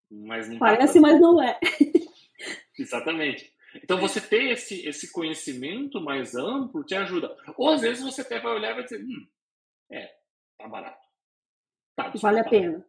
mas 0.10 0.48
não 0.48 0.60
tá 0.60 0.66
Parece, 0.66 0.96
tá 0.96 1.02
mas 1.02 1.20
não 1.20 1.42
é. 1.42 1.60
Exatamente. 2.78 3.54
Então 3.76 4.00
você 4.00 4.20
ter 4.20 4.52
esse, 4.52 4.86
esse 4.86 5.12
conhecimento 5.12 6.02
mais 6.02 6.36
amplo 6.36 6.84
te 6.84 6.96
ajuda. 6.96 7.36
Ou 7.56 7.70
às 7.70 7.82
vezes 7.82 8.04
você 8.04 8.22
até 8.22 8.40
vai 8.40 8.54
olhar 8.54 8.72
e 8.72 8.76
vai 8.76 8.84
dizer, 8.84 9.04
hum, 9.04 9.28
tá 10.62 10.68
barato. 10.68 11.08
Tá 11.96 12.12
vale 12.16 12.40
a 12.40 12.50
pena. 12.50 12.86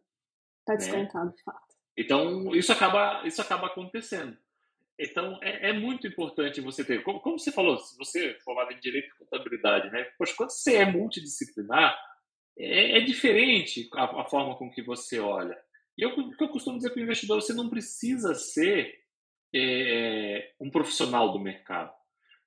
Tá 0.65 0.73
né? 0.73 0.77
descontado, 0.77 1.35
de 1.35 1.43
fato. 1.43 1.73
Então, 1.97 2.55
isso 2.55 2.71
acaba, 2.71 3.21
isso 3.25 3.41
acaba 3.41 3.67
acontecendo. 3.67 4.37
Então, 4.97 5.39
é, 5.41 5.69
é 5.69 5.73
muito 5.73 6.07
importante 6.07 6.61
você 6.61 6.83
ter, 6.83 7.03
como, 7.03 7.19
como, 7.19 7.39
você 7.39 7.51
falou, 7.51 7.77
se 7.79 7.97
você 7.97 8.31
é 8.31 8.39
formado 8.41 8.71
em 8.71 8.79
Direito 8.79 9.07
e 9.07 9.17
Contabilidade, 9.17 9.89
né? 9.91 10.03
Poxa, 10.17 10.33
quando 10.35 10.51
você 10.51 10.75
é 10.75 10.85
multidisciplinar, 10.85 11.97
é, 12.57 12.97
é 12.97 13.01
diferente 13.01 13.89
a, 13.93 14.21
a, 14.21 14.25
forma 14.25 14.55
com 14.55 14.69
que 14.69 14.81
você 14.81 15.19
olha. 15.19 15.57
E 15.97 16.03
eu, 16.03 16.09
o 16.09 16.35
que 16.35 16.43
eu 16.43 16.49
costumo 16.49 16.77
dizer 16.77 16.91
para 16.91 16.99
o 16.99 17.03
investidor, 17.03 17.41
você 17.41 17.53
não 17.53 17.69
precisa 17.69 18.35
ser 18.35 18.99
é, 19.53 20.53
um 20.59 20.69
profissional 20.69 21.31
do 21.31 21.39
mercado. 21.39 21.93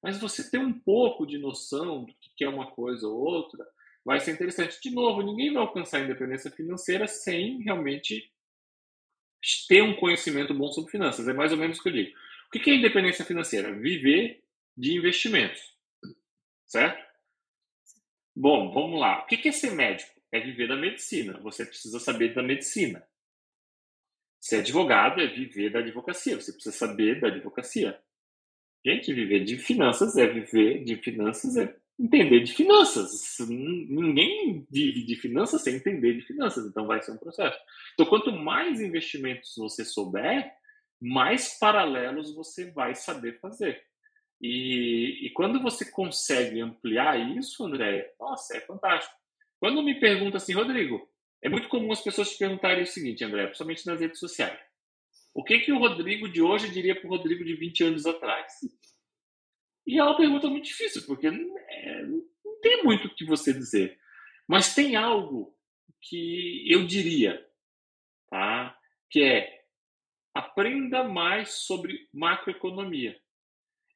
Mas 0.03 0.19
você 0.19 0.49
ter 0.49 0.59
um 0.59 0.73
pouco 0.73 1.27
de 1.27 1.39
noção 1.39 2.05
do 2.05 2.15
que 2.37 2.45
é 2.45 2.49
uma 2.49 2.71
coisa 2.71 3.09
ou 3.09 3.17
outra 3.17 3.67
vai 4.07 4.21
ser 4.21 4.31
interessante. 4.31 4.81
De 4.81 4.95
novo, 4.95 5.21
ninguém 5.21 5.53
vai 5.53 5.61
alcançar 5.61 5.99
a 5.99 6.05
independência 6.05 6.49
financeira 6.49 7.09
sem 7.09 7.61
realmente 7.63 8.33
ter 9.69 9.83
um 9.83 9.97
conhecimento 9.97 10.55
bom 10.55 10.71
sobre 10.71 10.93
finanças. 10.93 11.27
É 11.27 11.33
mais 11.33 11.51
ou 11.51 11.59
menos 11.59 11.81
o 11.81 11.83
que 11.83 11.89
eu 11.89 11.93
digo. 11.93 12.17
O 12.47 12.51
que 12.51 12.71
é 12.71 12.75
independência 12.77 13.25
financeira? 13.25 13.73
Viver 13.73 14.45
de 14.77 14.97
investimentos. 14.97 15.61
Certo? 16.67 17.05
Bom, 18.35 18.73
vamos 18.73 19.01
lá. 19.01 19.25
O 19.25 19.27
que 19.27 19.49
é 19.49 19.51
ser 19.51 19.73
médico? 19.73 20.15
É 20.31 20.39
viver 20.39 20.69
da 20.69 20.77
medicina. 20.77 21.41
Você 21.41 21.67
precisa 21.67 21.99
saber 21.99 22.33
da 22.33 22.45
medicina. 22.45 23.05
Ser 24.41 24.59
advogado 24.59 25.21
é 25.21 25.27
viver 25.27 25.71
da 25.71 25.81
advocacia. 25.81 26.41
Você 26.41 26.53
precisa 26.53 26.77
saber 26.77 27.21
da 27.21 27.27
advocacia. 27.27 28.01
Gente, 28.87 29.13
viver 29.13 29.43
de 29.43 29.59
finanças 29.59 30.17
é 30.17 30.29
viver 30.29 30.85
de 30.85 30.95
finanças 30.95 31.57
é 31.57 31.77
entender 31.99 32.41
de 32.41 32.53
finanças. 32.53 33.37
Ninguém 33.49 34.67
vive 34.71 35.05
de 35.05 35.17
finanças 35.17 35.63
sem 35.63 35.77
entender 35.77 36.15
de 36.15 36.23
finanças, 36.23 36.67
então 36.67 36.87
vai 36.87 37.03
ser 37.03 37.13
um 37.13 37.17
processo. 37.17 37.59
Então, 37.95 38.07
quanto 38.07 38.33
mais 38.33 38.81
investimentos 38.81 39.55
você 39.57 39.85
souber, 39.85 40.53
mais 41.01 41.59
paralelos 41.59 42.35
você 42.35 42.71
vai 42.71 42.95
saber 42.95 43.41
fazer. 43.41 43.83
E, 44.41 45.27
e 45.27 45.31
quando 45.31 45.63
você 45.63 45.91
consegue 45.91 46.61
ampliar 46.61 47.19
isso, 47.37 47.65
André, 47.65 48.15
nossa, 48.21 48.57
é 48.57 48.61
fantástico. 48.61 49.15
Quando 49.59 49.83
me 49.83 49.99
pergunta 49.99 50.37
assim, 50.37 50.53
Rodrigo, 50.53 51.09
é 51.43 51.49
muito 51.49 51.69
comum 51.69 51.91
as 51.93 52.03
pessoas 52.03 52.31
te 52.31 52.39
perguntarem 52.39 52.83
o 52.83 52.87
seguinte, 52.87 53.25
André, 53.25 53.47
principalmente 53.47 53.87
nas 53.87 54.01
redes 54.01 54.21
sociais. 54.21 54.59
O 55.35 55.43
que, 55.43 55.61
que 55.61 55.73
o 55.73 55.79
Rodrigo 55.79 56.29
de 56.29 56.43
hoje 56.43 56.71
diria 56.71 56.99
para 56.99 57.07
o 57.07 57.11
Rodrigo 57.11 57.45
de 57.45 57.55
20 57.55 57.85
anos 57.85 58.07
atrás? 58.07 58.53
E 59.87 59.99
é 59.99 60.03
uma 60.03 60.17
pergunta 60.17 60.49
muito 60.49 60.65
difícil, 60.65 61.03
porque 61.07 61.29
é, 61.29 62.03
não 62.03 62.61
tem 62.61 62.83
muito 62.83 63.07
o 63.07 63.15
que 63.15 63.25
você 63.25 63.53
dizer. 63.53 63.99
Mas 64.49 64.75
tem 64.75 64.97
algo 64.97 65.55
que 66.01 66.65
eu 66.71 66.87
diria, 66.87 67.45
tá? 68.29 68.77
que 69.11 69.23
é 69.23 69.65
aprenda 70.35 71.05
mais 71.05 71.51
sobre 71.51 72.09
macroeconomia. 72.13 73.19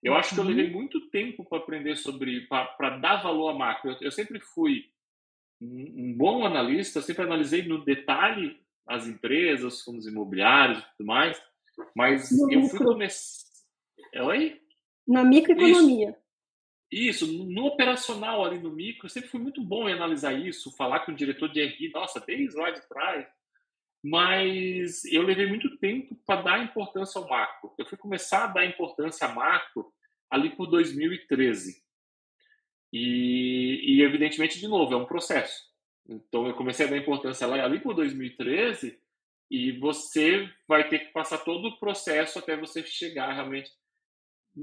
Eu 0.03 0.14
acho 0.14 0.34
que 0.34 0.41
eu 0.41 0.45
levei 0.45 0.66
uhum. 0.66 0.72
muito 0.72 1.11
tempo 1.11 1.45
para 1.45 1.59
aprender 1.59 1.97
sobre, 1.97 2.47
para 2.47 2.97
dar 2.99 3.22
valor 3.22 3.51
a 3.51 3.55
macro. 3.55 3.91
Eu, 3.91 3.97
eu 4.01 4.11
sempre 4.11 4.41
fui 4.41 4.86
um, 5.61 5.95
um 5.99 6.16
bom 6.16 6.47
analista, 6.47 7.03
sempre 7.03 7.24
analisei 7.24 7.62
no 7.62 7.84
detalhe 7.84 8.59
as 8.86 9.07
empresas, 9.07 9.74
os 9.74 9.82
fundos 9.82 10.07
imobiliários 10.07 10.78
e 10.78 10.97
tudo 10.97 11.07
mais, 11.07 11.41
mas 11.95 12.30
no 12.30 12.51
eu 12.51 12.62
fui 12.62 12.78
começar. 12.78 13.45
Oi? 14.24 14.59
Na 15.11 15.24
microeconomia. 15.24 16.16
Isso. 16.90 17.24
isso, 17.26 17.44
no 17.50 17.66
operacional 17.66 18.44
ali 18.44 18.61
no 18.61 18.70
micro, 18.70 19.06
eu 19.06 19.11
sempre 19.11 19.28
fui 19.28 19.40
muito 19.40 19.61
bom 19.61 19.88
em 19.88 19.92
analisar 19.92 20.32
isso, 20.32 20.74
falar 20.76 21.00
com 21.00 21.11
o 21.11 21.16
diretor 21.16 21.48
de 21.48 21.64
RI, 21.64 21.90
nossa, 21.92 22.20
desde 22.20 22.56
lá 22.56 22.70
de 22.70 22.80
trás. 22.88 23.26
Mas 24.02 25.04
eu 25.06 25.22
levei 25.22 25.46
muito 25.46 25.76
tempo 25.78 26.14
para 26.24 26.42
dar 26.42 26.64
importância 26.64 27.20
ao 27.20 27.28
macro. 27.28 27.74
Eu 27.76 27.84
fui 27.84 27.98
começar 27.98 28.44
a 28.44 28.46
dar 28.46 28.64
importância 28.64 29.26
a 29.26 29.34
macro 29.34 29.92
ali 30.30 30.50
por 30.50 30.66
2013. 30.68 31.82
E, 32.92 33.80
e, 33.82 34.02
evidentemente, 34.02 34.61
de 34.61 34.68
novo, 34.68 34.94
é 34.94 34.96
um 34.96 35.06
processo. 35.06 35.64
Então, 36.08 36.46
eu 36.46 36.54
comecei 36.54 36.86
a 36.86 36.90
dar 36.90 36.96
importância 36.96 37.46
lá 37.48 37.62
ali 37.64 37.80
por 37.80 37.94
2013 37.94 38.96
e 39.50 39.72
você 39.72 40.48
vai 40.66 40.88
ter 40.88 41.00
que 41.00 41.12
passar 41.12 41.38
todo 41.38 41.66
o 41.66 41.78
processo 41.78 42.38
até 42.38 42.56
você 42.56 42.82
chegar 42.84 43.32
realmente. 43.32 43.70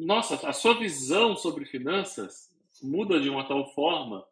Nossa, 0.05 0.47
a 0.47 0.53
sua 0.53 0.77
visão 0.77 1.35
sobre 1.35 1.65
finanças 1.65 2.53
muda 2.81 3.19
de 3.19 3.29
uma 3.29 3.47
tal 3.47 3.73
forma 3.73 4.25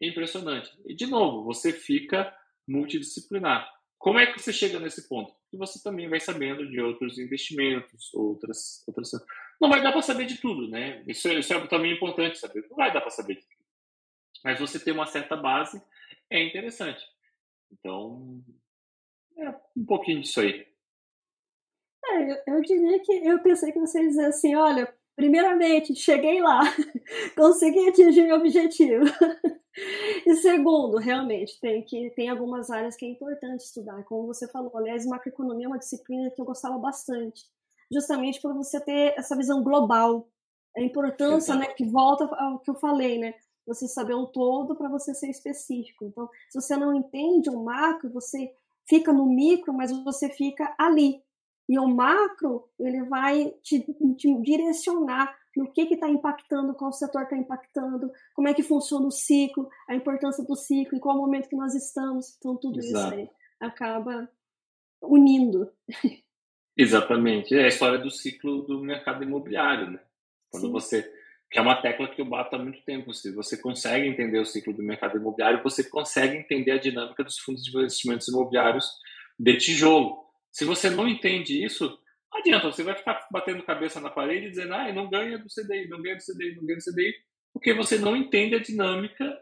impressionante. 0.00 0.70
E, 0.84 0.94
de 0.94 1.06
novo, 1.06 1.44
você 1.44 1.72
fica 1.72 2.36
multidisciplinar. 2.66 3.72
Como 3.98 4.18
é 4.18 4.26
que 4.26 4.40
você 4.40 4.52
chega 4.52 4.78
nesse 4.80 5.08
ponto? 5.08 5.32
Porque 5.32 5.56
você 5.56 5.82
também 5.82 6.08
vai 6.08 6.20
sabendo 6.20 6.68
de 6.68 6.80
outros 6.80 7.18
investimentos, 7.18 8.12
outras, 8.12 8.82
outras 8.86 9.12
não 9.60 9.68
vai 9.68 9.82
dar 9.82 9.92
para 9.92 10.02
saber 10.02 10.26
de 10.26 10.38
tudo, 10.38 10.68
né? 10.68 11.02
Isso, 11.06 11.28
isso 11.28 11.54
é 11.54 11.66
também 11.66 11.94
importante 11.94 12.38
saber. 12.38 12.66
Não 12.68 12.76
vai 12.76 12.92
dar 12.92 13.00
para 13.00 13.10
saber 13.10 13.36
de 13.36 13.42
tudo. 13.42 13.64
Mas 14.42 14.58
você 14.58 14.78
ter 14.78 14.92
uma 14.92 15.06
certa 15.06 15.36
base 15.36 15.80
é 16.28 16.42
interessante. 16.42 17.02
Então, 17.72 18.42
é 19.38 19.48
um 19.76 19.86
pouquinho 19.86 20.20
disso 20.20 20.40
aí. 20.40 20.66
É, 22.04 22.30
eu, 22.30 22.54
eu 22.56 22.60
diria 22.60 23.00
que 23.00 23.12
eu 23.12 23.42
pensei 23.42 23.72
que 23.72 23.78
você 23.78 24.02
ia 24.02 24.08
dizer 24.08 24.26
assim, 24.26 24.54
olha, 24.54 24.94
primeiramente, 25.16 25.94
cheguei 25.94 26.40
lá, 26.40 26.60
consegui 27.36 27.88
atingir 27.88 28.22
meu 28.24 28.36
objetivo. 28.36 29.04
E 30.24 30.36
segundo, 30.36 30.98
realmente, 30.98 31.58
tem 31.60 31.82
que 31.82 32.08
tem 32.10 32.28
algumas 32.28 32.70
áreas 32.70 32.94
que 32.94 33.04
é 33.04 33.08
importante 33.08 33.64
estudar, 33.64 34.04
como 34.04 34.28
você 34.28 34.46
falou. 34.46 34.70
Aliás, 34.76 35.04
macroeconomia 35.04 35.66
é 35.66 35.68
uma 35.68 35.80
disciplina 35.80 36.30
que 36.30 36.40
eu 36.40 36.44
gostava 36.44 36.78
bastante 36.78 37.42
justamente 37.90 38.40
para 38.40 38.52
você 38.52 38.80
ter 38.80 39.14
essa 39.16 39.36
visão 39.36 39.62
global. 39.62 40.28
A 40.76 40.80
importância, 40.80 41.54
né, 41.54 41.66
que 41.66 41.84
volta 41.84 42.24
ao 42.24 42.58
que 42.58 42.70
eu 42.70 42.74
falei, 42.74 43.18
né? 43.18 43.34
Você 43.66 43.86
saber 43.86 44.14
o 44.14 44.26
todo 44.26 44.74
para 44.74 44.88
você 44.88 45.14
ser 45.14 45.30
específico. 45.30 46.04
Então, 46.04 46.28
se 46.50 46.60
você 46.60 46.76
não 46.76 46.94
entende 46.94 47.48
o 47.48 47.62
macro, 47.62 48.10
você 48.10 48.52
fica 48.86 49.12
no 49.12 49.26
micro, 49.26 49.72
mas 49.72 49.90
você 50.04 50.28
fica 50.28 50.74
ali. 50.78 51.22
E 51.68 51.78
o 51.78 51.86
macro, 51.86 52.68
ele 52.78 53.04
vai 53.04 53.54
te, 53.62 53.80
te 54.16 54.42
direcionar 54.42 55.34
no 55.56 55.70
que 55.70 55.82
está 55.82 56.08
impactando, 56.08 56.74
qual 56.74 56.92
setor 56.92 57.22
está 57.22 57.36
impactando, 57.36 58.10
como 58.34 58.48
é 58.48 58.54
que 58.54 58.62
funciona 58.62 59.06
o 59.06 59.10
ciclo, 59.10 59.68
a 59.88 59.94
importância 59.94 60.44
do 60.44 60.56
ciclo, 60.56 60.96
em 60.96 61.00
qual 61.00 61.16
momento 61.16 61.48
que 61.48 61.56
nós 61.56 61.74
estamos. 61.74 62.36
Então, 62.38 62.56
tudo 62.56 62.80
Exato. 62.80 63.14
isso 63.14 63.14
aí 63.14 63.30
acaba 63.60 64.28
unindo. 65.00 65.70
Exatamente. 66.76 67.54
É 67.54 67.64
a 67.64 67.68
história 67.68 67.98
do 67.98 68.10
ciclo 68.10 68.62
do 68.62 68.82
mercado 68.82 69.22
imobiliário, 69.22 69.92
né? 69.92 70.00
Quando 70.50 70.66
Sim. 70.66 70.72
você 70.72 71.12
que 71.54 71.58
é 71.60 71.62
uma 71.62 71.80
tecla 71.80 72.08
que 72.08 72.20
eu 72.20 72.24
bato 72.24 72.56
há 72.56 72.58
muito 72.58 72.82
tempo. 72.82 73.14
Se 73.14 73.32
você 73.32 73.56
consegue 73.56 74.08
entender 74.08 74.40
o 74.40 74.44
ciclo 74.44 74.72
do 74.72 74.82
mercado 74.82 75.16
imobiliário, 75.16 75.62
você 75.62 75.88
consegue 75.88 76.36
entender 76.36 76.72
a 76.72 76.78
dinâmica 76.78 77.22
dos 77.22 77.38
fundos 77.38 77.62
de 77.62 77.70
investimentos 77.70 78.26
imobiliários 78.26 78.90
de 79.38 79.56
tijolo. 79.56 80.23
Se 80.54 80.64
você 80.64 80.88
não 80.88 81.08
entende 81.08 81.64
isso, 81.64 81.98
não 82.32 82.38
adianta, 82.38 82.70
você 82.70 82.84
vai 82.84 82.96
ficar 82.96 83.26
batendo 83.28 83.64
cabeça 83.64 84.00
na 84.00 84.08
parede 84.08 84.50
dizendo, 84.50 84.72
ah, 84.72 84.92
não 84.92 85.10
ganha 85.10 85.36
do 85.36 85.48
CDI, 85.48 85.88
não 85.88 86.00
ganha 86.00 86.14
do 86.14 86.22
CDI, 86.22 86.54
não 86.54 86.64
ganha 86.64 86.78
do 86.78 86.84
CDI, 86.84 87.12
porque 87.52 87.74
você 87.74 87.98
não 87.98 88.16
entende 88.16 88.54
a 88.54 88.62
dinâmica 88.62 89.36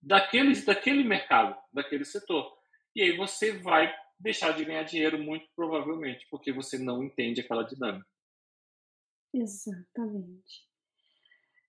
daquele, 0.00 0.58
daquele 0.62 1.04
mercado, 1.04 1.54
daquele 1.70 2.06
setor. 2.06 2.56
E 2.94 3.02
aí 3.02 3.14
você 3.18 3.58
vai 3.58 3.94
deixar 4.18 4.52
de 4.52 4.64
ganhar 4.64 4.84
dinheiro, 4.84 5.18
muito 5.18 5.46
provavelmente, 5.54 6.26
porque 6.30 6.50
você 6.50 6.78
não 6.78 7.04
entende 7.04 7.42
aquela 7.42 7.62
dinâmica. 7.62 8.06
Exatamente. 9.34 10.66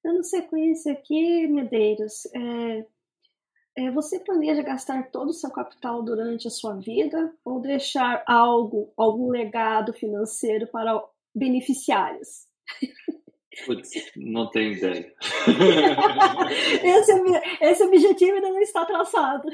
Dando 0.01 0.23
sequência 0.23 0.93
aqui, 0.93 1.45
Medeiros, 1.47 2.25
é, 2.33 2.85
você 3.91 4.19
planeja 4.19 4.63
gastar 4.63 5.11
todo 5.11 5.29
o 5.29 5.33
seu 5.33 5.51
capital 5.51 6.01
durante 6.01 6.47
a 6.47 6.51
sua 6.51 6.75
vida 6.75 7.31
ou 7.45 7.61
deixar 7.61 8.23
algo, 8.25 8.91
algum 8.97 9.29
legado 9.29 9.93
financeiro 9.93 10.65
para 10.67 10.99
beneficiários? 11.35 12.47
Putz, 13.65 13.89
não 14.15 14.49
tenho 14.49 14.73
ideia. 14.73 15.13
esse, 16.83 17.11
esse 17.61 17.83
objetivo 17.83 18.35
ainda 18.35 18.49
não 18.49 18.61
está 18.61 18.85
traçado. 18.85 19.47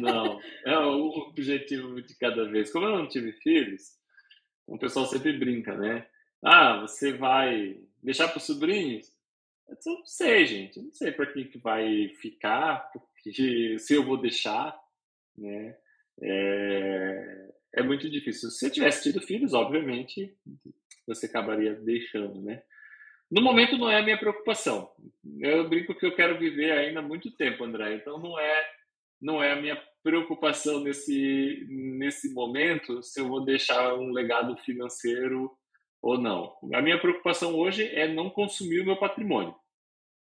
Não, 0.00 0.40
é 0.64 0.78
o 0.78 1.08
objetivo 1.28 2.00
de 2.02 2.16
cada 2.16 2.48
vez. 2.48 2.72
Como 2.72 2.86
eu 2.86 2.98
não 2.98 3.08
tive 3.08 3.32
filhos, 3.32 3.82
o 4.66 4.78
pessoal 4.78 5.06
sempre 5.06 5.36
brinca, 5.38 5.76
né? 5.76 6.06
Ah, 6.42 6.80
você 6.80 7.12
vai 7.12 7.80
deixar 8.02 8.28
para 8.28 8.38
os 8.38 8.46
sobrinhos? 8.46 9.12
Eu 9.68 9.76
não 9.86 10.06
sei, 10.06 10.46
gente. 10.46 10.80
Não 10.80 10.92
sei 10.92 11.12
para 11.12 11.32
quem 11.32 11.48
que 11.48 11.58
vai 11.58 12.08
ficar, 12.20 12.90
se 13.78 13.94
eu 13.94 14.04
vou 14.04 14.16
deixar, 14.16 14.78
né? 15.36 15.76
É, 16.22 17.50
é 17.74 17.82
muito 17.82 18.10
difícil. 18.10 18.50
Se 18.50 18.66
eu 18.66 18.70
tivesse 18.70 19.02
tido 19.04 19.24
filhos, 19.24 19.54
obviamente, 19.54 20.36
você 21.06 21.26
acabaria 21.26 21.74
deixando, 21.74 22.40
né? 22.42 22.62
No 23.30 23.42
momento 23.42 23.78
não 23.78 23.88
é 23.88 23.98
a 23.98 24.02
minha 24.02 24.18
preocupação. 24.18 24.90
Eu 25.40 25.68
brinco 25.68 25.94
que 25.94 26.04
eu 26.04 26.14
quero 26.14 26.38
viver 26.38 26.72
ainda 26.72 27.00
muito 27.00 27.30
tempo, 27.30 27.64
André. 27.64 27.94
Então 27.94 28.18
não 28.18 28.38
é 28.38 28.70
não 29.22 29.42
é 29.42 29.52
a 29.52 29.60
minha 29.60 29.80
preocupação 30.02 30.80
nesse 30.80 31.66
nesse 31.68 32.32
momento 32.32 33.02
se 33.02 33.20
eu 33.20 33.28
vou 33.28 33.44
deixar 33.44 33.94
um 33.94 34.10
legado 34.10 34.56
financeiro 34.56 35.50
ou 36.02 36.18
não. 36.18 36.56
A 36.74 36.82
minha 36.82 37.00
preocupação 37.00 37.54
hoje 37.54 37.86
é 37.94 38.08
não 38.08 38.30
consumir 38.30 38.80
o 38.80 38.86
meu 38.86 38.96
patrimônio. 38.96 39.54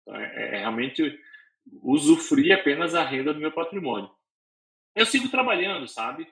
Então, 0.01 0.15
é, 0.15 0.55
é 0.55 0.59
realmente 0.59 1.19
usufruir 1.81 2.53
apenas 2.53 2.95
a 2.95 3.03
renda 3.03 3.33
do 3.33 3.39
meu 3.39 3.51
patrimônio. 3.51 4.11
Eu 4.95 5.05
sigo 5.05 5.29
trabalhando, 5.29 5.87
sabe? 5.87 6.27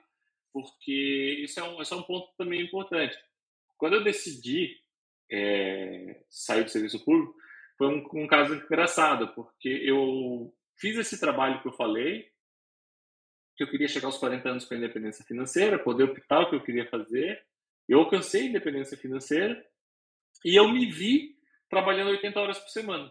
Porque 0.52 1.40
isso 1.42 1.58
é 1.60 1.62
um, 1.62 1.80
isso 1.80 1.94
é 1.94 1.96
um 1.96 2.02
ponto 2.02 2.30
também 2.36 2.60
importante. 2.60 3.16
Quando 3.78 3.94
eu 3.94 4.04
decidi 4.04 4.76
é, 5.30 6.22
sair 6.28 6.64
do 6.64 6.70
serviço 6.70 7.02
público, 7.04 7.34
foi 7.78 7.88
um, 7.88 8.06
um 8.24 8.26
caso 8.26 8.54
engraçado, 8.54 9.28
porque 9.28 9.68
eu 9.68 10.54
fiz 10.76 10.96
esse 10.98 11.18
trabalho 11.18 11.62
que 11.62 11.68
eu 11.68 11.72
falei, 11.72 12.30
que 13.56 13.64
eu 13.64 13.70
queria 13.70 13.88
chegar 13.88 14.08
aos 14.08 14.18
40 14.18 14.48
anos 14.48 14.64
com 14.64 14.74
a 14.74 14.76
independência 14.76 15.24
financeira, 15.24 15.78
poder 15.78 16.04
optar 16.04 16.40
o 16.40 16.50
que 16.50 16.56
eu 16.56 16.62
queria 16.62 16.88
fazer. 16.88 17.42
Eu 17.88 18.00
alcancei 18.00 18.42
a 18.42 18.46
independência 18.46 18.96
financeira 18.96 19.62
e 20.44 20.56
eu 20.56 20.68
me 20.68 20.90
vi 20.90 21.36
trabalhando 21.68 22.10
80 22.10 22.40
horas 22.40 22.58
por 22.58 22.68
semana. 22.68 23.10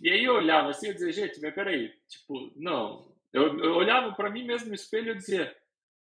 E 0.00 0.10
aí 0.10 0.24
eu 0.24 0.34
olhava 0.34 0.68
assim, 0.70 0.88
eu 0.88 0.94
dizia, 0.94 1.12
gente, 1.12 1.40
mas 1.40 1.54
peraí, 1.54 1.90
tipo, 2.08 2.52
não. 2.56 3.14
Eu, 3.32 3.58
eu 3.58 3.74
olhava 3.74 4.14
para 4.14 4.30
mim 4.30 4.44
mesmo 4.44 4.68
no 4.68 4.74
espelho 4.74 5.12
e 5.12 5.16
dizia, 5.16 5.56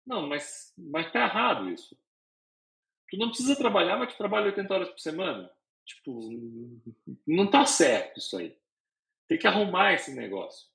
não, 0.07 0.27
mas, 0.27 0.73
mas 0.77 1.13
tá 1.13 1.25
errado 1.25 1.71
isso. 1.71 1.97
Tu 3.11 3.17
não 3.17 3.29
precisa 3.29 3.57
trabalhar, 3.57 3.97
mas 3.97 4.13
tu 4.13 4.19
trabalha 4.19 4.47
80 4.47 4.75
horas 4.75 4.89
por 4.89 4.99
semana. 4.99 5.51
Tipo, 5.85 6.19
não 7.27 7.49
tá 7.49 7.65
certo 7.67 8.19
isso 8.19 8.37
aí. 8.37 8.57
Tem 9.29 9.39
que 9.39 9.47
arrumar 9.47 9.93
esse 9.93 10.15
negócio. 10.15 10.67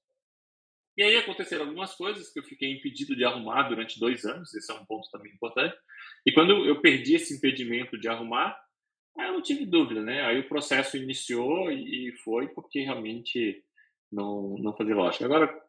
E 0.98 1.04
aí 1.04 1.16
aconteceram 1.18 1.66
algumas 1.66 1.96
coisas 1.96 2.32
que 2.32 2.40
eu 2.40 2.44
fiquei 2.44 2.72
impedido 2.74 3.16
de 3.16 3.24
arrumar 3.24 3.64
durante 3.64 4.00
dois 4.00 4.26
anos. 4.26 4.54
Esse 4.54 4.72
é 4.72 4.76
um 4.76 4.86
ponto 4.86 5.10
também 5.12 5.32
importante. 5.32 5.76
E 6.26 6.32
quando 6.32 6.66
eu 6.66 6.82
perdi 6.82 7.16
esse 7.16 7.36
impedimento 7.36 7.98
de 7.98 8.08
arrumar, 8.08 8.60
Aí 9.20 9.28
eu 9.28 9.34
não 9.34 9.42
tive 9.42 9.66
dúvida, 9.66 10.02
né? 10.02 10.22
Aí 10.26 10.40
o 10.40 10.48
processo 10.48 10.96
iniciou 10.96 11.70
e 11.70 12.14
foi 12.24 12.48
porque 12.48 12.82
realmente 12.82 13.62
não, 14.10 14.56
não 14.58 14.74
fazia 14.76 14.96
lógica. 14.96 15.26
Agora, 15.26 15.62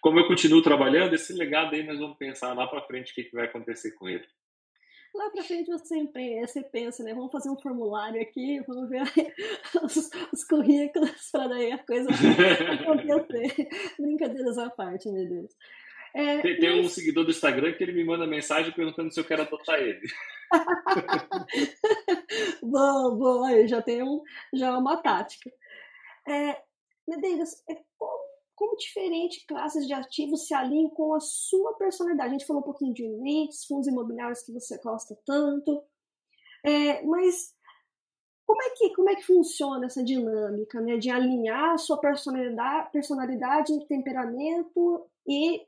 como 0.00 0.20
eu 0.20 0.28
continuo 0.28 0.62
trabalhando, 0.62 1.14
esse 1.14 1.32
legado 1.32 1.74
aí 1.74 1.82
nós 1.82 1.98
vamos 1.98 2.16
pensar 2.16 2.54
lá 2.54 2.68
para 2.68 2.86
frente 2.86 3.10
o 3.10 3.14
que, 3.16 3.24
que 3.24 3.34
vai 3.34 3.46
acontecer 3.46 3.92
com 3.92 4.08
ele. 4.08 4.24
Lá 5.12 5.28
para 5.30 5.42
frente 5.42 5.72
você, 5.72 6.06
você 6.46 6.62
pensa, 6.62 7.02
né? 7.02 7.12
Vamos 7.14 7.32
fazer 7.32 7.50
um 7.50 7.58
formulário 7.58 8.22
aqui, 8.22 8.60
vamos 8.68 8.88
ver 8.88 9.02
os, 9.82 10.10
os 10.32 10.44
currículos 10.44 11.30
para 11.32 11.48
daí 11.48 11.72
a 11.72 11.78
coisa 11.78 12.08
acontecer. 12.80 13.68
Brincadeiras 13.98 14.56
à 14.56 14.70
parte, 14.70 15.10
meu 15.10 15.28
Deus. 15.28 15.52
É, 16.18 16.42
tem, 16.42 16.58
tem 16.58 16.76
mas... 16.76 16.86
um 16.86 16.88
seguidor 16.88 17.24
do 17.24 17.30
Instagram 17.30 17.72
que 17.74 17.84
ele 17.84 17.92
me 17.92 18.02
manda 18.02 18.26
mensagem 18.26 18.72
perguntando 18.72 19.12
se 19.12 19.20
eu 19.20 19.24
quero 19.24 19.42
adotar 19.42 19.78
ele. 19.78 20.04
bom, 22.60 23.16
bom, 23.16 23.44
aí 23.44 23.68
já 23.68 23.80
tem 23.80 24.02
um, 24.02 24.20
já 24.52 24.76
uma 24.76 24.96
tática. 24.96 25.48
É, 26.26 26.60
Medeiros, 27.06 27.62
é 27.70 27.76
como, 27.96 28.24
como 28.56 28.76
diferentes 28.76 29.46
classes 29.46 29.86
de 29.86 29.92
ativos 29.92 30.48
se 30.48 30.54
alinham 30.54 30.90
com 30.90 31.14
a 31.14 31.20
sua 31.20 31.74
personalidade? 31.74 32.30
A 32.30 32.32
gente 32.32 32.46
falou 32.46 32.62
um 32.62 32.66
pouquinho 32.66 32.92
de 32.92 33.06
REITs, 33.06 33.66
fundos 33.66 33.86
imobiliários 33.86 34.42
que 34.42 34.52
você 34.52 34.76
gosta 34.78 35.16
tanto, 35.24 35.84
é, 36.64 37.00
mas 37.02 37.54
como 38.44 38.60
é 38.60 38.70
que 38.70 38.92
como 38.92 39.08
é 39.10 39.14
que 39.14 39.22
funciona 39.24 39.86
essa 39.86 40.02
dinâmica, 40.02 40.80
né, 40.80 40.96
de 40.96 41.10
alinhar 41.10 41.74
a 41.74 41.78
sua 41.78 41.96
personalidade, 41.96 42.90
personalidade, 42.90 43.86
temperamento 43.86 45.08
e 45.24 45.67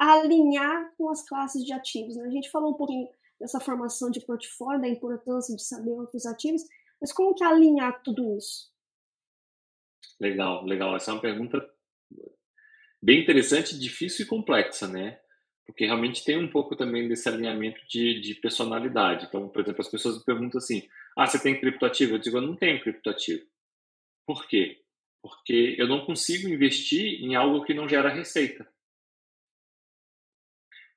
alinhar 0.00 0.94
com 0.96 1.10
as 1.10 1.28
classes 1.28 1.62
de 1.62 1.74
ativos. 1.74 2.16
Né? 2.16 2.24
A 2.24 2.30
gente 2.30 2.50
falou 2.50 2.70
um 2.70 2.76
pouquinho 2.76 3.06
dessa 3.38 3.60
formação 3.60 4.10
de 4.10 4.20
portfólio, 4.20 4.80
da 4.80 4.88
importância 4.88 5.54
de 5.54 5.62
saber 5.62 5.90
outros 5.90 6.24
ativos, 6.24 6.62
mas 7.00 7.12
como 7.12 7.34
que 7.34 7.44
alinhar 7.44 8.02
tudo 8.02 8.36
isso? 8.36 8.70
Legal, 10.18 10.64
legal. 10.64 10.96
Essa 10.96 11.10
é 11.10 11.14
uma 11.14 11.20
pergunta 11.20 11.66
bem 13.02 13.22
interessante, 13.22 13.78
difícil 13.78 14.24
e 14.24 14.28
complexa, 14.28 14.88
né? 14.88 15.20
Porque 15.66 15.84
realmente 15.84 16.24
tem 16.24 16.36
um 16.36 16.50
pouco 16.50 16.74
também 16.74 17.06
desse 17.06 17.28
alinhamento 17.28 17.80
de, 17.86 18.20
de 18.20 18.34
personalidade. 18.34 19.26
Então, 19.26 19.48
por 19.48 19.62
exemplo, 19.62 19.80
as 19.80 19.88
pessoas 19.88 20.18
me 20.18 20.24
perguntam 20.24 20.58
assim: 20.58 20.86
ah, 21.16 21.26
você 21.26 21.40
tem 21.40 21.58
criptoativo? 21.58 22.14
Eu 22.14 22.18
digo, 22.18 22.38
eu 22.38 22.42
não 22.42 22.56
tenho 22.56 22.82
criptoativo. 22.82 23.46
Por 24.26 24.46
quê? 24.46 24.82
Porque 25.22 25.76
eu 25.78 25.86
não 25.86 26.04
consigo 26.04 26.48
investir 26.48 27.22
em 27.22 27.34
algo 27.34 27.64
que 27.64 27.72
não 27.72 27.88
gera 27.88 28.08
receita 28.08 28.66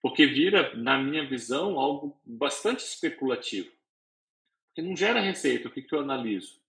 porque 0.03 0.27
vira, 0.27 0.75
na 0.75 1.01
minha 1.01 1.25
visão, 1.25 1.79
algo 1.79 2.19
bastante 2.25 2.83
especulativo. 2.83 3.71
Porque 4.67 4.81
não 4.81 4.97
gera 4.97 5.21
receita, 5.21 5.69
o 5.69 5.71
que, 5.71 5.81
que 5.81 5.95
eu 5.95 6.01
analiso? 6.01 6.59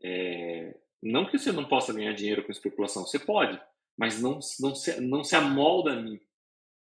É, 0.00 0.76
não 1.02 1.26
que 1.26 1.36
você 1.36 1.50
não 1.50 1.64
possa 1.64 1.92
ganhar 1.92 2.12
dinheiro 2.12 2.44
com 2.44 2.52
especulação, 2.52 3.04
você 3.04 3.18
pode, 3.18 3.60
mas 3.96 4.22
não, 4.22 4.38
não, 4.60 4.76
se, 4.76 5.00
não 5.00 5.24
se 5.24 5.34
amolda 5.34 5.94
a 5.94 6.00
mim, 6.00 6.20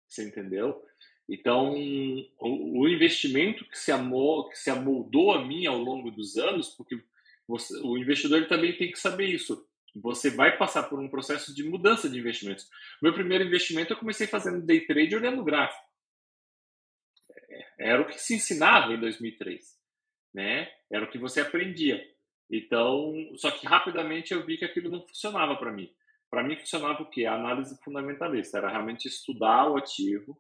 você 0.08 0.24
entendeu? 0.24 0.86
Então, 1.28 1.74
o, 1.74 2.82
o 2.82 2.88
investimento 2.88 3.66
que 3.66 3.80
se, 3.80 3.92
amol, 3.92 4.48
que 4.50 4.58
se 4.60 4.70
amoldou 4.70 5.32
a 5.32 5.44
mim 5.44 5.66
ao 5.66 5.80
longo 5.80 6.12
dos 6.12 6.38
anos, 6.38 6.70
porque 6.70 7.02
você, 7.48 7.76
o 7.80 7.98
investidor 7.98 8.48
também 8.48 8.78
tem 8.78 8.92
que 8.92 9.00
saber 9.00 9.26
isso 9.26 9.68
você 9.96 10.30
vai 10.30 10.58
passar 10.58 10.84
por 10.84 11.00
um 11.00 11.10
processo 11.10 11.54
de 11.54 11.64
mudança 11.64 12.10
de 12.10 12.20
investimentos. 12.20 12.70
Meu 13.02 13.14
primeiro 13.14 13.44
investimento 13.44 13.94
eu 13.94 13.98
comecei 13.98 14.28
fazendo 14.28 14.66
day 14.66 14.82
trade 14.86 15.16
olhando 15.16 15.44
gráfico. 15.44 15.84
É, 17.50 17.92
era 17.92 18.02
o 18.02 18.08
que 18.08 18.20
se 18.20 18.36
ensinava 18.36 18.94
em 18.94 19.00
2003, 19.00 19.64
né? 20.34 20.72
Era 20.92 21.06
o 21.06 21.10
que 21.10 21.18
você 21.18 21.42
aprendia. 21.42 22.04
Então, 22.50 23.14
só 23.36 23.52
que 23.52 23.68
rapidamente 23.68 24.34
eu 24.34 24.46
vi 24.46 24.58
que 24.58 24.66
aquilo 24.66 24.90
não 24.90 25.06
funcionava 25.06 25.56
para 25.56 25.72
mim. 25.72 25.92
Para 26.30 26.44
mim 26.44 26.58
funcionava 26.58 27.04
o 27.04 27.10
quê? 27.10 27.26
A 27.26 27.36
análise 27.36 27.78
fundamentalista. 27.84 28.58
Era 28.58 28.70
realmente 28.70 29.08
estudar 29.08 29.70
o 29.70 29.78
ativo. 29.78 30.38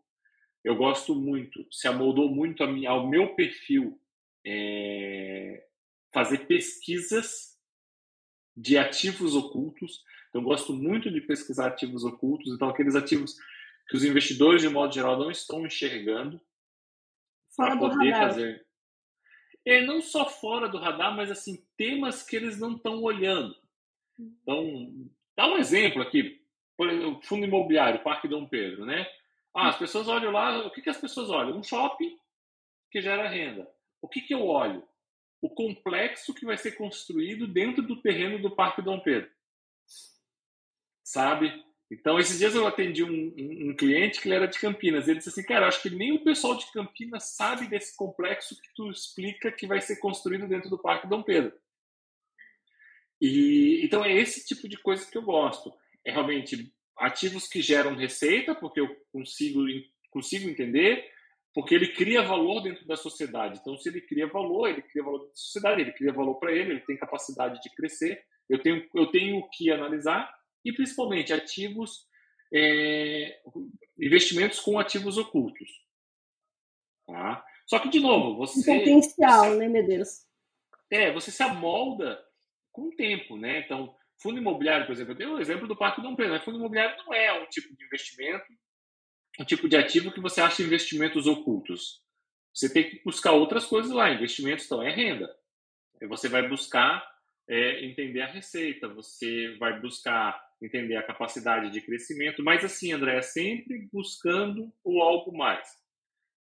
Eu 0.63 0.75
gosto 0.75 1.15
muito, 1.15 1.65
se 1.71 1.87
amoldou 1.87 2.29
muito 2.29 2.63
a 2.63 2.67
mim, 2.67 2.85
ao 2.85 3.07
meu 3.07 3.35
perfil, 3.35 3.97
é, 4.45 5.65
fazer 6.13 6.39
pesquisas 6.47 7.46
de 8.58 8.76
ativos 8.76 9.36
ocultos. 9.36 10.03
Então, 10.30 10.43
gosto 10.43 10.74
muito 10.74 11.12
de 11.12 11.22
pesquisar 11.22 11.68
ativos 11.68 12.03
ocultos. 12.03 12.51
Então, 12.51 12.68
aqueles 12.68 12.95
ativos 12.95 13.36
que 13.88 13.95
os 13.95 14.03
investidores, 14.03 14.64
de 14.64 14.70
modo 14.70 14.93
geral, 14.93 15.18
não 15.18 15.30
estão 15.30 15.66
enxergando. 15.66 16.41
Fora 17.55 17.76
do 17.76 17.88
radar. 17.88 18.30
Fazer... 18.30 18.66
É, 19.64 19.86
não 19.86 20.01
só 20.01 20.28
fora 20.28 20.68
do 20.68 20.80
radar, 20.80 21.16
mas 21.16 21.30
assim, 21.30 21.64
temas 21.78 22.24
que 22.24 22.36
eles 22.36 22.60
não 22.60 22.76
estão 22.76 23.01
olhando. 23.03 23.55
Então, 24.20 25.10
dá 25.36 25.47
um 25.47 25.58
exemplo 25.58 26.01
aqui. 26.01 26.41
Por 26.76 26.89
exemplo, 26.89 27.22
fundo 27.24 27.45
imobiliário, 27.45 28.03
Parque 28.03 28.28
Dom 28.28 28.47
Pedro, 28.47 28.86
né? 28.86 29.08
Ah, 29.53 29.70
as 29.70 29.78
pessoas 29.78 30.08
olham 30.08 30.32
lá, 30.32 30.66
o 30.66 30.72
que, 30.72 30.82
que 30.82 30.89
as 30.89 30.97
pessoas 30.97 31.30
olham? 31.30 31.58
Um 31.58 31.64
shopping 31.64 32.18
que 32.91 33.01
gera 33.01 33.28
renda. 33.28 33.68
O 34.01 34.08
que, 34.08 34.22
que 34.22 34.34
eu 34.34 34.45
olho? 34.45 34.88
O 35.41 35.49
complexo 35.49 36.33
que 36.33 36.45
vai 36.45 36.57
ser 36.57 36.71
construído 36.71 37.47
dentro 37.47 37.83
do 37.83 38.01
terreno 38.01 38.39
do 38.39 38.55
Parque 38.55 38.81
Dom 38.81 38.99
Pedro. 38.99 39.29
Sabe? 41.03 41.63
Então, 41.89 42.19
esses 42.19 42.38
dias 42.38 42.53
eu 42.53 42.67
atendi 42.67 43.03
um, 43.03 43.33
um, 43.38 43.69
um, 43.69 43.75
cliente 43.75 44.19
que 44.19 44.27
ele 44.27 44.35
era 44.35 44.47
de 44.47 44.59
Campinas. 44.59 45.07
Ele 45.07 45.19
disse 45.19 45.29
assim, 45.29 45.43
cara, 45.43 45.67
acho 45.67 45.81
que 45.81 45.89
nem 45.89 46.11
o 46.11 46.23
pessoal 46.23 46.55
de 46.55 46.69
Campinas 46.71 47.35
sabe 47.35 47.67
desse 47.67 47.95
complexo 47.95 48.59
que 48.59 48.69
tu 48.75 48.89
explica 48.89 49.51
que 49.51 49.65
vai 49.65 49.79
ser 49.79 49.97
construído 49.97 50.47
dentro 50.47 50.69
do 50.69 50.77
Parque 50.77 51.07
Dom 51.07 51.23
Pedro. 51.23 51.53
E 53.21 53.81
então 53.83 54.03
é 54.03 54.13
esse 54.13 54.45
tipo 54.45 54.67
de 54.67 54.77
coisa 54.77 55.09
que 55.09 55.17
eu 55.17 55.21
gosto. 55.21 55.73
É 56.05 56.11
realmente 56.11 56.73
ativos 56.97 57.47
que 57.47 57.61
geram 57.61 57.95
receita, 57.95 58.53
porque 58.53 58.79
eu 58.81 58.95
consigo 59.11 59.63
consigo 60.11 60.49
entender, 60.49 61.09
porque 61.58 61.74
ele 61.74 61.91
cria 61.91 62.22
valor 62.22 62.62
dentro 62.62 62.86
da 62.86 62.95
sociedade. 62.95 63.58
Então, 63.60 63.76
se 63.80 63.89
ele 63.89 63.99
cria 63.99 64.28
valor, 64.28 64.68
ele 64.68 64.84
cria 64.84 65.03
valor 65.03 65.26
da 65.26 65.34
sociedade, 65.34 65.82
ele 65.82 65.91
cria 65.91 66.14
valor 66.14 66.36
para 66.36 66.51
ele, 66.51 66.74
ele 66.74 66.86
tem 66.86 66.95
capacidade 66.95 67.60
de 67.64 67.74
crescer. 67.74 68.24
Eu 68.47 68.62
tenho, 68.62 68.88
eu 68.93 69.10
tenho 69.10 69.41
que 69.51 69.72
analisar 69.72 70.32
e, 70.64 70.72
principalmente, 70.72 71.34
ativos, 71.34 72.05
é, 72.53 73.39
investimentos 73.99 74.60
com 74.60 74.78
ativos 74.78 75.18
ocultos. 75.18 75.68
Tá? 77.08 77.43
Só 77.66 77.80
que, 77.80 77.89
de 77.89 78.01
novo, 78.01 78.38
você. 78.38 78.60
Um 78.72 78.78
potencial, 78.78 79.55
né, 79.55 79.68
Medeiros? 79.68 80.28
É, 80.91 81.12
você 81.12 81.32
se 81.32 81.41
amolda 81.41 82.24
com 82.72 82.84
o 82.84 82.95
tempo, 82.95 83.36
né? 83.36 83.62
Então, 83.62 83.95
fundo 84.22 84.38
imobiliário, 84.38 84.86
por 84.86 84.91
exemplo, 84.91 85.14
eu 85.14 85.18
dei 85.18 85.28
o 85.28 85.39
exemplo 85.39 85.68
do 85.68 85.76
Parque 85.76 86.03
Dom 86.03 86.16
Pedro. 86.16 86.34
Né? 86.34 86.39
Fundo 86.39 86.60
imobiliário 86.60 87.03
não 87.03 87.12
é 87.16 87.34
um 87.41 87.47
tipo 87.47 87.76
de 87.76 87.84
investimento 87.84 88.45
um 89.39 89.45
tipo 89.45 89.69
de 89.69 89.77
ativo 89.77 90.11
que 90.11 90.19
você 90.19 90.41
acha 90.41 90.63
investimentos 90.63 91.27
ocultos. 91.27 92.01
Você 92.53 92.71
tem 92.71 92.89
que 92.89 93.01
buscar 93.03 93.33
outras 93.33 93.65
coisas 93.65 93.91
lá. 93.91 94.11
Investimentos, 94.11 94.65
então, 94.65 94.81
é 94.81 94.89
renda. 94.89 95.33
Você 96.01 96.27
vai 96.27 96.47
buscar 96.47 97.07
é, 97.47 97.85
entender 97.85 98.21
a 98.21 98.27
receita, 98.27 98.88
você 98.88 99.55
vai 99.57 99.79
buscar 99.79 100.45
entender 100.61 100.95
a 100.95 101.03
capacidade 101.03 101.69
de 101.71 101.81
crescimento, 101.81 102.43
mas 102.43 102.65
assim, 102.65 102.91
André, 102.91 103.17
é 103.17 103.21
sempre 103.21 103.88
buscando 103.93 104.73
o 104.83 105.01
algo 105.01 105.35
mais, 105.35 105.69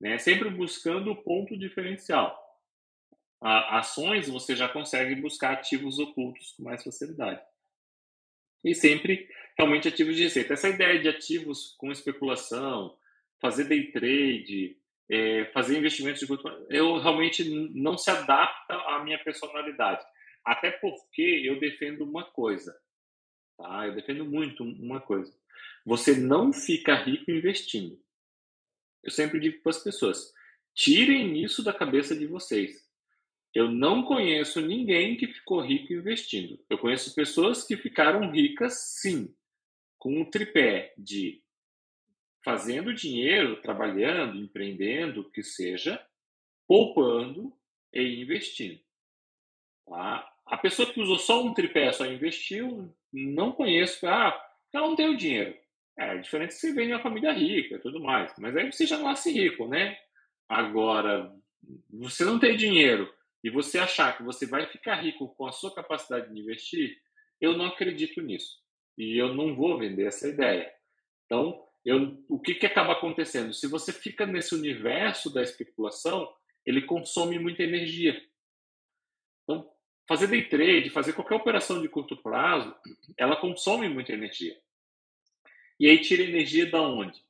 né? 0.01 0.17
Sempre 0.17 0.49
buscando 0.49 1.11
o 1.11 1.23
ponto 1.23 1.57
diferencial. 1.57 2.37
A, 3.41 3.79
ações 3.79 4.27
você 4.27 4.55
já 4.55 4.67
consegue 4.67 5.15
buscar 5.15 5.53
ativos 5.53 5.99
ocultos 5.99 6.51
com 6.53 6.63
mais 6.63 6.83
facilidade 6.83 7.41
e 8.63 8.75
sempre 8.75 9.29
realmente 9.60 9.89
ativos 9.89 10.16
de 10.16 10.24
receita. 10.24 10.53
Essa 10.53 10.70
ideia 10.70 10.97
de 10.99 11.10
ativos 11.10 11.76
com 11.78 11.91
especulação, 11.91 12.97
fazer 13.41 13.66
day 13.66 13.91
trade, 13.91 14.78
é, 15.10 15.45
fazer 15.53 15.78
investimentos 15.78 16.22
de 16.22 16.28
curto 16.28 16.47
eu 16.70 16.97
realmente 16.97 17.43
não 17.74 17.97
se 17.97 18.10
adapta 18.10 18.74
à 18.74 19.03
minha 19.03 19.22
personalidade. 19.22 20.01
Até 20.45 20.72
porque 20.72 21.43
eu 21.43 21.60
defendo 21.60 22.05
uma 22.05 22.24
coisa, 22.24 22.74
tá? 23.57 23.86
Eu 23.86 23.95
defendo 23.95 24.24
muito 24.24 24.64
uma 24.64 25.01
coisa. 25.01 25.38
Você 25.86 26.16
não 26.16 26.53
fica 26.53 26.95
rico 26.95 27.30
investindo. 27.30 27.99
Eu 29.03 29.12
sempre 29.12 29.41
digo 29.41 29.62
para 29.62 29.72
as 29.72 29.84
pessoas: 29.84 30.34
tirem 30.74 31.43
isso 31.43 31.62
da 31.62 31.74
cabeça 31.74 32.16
de 32.16 32.26
vocês. 32.26 32.88
Eu 33.53 33.70
não 33.70 34.03
conheço 34.03 34.62
ninguém 34.62 35.18
que 35.18 35.28
ficou 35.28 35.60
rico 35.60 35.91
investindo. 35.91 36.64
Eu 36.70 36.78
conheço 36.78 37.14
pessoas 37.14 37.66
que 37.66 37.76
ficaram 37.76 38.32
ricas, 38.32 38.99
sim, 39.01 39.34
com 39.99 40.21
o 40.21 40.25
tripé 40.25 40.93
de 40.97 41.43
fazendo 42.43 42.93
dinheiro, 42.93 43.61
trabalhando, 43.61 44.37
empreendendo, 44.37 45.21
o 45.21 45.29
que 45.29 45.43
seja, 45.43 46.03
poupando 46.67 47.53
e 47.93 48.21
investindo. 48.21 48.79
Tá? 49.85 50.27
A 50.45 50.57
pessoa 50.57 50.91
que 50.91 51.01
usou 51.01 51.19
só 51.19 51.43
um 51.43 51.53
tripé, 51.53 51.91
só 51.91 52.05
investiu, 52.05 52.95
não 53.11 53.51
conheço. 53.51 54.07
Ah, 54.07 54.39
ela 54.73 54.87
não 54.87 54.95
tem 54.95 55.09
o 55.09 55.17
dinheiro. 55.17 55.55
É 55.97 56.17
diferente 56.17 56.53
se 56.53 56.61
você 56.61 56.73
vem 56.73 56.87
de 56.87 56.93
uma 56.93 57.03
família 57.03 57.33
rica 57.33 57.75
e 57.75 57.79
tudo 57.79 57.99
mais. 57.99 58.33
Mas 58.39 58.55
aí 58.55 58.71
você 58.71 58.85
já 58.85 58.97
nasce 58.97 59.31
rico, 59.31 59.67
né? 59.67 59.97
Agora, 60.47 61.35
você 61.89 62.23
não 62.23 62.39
tem 62.39 62.55
dinheiro 62.55 63.13
e 63.43 63.49
você 63.49 63.79
achar 63.79 64.15
que 64.15 64.23
você 64.23 64.45
vai 64.45 64.65
ficar 64.67 64.95
rico 64.95 65.27
com 65.35 65.45
a 65.45 65.51
sua 65.51 65.73
capacidade 65.73 66.33
de 66.33 66.39
investir, 66.39 66.97
eu 67.39 67.57
não 67.57 67.65
acredito 67.65 68.21
nisso. 68.21 68.57
E 68.99 69.17
eu 69.17 69.33
não 69.33 69.55
vou 69.55 69.79
vender 69.79 70.05
essa 70.05 70.27
ideia. 70.27 70.69
Então, 71.25 71.65
eu, 71.85 72.21
o 72.27 72.37
que, 72.37 72.53
que 72.53 72.65
acaba 72.65 72.91
acontecendo? 72.91 73.53
Se 73.53 73.65
você 73.65 73.93
fica 73.93 74.25
nesse 74.25 74.53
universo 74.53 75.33
da 75.33 75.41
especulação, 75.41 76.29
ele 76.65 76.81
consome 76.81 77.39
muita 77.39 77.63
energia. 77.63 78.21
Então, 79.43 79.71
fazer 80.05 80.27
day 80.27 80.49
trade, 80.49 80.89
fazer 80.89 81.13
qualquer 81.13 81.35
operação 81.35 81.81
de 81.81 81.87
curto 81.87 82.17
prazo, 82.17 82.75
ela 83.17 83.39
consome 83.39 83.87
muita 83.87 84.11
energia. 84.11 84.59
E 85.79 85.87
aí 85.87 86.01
tira 86.01 86.21
energia 86.21 86.69
da 86.69 86.81
onde? 86.81 87.23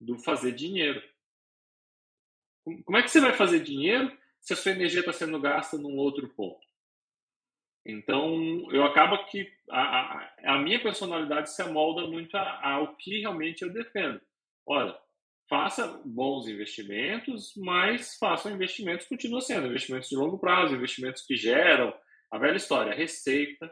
Do 0.00 0.18
fazer 0.18 0.52
dinheiro. 0.52 1.02
Como 2.84 2.96
é 2.96 3.02
que 3.02 3.10
você 3.10 3.20
vai 3.20 3.34
fazer 3.34 3.60
dinheiro 3.60 4.10
se 4.40 4.54
a 4.54 4.56
sua 4.56 4.72
energia 4.72 5.00
está 5.00 5.12
sendo 5.12 5.40
gasta 5.40 5.76
num 5.78 5.96
outro 5.96 6.28
ponto. 6.28 6.66
Então, 7.86 8.66
eu 8.72 8.82
acabo 8.84 9.26
que 9.26 9.46
a, 9.70 9.80
a, 9.82 10.54
a 10.54 10.58
minha 10.58 10.82
personalidade 10.82 11.50
se 11.50 11.60
amolda 11.60 12.06
muito 12.06 12.34
ao 12.36 12.96
que 12.96 13.20
realmente 13.20 13.62
eu 13.62 13.72
defendo. 13.72 14.20
Olha, 14.66 14.98
faça 15.48 16.00
bons 16.04 16.48
investimentos, 16.48 17.52
mas 17.56 18.16
façam 18.16 18.52
investimentos, 18.52 19.06
continua 19.06 19.42
sendo 19.42 19.66
investimentos 19.66 20.08
de 20.08 20.16
longo 20.16 20.38
prazo, 20.38 20.74
investimentos 20.74 21.22
que 21.26 21.36
geram 21.36 21.94
a 22.32 22.38
velha 22.38 22.56
história, 22.56 22.94
receita. 22.94 23.70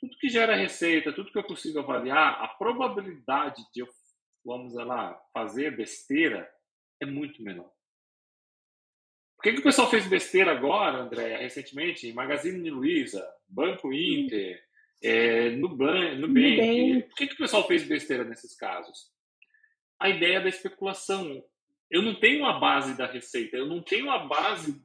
Tudo 0.00 0.16
que 0.16 0.30
gera 0.30 0.56
receita, 0.56 1.12
tudo 1.12 1.30
que 1.30 1.38
eu 1.38 1.44
consigo 1.44 1.78
avaliar, 1.78 2.42
a 2.42 2.48
probabilidade 2.48 3.62
de 3.74 3.80
eu, 3.80 3.88
vamos 4.42 4.72
lá, 4.74 5.14
fazer 5.34 5.76
besteira 5.76 6.50
é 7.02 7.04
muito 7.04 7.42
menor. 7.42 7.70
Por 9.40 9.44
que, 9.44 9.52
que 9.54 9.60
o 9.60 9.64
pessoal 9.64 9.88
fez 9.88 10.06
besteira 10.06 10.52
agora, 10.52 10.98
André, 10.98 11.34
recentemente? 11.38 12.12
Magazine 12.12 12.68
Luiza, 12.68 13.26
Banco 13.48 13.90
Inter, 13.90 14.62
é, 15.02 15.48
Nubank, 15.52 16.16
Nubank. 16.16 17.02
Por 17.04 17.16
que, 17.16 17.26
que 17.28 17.34
o 17.34 17.38
pessoal 17.38 17.66
fez 17.66 17.82
besteira 17.84 18.22
nesses 18.22 18.54
casos? 18.54 19.10
A 19.98 20.10
ideia 20.10 20.42
da 20.42 20.50
especulação. 20.50 21.42
Eu 21.90 22.02
não 22.02 22.14
tenho 22.20 22.44
a 22.44 22.58
base 22.58 22.94
da 22.98 23.06
receita, 23.06 23.56
eu 23.56 23.64
não 23.64 23.80
tenho 23.80 24.10
a 24.10 24.18
base 24.18 24.78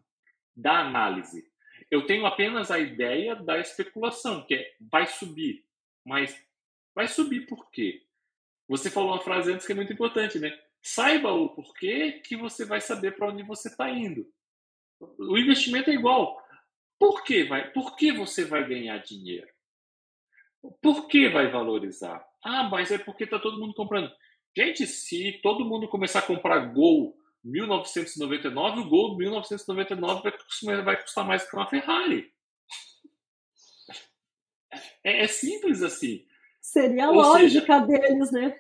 da 0.56 0.80
análise. 0.80 1.46
Eu 1.92 2.06
tenho 2.06 2.26
apenas 2.26 2.72
a 2.72 2.80
ideia 2.80 3.36
da 3.36 3.60
especulação, 3.60 4.46
que 4.46 4.56
é 4.56 4.74
vai 4.80 5.06
subir. 5.06 5.66
Mas 6.06 6.34
vai 6.96 7.10
subir 7.10 7.46
por 7.46 7.70
quê? 7.72 8.04
Você 8.70 8.90
falou 8.90 9.10
uma 9.10 9.22
frase 9.22 9.52
antes 9.52 9.68
que 9.68 9.74
é 9.74 9.76
muito 9.76 9.92
importante, 9.92 10.40
né? 10.40 10.58
Saiba 10.82 11.34
o 11.34 11.50
porquê 11.50 12.22
que 12.24 12.38
você 12.38 12.64
vai 12.64 12.80
saber 12.80 13.18
para 13.18 13.28
onde 13.28 13.44
você 13.44 13.68
está 13.68 13.90
indo. 13.90 14.26
O 15.00 15.38
investimento 15.38 15.90
é 15.90 15.94
igual. 15.94 16.42
Por 17.00 17.24
que, 17.24 17.44
vai, 17.44 17.72
por 17.72 17.96
que 17.96 18.12
você 18.12 18.46
vai 18.46 18.68
ganhar 18.68 18.98
dinheiro? 19.00 19.48
Por 20.82 21.08
que 21.08 21.30
vai 21.30 21.52
valorizar? 21.52 22.26
Ah, 22.44 22.64
mas 22.64 22.92
é 22.92 22.98
porque 22.98 23.26
está 23.26 23.40
todo 23.40 23.60
mundo 23.60 23.74
comprando. 23.74 24.12
Gente, 24.58 24.88
se 24.88 25.40
todo 25.44 25.66
mundo 25.66 25.88
começar 25.88 26.20
a 26.20 26.24
comprar 26.24 26.60
Gol 26.74 27.16
1999, 27.44 28.80
o 28.80 28.90
Gol 28.90 29.18
1999 29.18 30.24
vai 30.24 30.32
custar, 30.32 30.84
vai 30.84 31.02
custar 31.02 31.26
mais 31.26 31.48
que 31.48 31.56
uma 31.56 31.68
Ferrari. 31.68 32.34
É, 35.04 35.24
é 35.24 35.28
simples 35.28 35.84
assim. 35.84 36.26
Seria 36.62 37.06
a 37.06 37.10
Ou 37.10 37.16
lógica 37.16 37.74
seja, 37.74 37.86
deles, 37.86 38.32
né? 38.32 38.58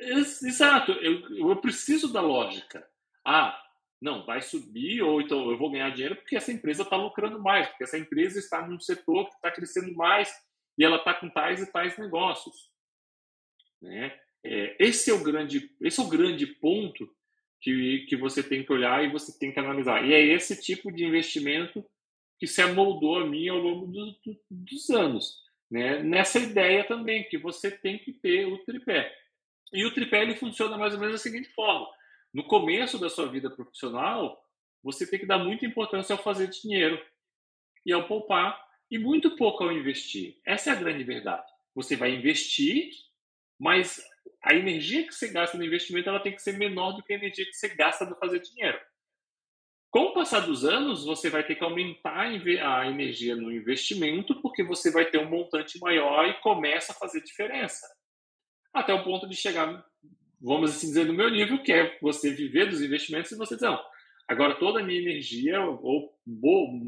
Exato. 0.00 0.92
Eu, 0.92 1.48
eu 1.48 1.56
preciso 1.56 2.10
da 2.10 2.20
lógica. 2.20 2.88
Ah, 3.24 3.61
não, 4.02 4.26
vai 4.26 4.42
subir, 4.42 5.00
ou 5.00 5.20
então 5.20 5.48
eu 5.48 5.56
vou 5.56 5.70
ganhar 5.70 5.90
dinheiro 5.90 6.16
porque 6.16 6.34
essa 6.34 6.52
empresa 6.52 6.82
está 6.82 6.96
lucrando 6.96 7.40
mais, 7.40 7.68
porque 7.68 7.84
essa 7.84 7.96
empresa 7.96 8.40
está 8.40 8.66
num 8.66 8.80
setor 8.80 9.28
que 9.28 9.36
está 9.36 9.48
crescendo 9.48 9.94
mais 9.94 10.28
e 10.76 10.84
ela 10.84 10.96
está 10.96 11.14
com 11.14 11.30
tais 11.30 11.62
e 11.62 11.70
tais 11.70 11.96
negócios. 11.96 12.68
Né? 13.80 14.12
É, 14.44 14.76
esse, 14.80 15.08
é 15.08 15.14
o 15.14 15.22
grande, 15.22 15.70
esse 15.80 16.00
é 16.00 16.02
o 16.02 16.08
grande 16.08 16.46
ponto 16.46 17.08
que, 17.60 18.04
que 18.08 18.16
você 18.16 18.42
tem 18.42 18.64
que 18.64 18.72
olhar 18.72 19.04
e 19.04 19.12
você 19.12 19.38
tem 19.38 19.52
que 19.52 19.60
analisar. 19.60 20.04
E 20.04 20.12
é 20.12 20.20
esse 20.20 20.60
tipo 20.60 20.90
de 20.90 21.04
investimento 21.04 21.84
que 22.40 22.46
se 22.48 22.60
amoldou 22.60 23.20
a 23.20 23.26
mim 23.26 23.48
ao 23.48 23.58
longo 23.58 23.86
do, 23.86 24.06
do, 24.24 24.40
dos 24.50 24.90
anos. 24.90 25.38
Né? 25.70 26.02
Nessa 26.02 26.40
ideia 26.40 26.82
também, 26.82 27.22
que 27.28 27.38
você 27.38 27.70
tem 27.70 28.00
que 28.00 28.12
ter 28.12 28.46
o 28.46 28.58
tripé. 28.64 29.14
E 29.72 29.86
o 29.86 29.94
tripé 29.94 30.22
ele 30.22 30.34
funciona 30.34 30.76
mais 30.76 30.92
ou 30.92 30.98
menos 30.98 31.14
da 31.14 31.18
seguinte 31.18 31.48
forma 31.50 31.86
no 32.32 32.44
começo 32.44 32.98
da 32.98 33.08
sua 33.08 33.26
vida 33.26 33.50
profissional, 33.50 34.42
você 34.82 35.08
tem 35.08 35.18
que 35.18 35.26
dar 35.26 35.38
muita 35.38 35.66
importância 35.66 36.14
ao 36.14 36.22
fazer 36.22 36.48
dinheiro 36.48 37.00
e 37.84 37.92
ao 37.92 38.06
poupar 38.06 38.62
e 38.90 38.98
muito 38.98 39.36
pouco 39.36 39.64
ao 39.64 39.72
investir. 39.72 40.40
Essa 40.44 40.70
é 40.70 40.72
a 40.72 40.76
grande 40.76 41.04
verdade. 41.04 41.46
Você 41.74 41.96
vai 41.96 42.14
investir, 42.14 42.90
mas 43.58 44.02
a 44.42 44.54
energia 44.54 45.06
que 45.06 45.14
você 45.14 45.28
gasta 45.28 45.56
no 45.56 45.64
investimento 45.64 46.08
ela 46.08 46.20
tem 46.20 46.34
que 46.34 46.42
ser 46.42 46.58
menor 46.58 46.92
do 46.92 47.02
que 47.02 47.12
a 47.12 47.16
energia 47.16 47.44
que 47.44 47.54
você 47.54 47.68
gasta 47.74 48.04
no 48.04 48.16
fazer 48.16 48.40
dinheiro. 48.40 48.78
Com 49.90 50.04
o 50.04 50.14
passar 50.14 50.40
dos 50.40 50.64
anos, 50.64 51.04
você 51.04 51.28
vai 51.28 51.44
ter 51.44 51.54
que 51.54 51.62
aumentar 51.62 52.20
a 52.20 52.86
energia 52.86 53.36
no 53.36 53.52
investimento, 53.52 54.40
porque 54.40 54.64
você 54.64 54.90
vai 54.90 55.04
ter 55.04 55.18
um 55.18 55.28
montante 55.28 55.78
maior 55.78 56.26
e 56.26 56.40
começa 56.40 56.92
a 56.92 56.94
fazer 56.94 57.22
diferença. 57.22 57.86
Até 58.72 58.94
o 58.94 59.04
ponto 59.04 59.28
de 59.28 59.36
chegar 59.36 59.84
vamos 60.42 60.70
assim 60.70 60.88
dizer, 60.88 61.06
no 61.06 61.14
meu 61.14 61.30
nível, 61.30 61.62
que 61.62 61.72
é 61.72 61.96
você 62.00 62.30
viver 62.30 62.68
dos 62.68 62.82
investimentos 62.82 63.30
e 63.30 63.36
você 63.36 63.54
dizer, 63.54 63.68
não, 63.68 63.80
agora 64.28 64.58
toda 64.58 64.80
a 64.80 64.82
minha 64.82 65.00
energia, 65.00 65.60
ou 65.60 66.12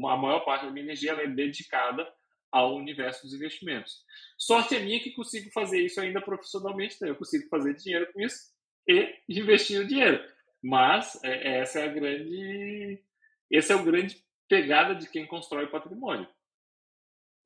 a 0.09 0.17
maior 0.17 0.41
parte 0.41 0.65
da 0.65 0.71
minha 0.71 0.85
energia, 0.85 1.13
é 1.13 1.27
dedicada 1.27 2.05
ao 2.51 2.75
universo 2.75 3.23
dos 3.23 3.33
investimentos. 3.33 4.03
Sorte 4.37 4.75
é 4.75 4.79
minha 4.79 4.99
que 4.99 5.11
consigo 5.11 5.49
fazer 5.51 5.79
isso 5.79 5.99
ainda 5.99 6.21
profissionalmente, 6.21 6.97
né? 7.01 7.09
eu 7.09 7.15
consigo 7.15 7.47
fazer 7.49 7.73
dinheiro 7.75 8.11
com 8.13 8.21
isso 8.21 8.53
e 8.87 9.13
investir 9.29 9.81
o 9.81 9.87
dinheiro. 9.87 10.23
Mas 10.61 11.21
é, 11.23 11.59
essa 11.59 11.79
é 11.79 11.83
a 11.83 11.93
grande, 11.93 13.03
esse 13.51 13.71
é 13.71 13.75
o 13.75 13.83
grande 13.83 14.23
pegada 14.47 14.95
de 14.95 15.09
quem 15.09 15.27
constrói 15.27 15.67
patrimônio. 15.67 16.27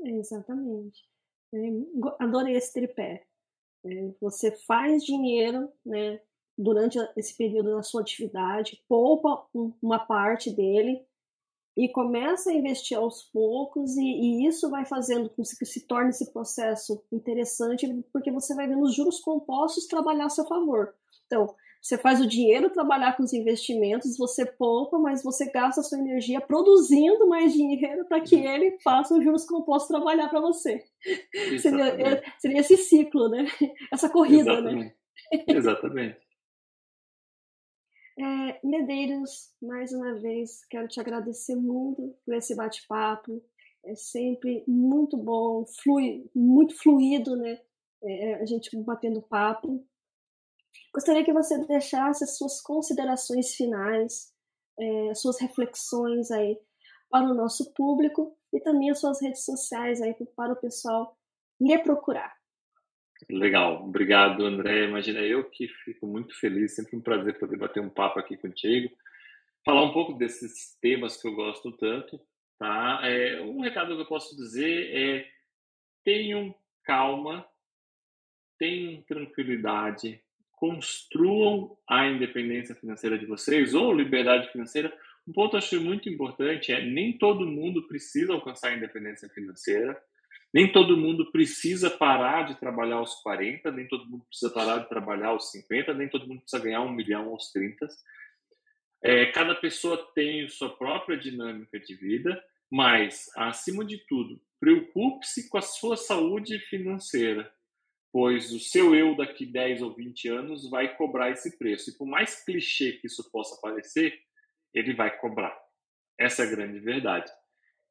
Exatamente. 0.01 1.03
É, 1.53 1.57
adorei 2.19 2.55
esse 2.55 2.73
tripé. 2.73 3.25
Você 4.21 4.51
faz 4.67 5.03
dinheiro, 5.03 5.69
né, 5.85 6.19
durante 6.57 6.99
esse 7.15 7.35
período 7.37 7.75
da 7.75 7.83
sua 7.83 8.01
atividade, 8.01 8.83
poupa 8.87 9.45
uma 9.81 9.99
parte 9.99 10.51
dele 10.51 11.01
e 11.77 11.87
começa 11.87 12.49
a 12.49 12.53
investir 12.53 12.97
aos 12.97 13.23
poucos 13.23 13.95
e, 13.95 14.03
e, 14.03 14.47
isso 14.47 14.69
vai 14.69 14.83
fazendo 14.83 15.29
com 15.29 15.41
que 15.41 15.65
se 15.65 15.87
torne 15.87 16.09
esse 16.09 16.33
processo 16.33 17.01
interessante 17.09 17.87
porque 18.11 18.31
você 18.31 18.53
vai 18.53 18.67
vendo 18.67 18.83
os 18.83 18.93
juros 18.93 19.21
compostos 19.21 19.87
trabalhar 19.87 20.25
a 20.25 20.29
seu 20.29 20.45
favor. 20.45 20.93
Então, 21.25 21.55
você 21.81 21.97
faz 21.97 22.19
o 22.19 22.27
dinheiro 22.27 22.69
trabalhar 22.69 23.15
com 23.15 23.23
os 23.23 23.31
investimentos, 23.31 24.17
você 24.17 24.45
poupa, 24.45 24.99
mas 24.99 25.23
você 25.23 25.49
gasta 25.49 25.79
a 25.79 25.83
sua 25.83 25.97
energia 25.99 26.41
produzindo 26.41 27.27
mais 27.27 27.53
dinheiro 27.53 28.05
para 28.05 28.19
que 28.19 28.35
ele 28.35 28.77
faça 28.79 29.15
os 29.15 29.23
juros 29.23 29.45
compostos 29.45 29.87
trabalhar 29.87 30.27
para 30.29 30.41
você. 30.41 30.83
Seria, 31.59 32.21
seria, 32.37 32.59
esse 32.59 32.75
ciclo, 32.75 33.29
né? 33.29 33.45
Essa 33.91 34.09
corrida, 34.09 34.61
né? 34.61 34.69
Exatamente. 34.71 34.95
né? 35.31 35.45
Exatamente. 35.47 36.17
É, 38.21 38.59
Medeiros, 38.61 39.49
mais 39.61 39.93
uma 39.93 40.13
vez, 40.15 40.65
quero 40.65 40.89
te 40.89 40.99
agradecer 40.99 41.55
muito 41.55 42.13
por 42.25 42.35
esse 42.35 42.53
bate-papo. 42.53 43.41
É 43.85 43.95
sempre 43.95 44.61
muito 44.67 45.15
bom, 45.15 45.63
flui, 45.81 46.29
muito 46.35 46.75
fluido, 46.75 47.37
né? 47.37 47.57
É, 48.03 48.33
a 48.35 48.45
gente 48.45 48.75
batendo 48.83 49.21
papo. 49.21 49.87
Gostaria 50.93 51.23
que 51.23 51.33
você 51.33 51.57
deixasse 51.65 52.23
as 52.23 52.37
suas 52.37 52.61
considerações 52.61 53.55
finais, 53.55 54.33
é, 54.79 55.13
suas 55.13 55.39
reflexões 55.39 56.31
aí 56.31 56.57
para 57.09 57.25
o 57.25 57.33
nosso 57.33 57.73
público 57.73 58.35
e 58.53 58.59
também 58.59 58.89
as 58.89 58.99
suas 58.99 59.21
redes 59.21 59.43
sociais 59.43 60.01
aí 60.01 60.15
para 60.35 60.53
o 60.53 60.59
pessoal 60.59 61.15
lhe 61.59 61.77
procurar. 61.79 62.33
Legal, 63.29 63.83
obrigado 63.83 64.45
André. 64.45 64.85
Imagina 64.85 65.19
eu 65.19 65.49
que 65.49 65.67
fico 65.83 66.07
muito 66.07 66.37
feliz, 66.39 66.75
sempre 66.75 66.95
um 66.95 67.01
prazer 67.01 67.37
poder 67.37 67.57
bater 67.57 67.81
um 67.81 67.89
papo 67.89 68.19
aqui 68.19 68.37
contigo, 68.37 68.89
falar 69.65 69.83
um 69.83 69.91
pouco 69.91 70.13
desses 70.13 70.77
temas 70.81 71.21
que 71.21 71.27
eu 71.27 71.35
gosto 71.35 71.71
tanto, 71.73 72.19
tá? 72.57 73.01
É, 73.03 73.41
um 73.41 73.61
recado 73.61 73.95
que 73.95 74.01
eu 74.01 74.07
posso 74.07 74.35
dizer 74.37 74.95
é 74.95 75.27
tenham 76.03 76.55
calma, 76.83 77.45
tenham 78.57 79.01
tranquilidade, 79.03 80.23
construam 80.59 81.77
a 81.87 82.05
independência 82.05 82.75
financeira 82.75 83.17
de 83.17 83.25
vocês 83.25 83.73
ou 83.73 83.93
liberdade 83.93 84.51
financeira. 84.51 84.93
Um 85.25 85.31
ponto 85.31 85.51
que 85.51 85.55
eu 85.55 85.59
acho 85.59 85.81
muito 85.81 86.09
importante 86.09 86.73
é 86.73 86.83
nem 86.85 87.17
todo 87.17 87.47
mundo 87.47 87.87
precisa 87.87 88.33
alcançar 88.33 88.69
a 88.69 88.75
independência 88.75 89.29
financeira. 89.29 89.99
Nem 90.53 90.71
todo 90.71 90.97
mundo 90.97 91.31
precisa 91.31 91.89
parar 91.89 92.43
de 92.47 92.59
trabalhar 92.59 92.95
aos 92.95 93.15
40, 93.21 93.71
nem 93.71 93.87
todo 93.87 94.09
mundo 94.09 94.25
precisa 94.25 94.51
parar 94.51 94.79
de 94.79 94.89
trabalhar 94.89 95.27
aos 95.29 95.51
50, 95.51 95.93
nem 95.93 96.09
todo 96.09 96.27
mundo 96.27 96.41
precisa 96.41 96.63
ganhar 96.63 96.81
um 96.81 96.91
milhão 96.91 97.29
aos 97.29 97.51
30. 97.51 97.87
É, 99.01 99.27
cada 99.27 99.55
pessoa 99.55 100.11
tem 100.13 100.49
sua 100.49 100.75
própria 100.75 101.15
dinâmica 101.17 101.79
de 101.79 101.95
vida, 101.95 102.43
mas, 102.69 103.29
acima 103.37 103.85
de 103.85 103.99
tudo, 104.07 104.41
preocupe-se 104.59 105.47
com 105.49 105.57
a 105.57 105.61
sua 105.61 105.95
saúde 105.95 106.59
financeira, 106.59 107.51
pois 108.11 108.51
o 108.51 108.59
seu 108.59 108.95
eu 108.95 109.15
daqui 109.15 109.45
10 109.45 109.81
ou 109.81 109.93
20 109.93 110.27
anos 110.29 110.69
vai 110.69 110.95
cobrar 110.95 111.31
esse 111.31 111.57
preço. 111.57 111.89
E 111.89 111.97
por 111.97 112.07
mais 112.07 112.43
clichê 112.43 112.93
que 112.93 113.07
isso 113.07 113.29
possa 113.31 113.59
parecer, 113.61 114.19
ele 114.73 114.93
vai 114.93 115.15
cobrar. 115.17 115.55
Essa 116.17 116.43
é 116.43 116.47
a 116.47 116.49
grande 116.49 116.79
verdade. 116.79 117.31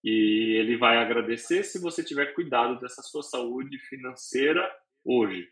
E 0.04 0.56
ele 0.58 0.76
vai 0.76 0.98
agradecer 0.98 1.64
se 1.64 1.80
você 1.80 2.04
tiver 2.04 2.34
cuidado 2.34 2.78
dessa 2.80 3.02
sua 3.02 3.22
saúde 3.22 3.78
financeira 3.78 4.68
hoje. 5.04 5.48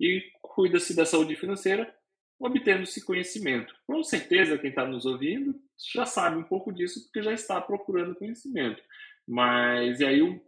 E 0.00 0.22
cuida-se 0.40 0.96
da 0.96 1.04
saúde 1.04 1.36
financeira 1.36 1.94
obtendo 2.38 2.82
esse 2.82 3.04
conhecimento. 3.04 3.74
Com 3.86 4.02
certeza, 4.02 4.58
quem 4.58 4.70
está 4.70 4.86
nos 4.86 5.06
ouvindo 5.06 5.54
já 5.94 6.04
sabe 6.04 6.36
um 6.36 6.42
pouco 6.42 6.72
disso 6.72 7.04
porque 7.04 7.22
já 7.22 7.32
está 7.32 7.60
procurando 7.60 8.16
conhecimento. 8.16 8.82
Mas, 9.26 10.00
e 10.00 10.04
aí, 10.04 10.20
o 10.22 10.40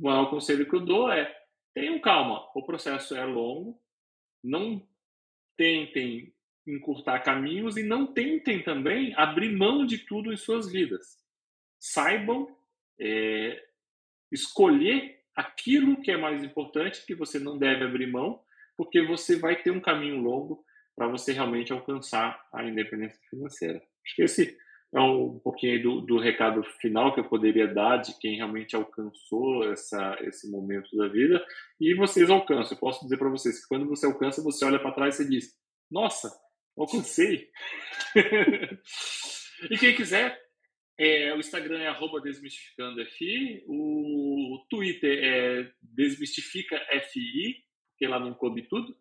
maior 0.00 0.30
conselho 0.30 0.68
que 0.68 0.74
eu 0.74 0.80
dou 0.80 1.10
é: 1.10 1.34
tenham 1.74 2.00
calma, 2.00 2.48
o 2.54 2.62
processo 2.62 3.14
é 3.14 3.24
longo, 3.24 3.80
não 4.42 4.86
tentem 5.56 6.34
encurtar 6.66 7.20
caminhos 7.20 7.76
e 7.76 7.82
não 7.82 8.06
tentem 8.06 8.62
também 8.62 9.14
abrir 9.16 9.50
mão 9.56 9.84
de 9.84 9.98
tudo 9.98 10.32
em 10.32 10.36
suas 10.36 10.70
vidas. 10.70 11.18
Saibam 11.78 12.54
é, 12.98 13.62
escolher 14.30 15.20
aquilo 15.34 16.00
que 16.00 16.10
é 16.10 16.16
mais 16.16 16.44
importante, 16.44 17.04
que 17.06 17.14
você 17.14 17.38
não 17.38 17.58
deve 17.58 17.84
abrir 17.84 18.06
mão, 18.06 18.42
porque 18.76 19.02
você 19.02 19.36
vai 19.36 19.62
ter 19.62 19.70
um 19.70 19.80
caminho 19.80 20.20
longo 20.20 20.64
para 20.94 21.08
você 21.08 21.32
realmente 21.32 21.72
alcançar 21.72 22.46
a 22.52 22.64
independência 22.64 23.20
financeira. 23.28 23.82
Acho 24.04 24.16
que 24.16 24.22
esse 24.22 24.58
é 24.92 25.00
um 25.00 25.38
pouquinho 25.38 25.80
do, 25.82 26.00
do, 26.00 26.18
recado 26.18 26.64
final 26.80 27.14
que 27.14 27.20
eu 27.20 27.28
poderia 27.28 27.72
dar 27.72 27.98
de 27.98 28.18
quem 28.18 28.36
realmente 28.36 28.74
alcançou 28.74 29.70
essa, 29.70 30.18
esse 30.22 30.50
momento 30.50 30.96
da 30.96 31.06
vida. 31.06 31.44
E 31.80 31.94
vocês 31.94 32.28
alcançam. 32.28 32.76
Eu 32.76 32.80
posso 32.80 33.04
dizer 33.04 33.16
para 33.16 33.28
vocês 33.28 33.60
que 33.60 33.68
quando 33.68 33.86
você 33.86 34.06
alcança, 34.06 34.42
você 34.42 34.64
olha 34.64 34.80
para 34.80 34.92
trás 34.92 35.20
e 35.20 35.28
diz: 35.28 35.54
Nossa, 35.88 36.28
alcancei! 36.76 37.48
e 39.70 39.78
quem 39.78 39.94
quiser, 39.94 40.36
é, 40.98 41.32
o 41.34 41.38
Instagram 41.38 41.78
é 41.78 42.20
desmistificandofi, 42.22 43.64
o 43.68 44.66
Twitter 44.68 45.18
é 45.22 45.70
desmistificafi, 45.80 47.64
porque 47.92 48.08
lá 48.08 48.18
não 48.18 48.34
coube 48.34 48.68
tudo, 48.68 48.96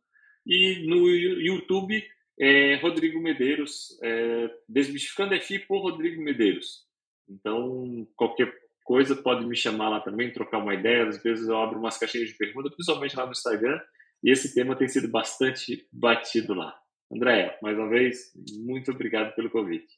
e 0.46 0.86
no 0.88 1.10
YouTube 1.10 2.08
é 2.40 2.76
Rodrigo 2.76 3.20
Medeiros, 3.22 4.00
é, 4.02 4.50
Desmistificando 4.68 5.40
FI 5.42 5.60
por 5.60 5.82
Rodrigo 5.82 6.22
Medeiros. 6.22 6.86
Então, 7.28 8.08
qualquer 8.16 8.52
coisa 8.84 9.16
pode 9.16 9.46
me 9.46 9.56
chamar 9.56 9.90
lá 9.90 10.00
também, 10.00 10.32
trocar 10.32 10.58
uma 10.58 10.74
ideia, 10.74 11.08
às 11.08 11.22
vezes 11.22 11.48
eu 11.48 11.58
abro 11.58 11.78
umas 11.78 11.98
caixinhas 11.98 12.30
de 12.30 12.38
pergunta, 12.38 12.72
principalmente 12.72 13.16
lá 13.16 13.26
no 13.26 13.34
Instagram, 13.34 13.80
e 14.24 14.32
esse 14.32 14.54
tema 14.56 14.76
tem 14.76 14.88
sido 14.88 15.08
bastante 15.10 15.88
batido 15.92 16.54
lá. 16.54 16.76
Andréia, 17.12 17.58
mais 17.62 17.78
uma 17.78 17.90
vez, 17.90 18.32
muito 18.58 18.92
obrigado 18.92 19.34
pelo 19.36 19.50
convite. 19.50 19.94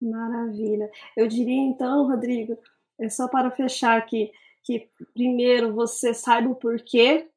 Maravilha. 0.00 0.90
Eu 1.16 1.26
diria 1.26 1.62
então, 1.62 2.06
Rodrigo, 2.08 2.58
é 3.00 3.08
só 3.08 3.28
para 3.28 3.50
fechar 3.50 3.96
aqui, 3.96 4.30
que 4.64 4.88
primeiro 5.14 5.72
você 5.72 6.12
saiba 6.12 6.50
o 6.50 6.54
porquê, 6.54 7.28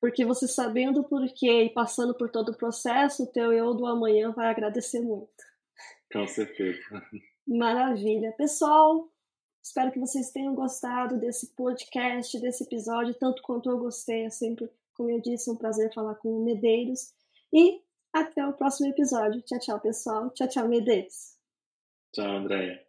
porque 0.00 0.24
você 0.24 0.48
sabendo 0.48 1.00
o 1.00 1.04
porquê 1.04 1.64
e 1.64 1.70
passando 1.70 2.14
por 2.14 2.30
todo 2.30 2.50
o 2.50 2.56
processo, 2.56 3.24
o 3.24 3.26
teu 3.26 3.52
eu 3.52 3.74
do 3.74 3.86
amanhã 3.86 4.32
vai 4.32 4.48
agradecer 4.48 5.00
muito. 5.00 5.30
Com 6.12 6.26
certeza. 6.26 6.80
Maravilha. 7.46 8.32
Pessoal, 8.32 9.08
espero 9.62 9.92
que 9.92 10.00
vocês 10.00 10.30
tenham 10.30 10.54
gostado 10.54 11.18
desse 11.18 11.54
podcast, 11.54 12.40
desse 12.40 12.64
episódio, 12.64 13.14
tanto 13.14 13.42
quanto 13.42 13.70
eu 13.70 13.78
gostei. 13.78 14.24
É 14.24 14.30
sempre, 14.30 14.70
como 14.94 15.10
eu 15.10 15.20
disse, 15.20 15.50
um 15.50 15.56
prazer 15.56 15.92
falar 15.92 16.14
com 16.16 16.28
o 16.28 16.44
Medeiros. 16.44 17.12
E 17.52 17.82
até 18.12 18.46
o 18.46 18.54
próximo 18.54 18.88
episódio. 18.88 19.42
Tchau, 19.42 19.58
tchau, 19.58 19.80
pessoal. 19.80 20.30
Tchau, 20.30 20.48
tchau, 20.48 20.68
Medeiros. 20.68 21.36
Ciao 22.14 22.38
Andrea. 22.38 22.80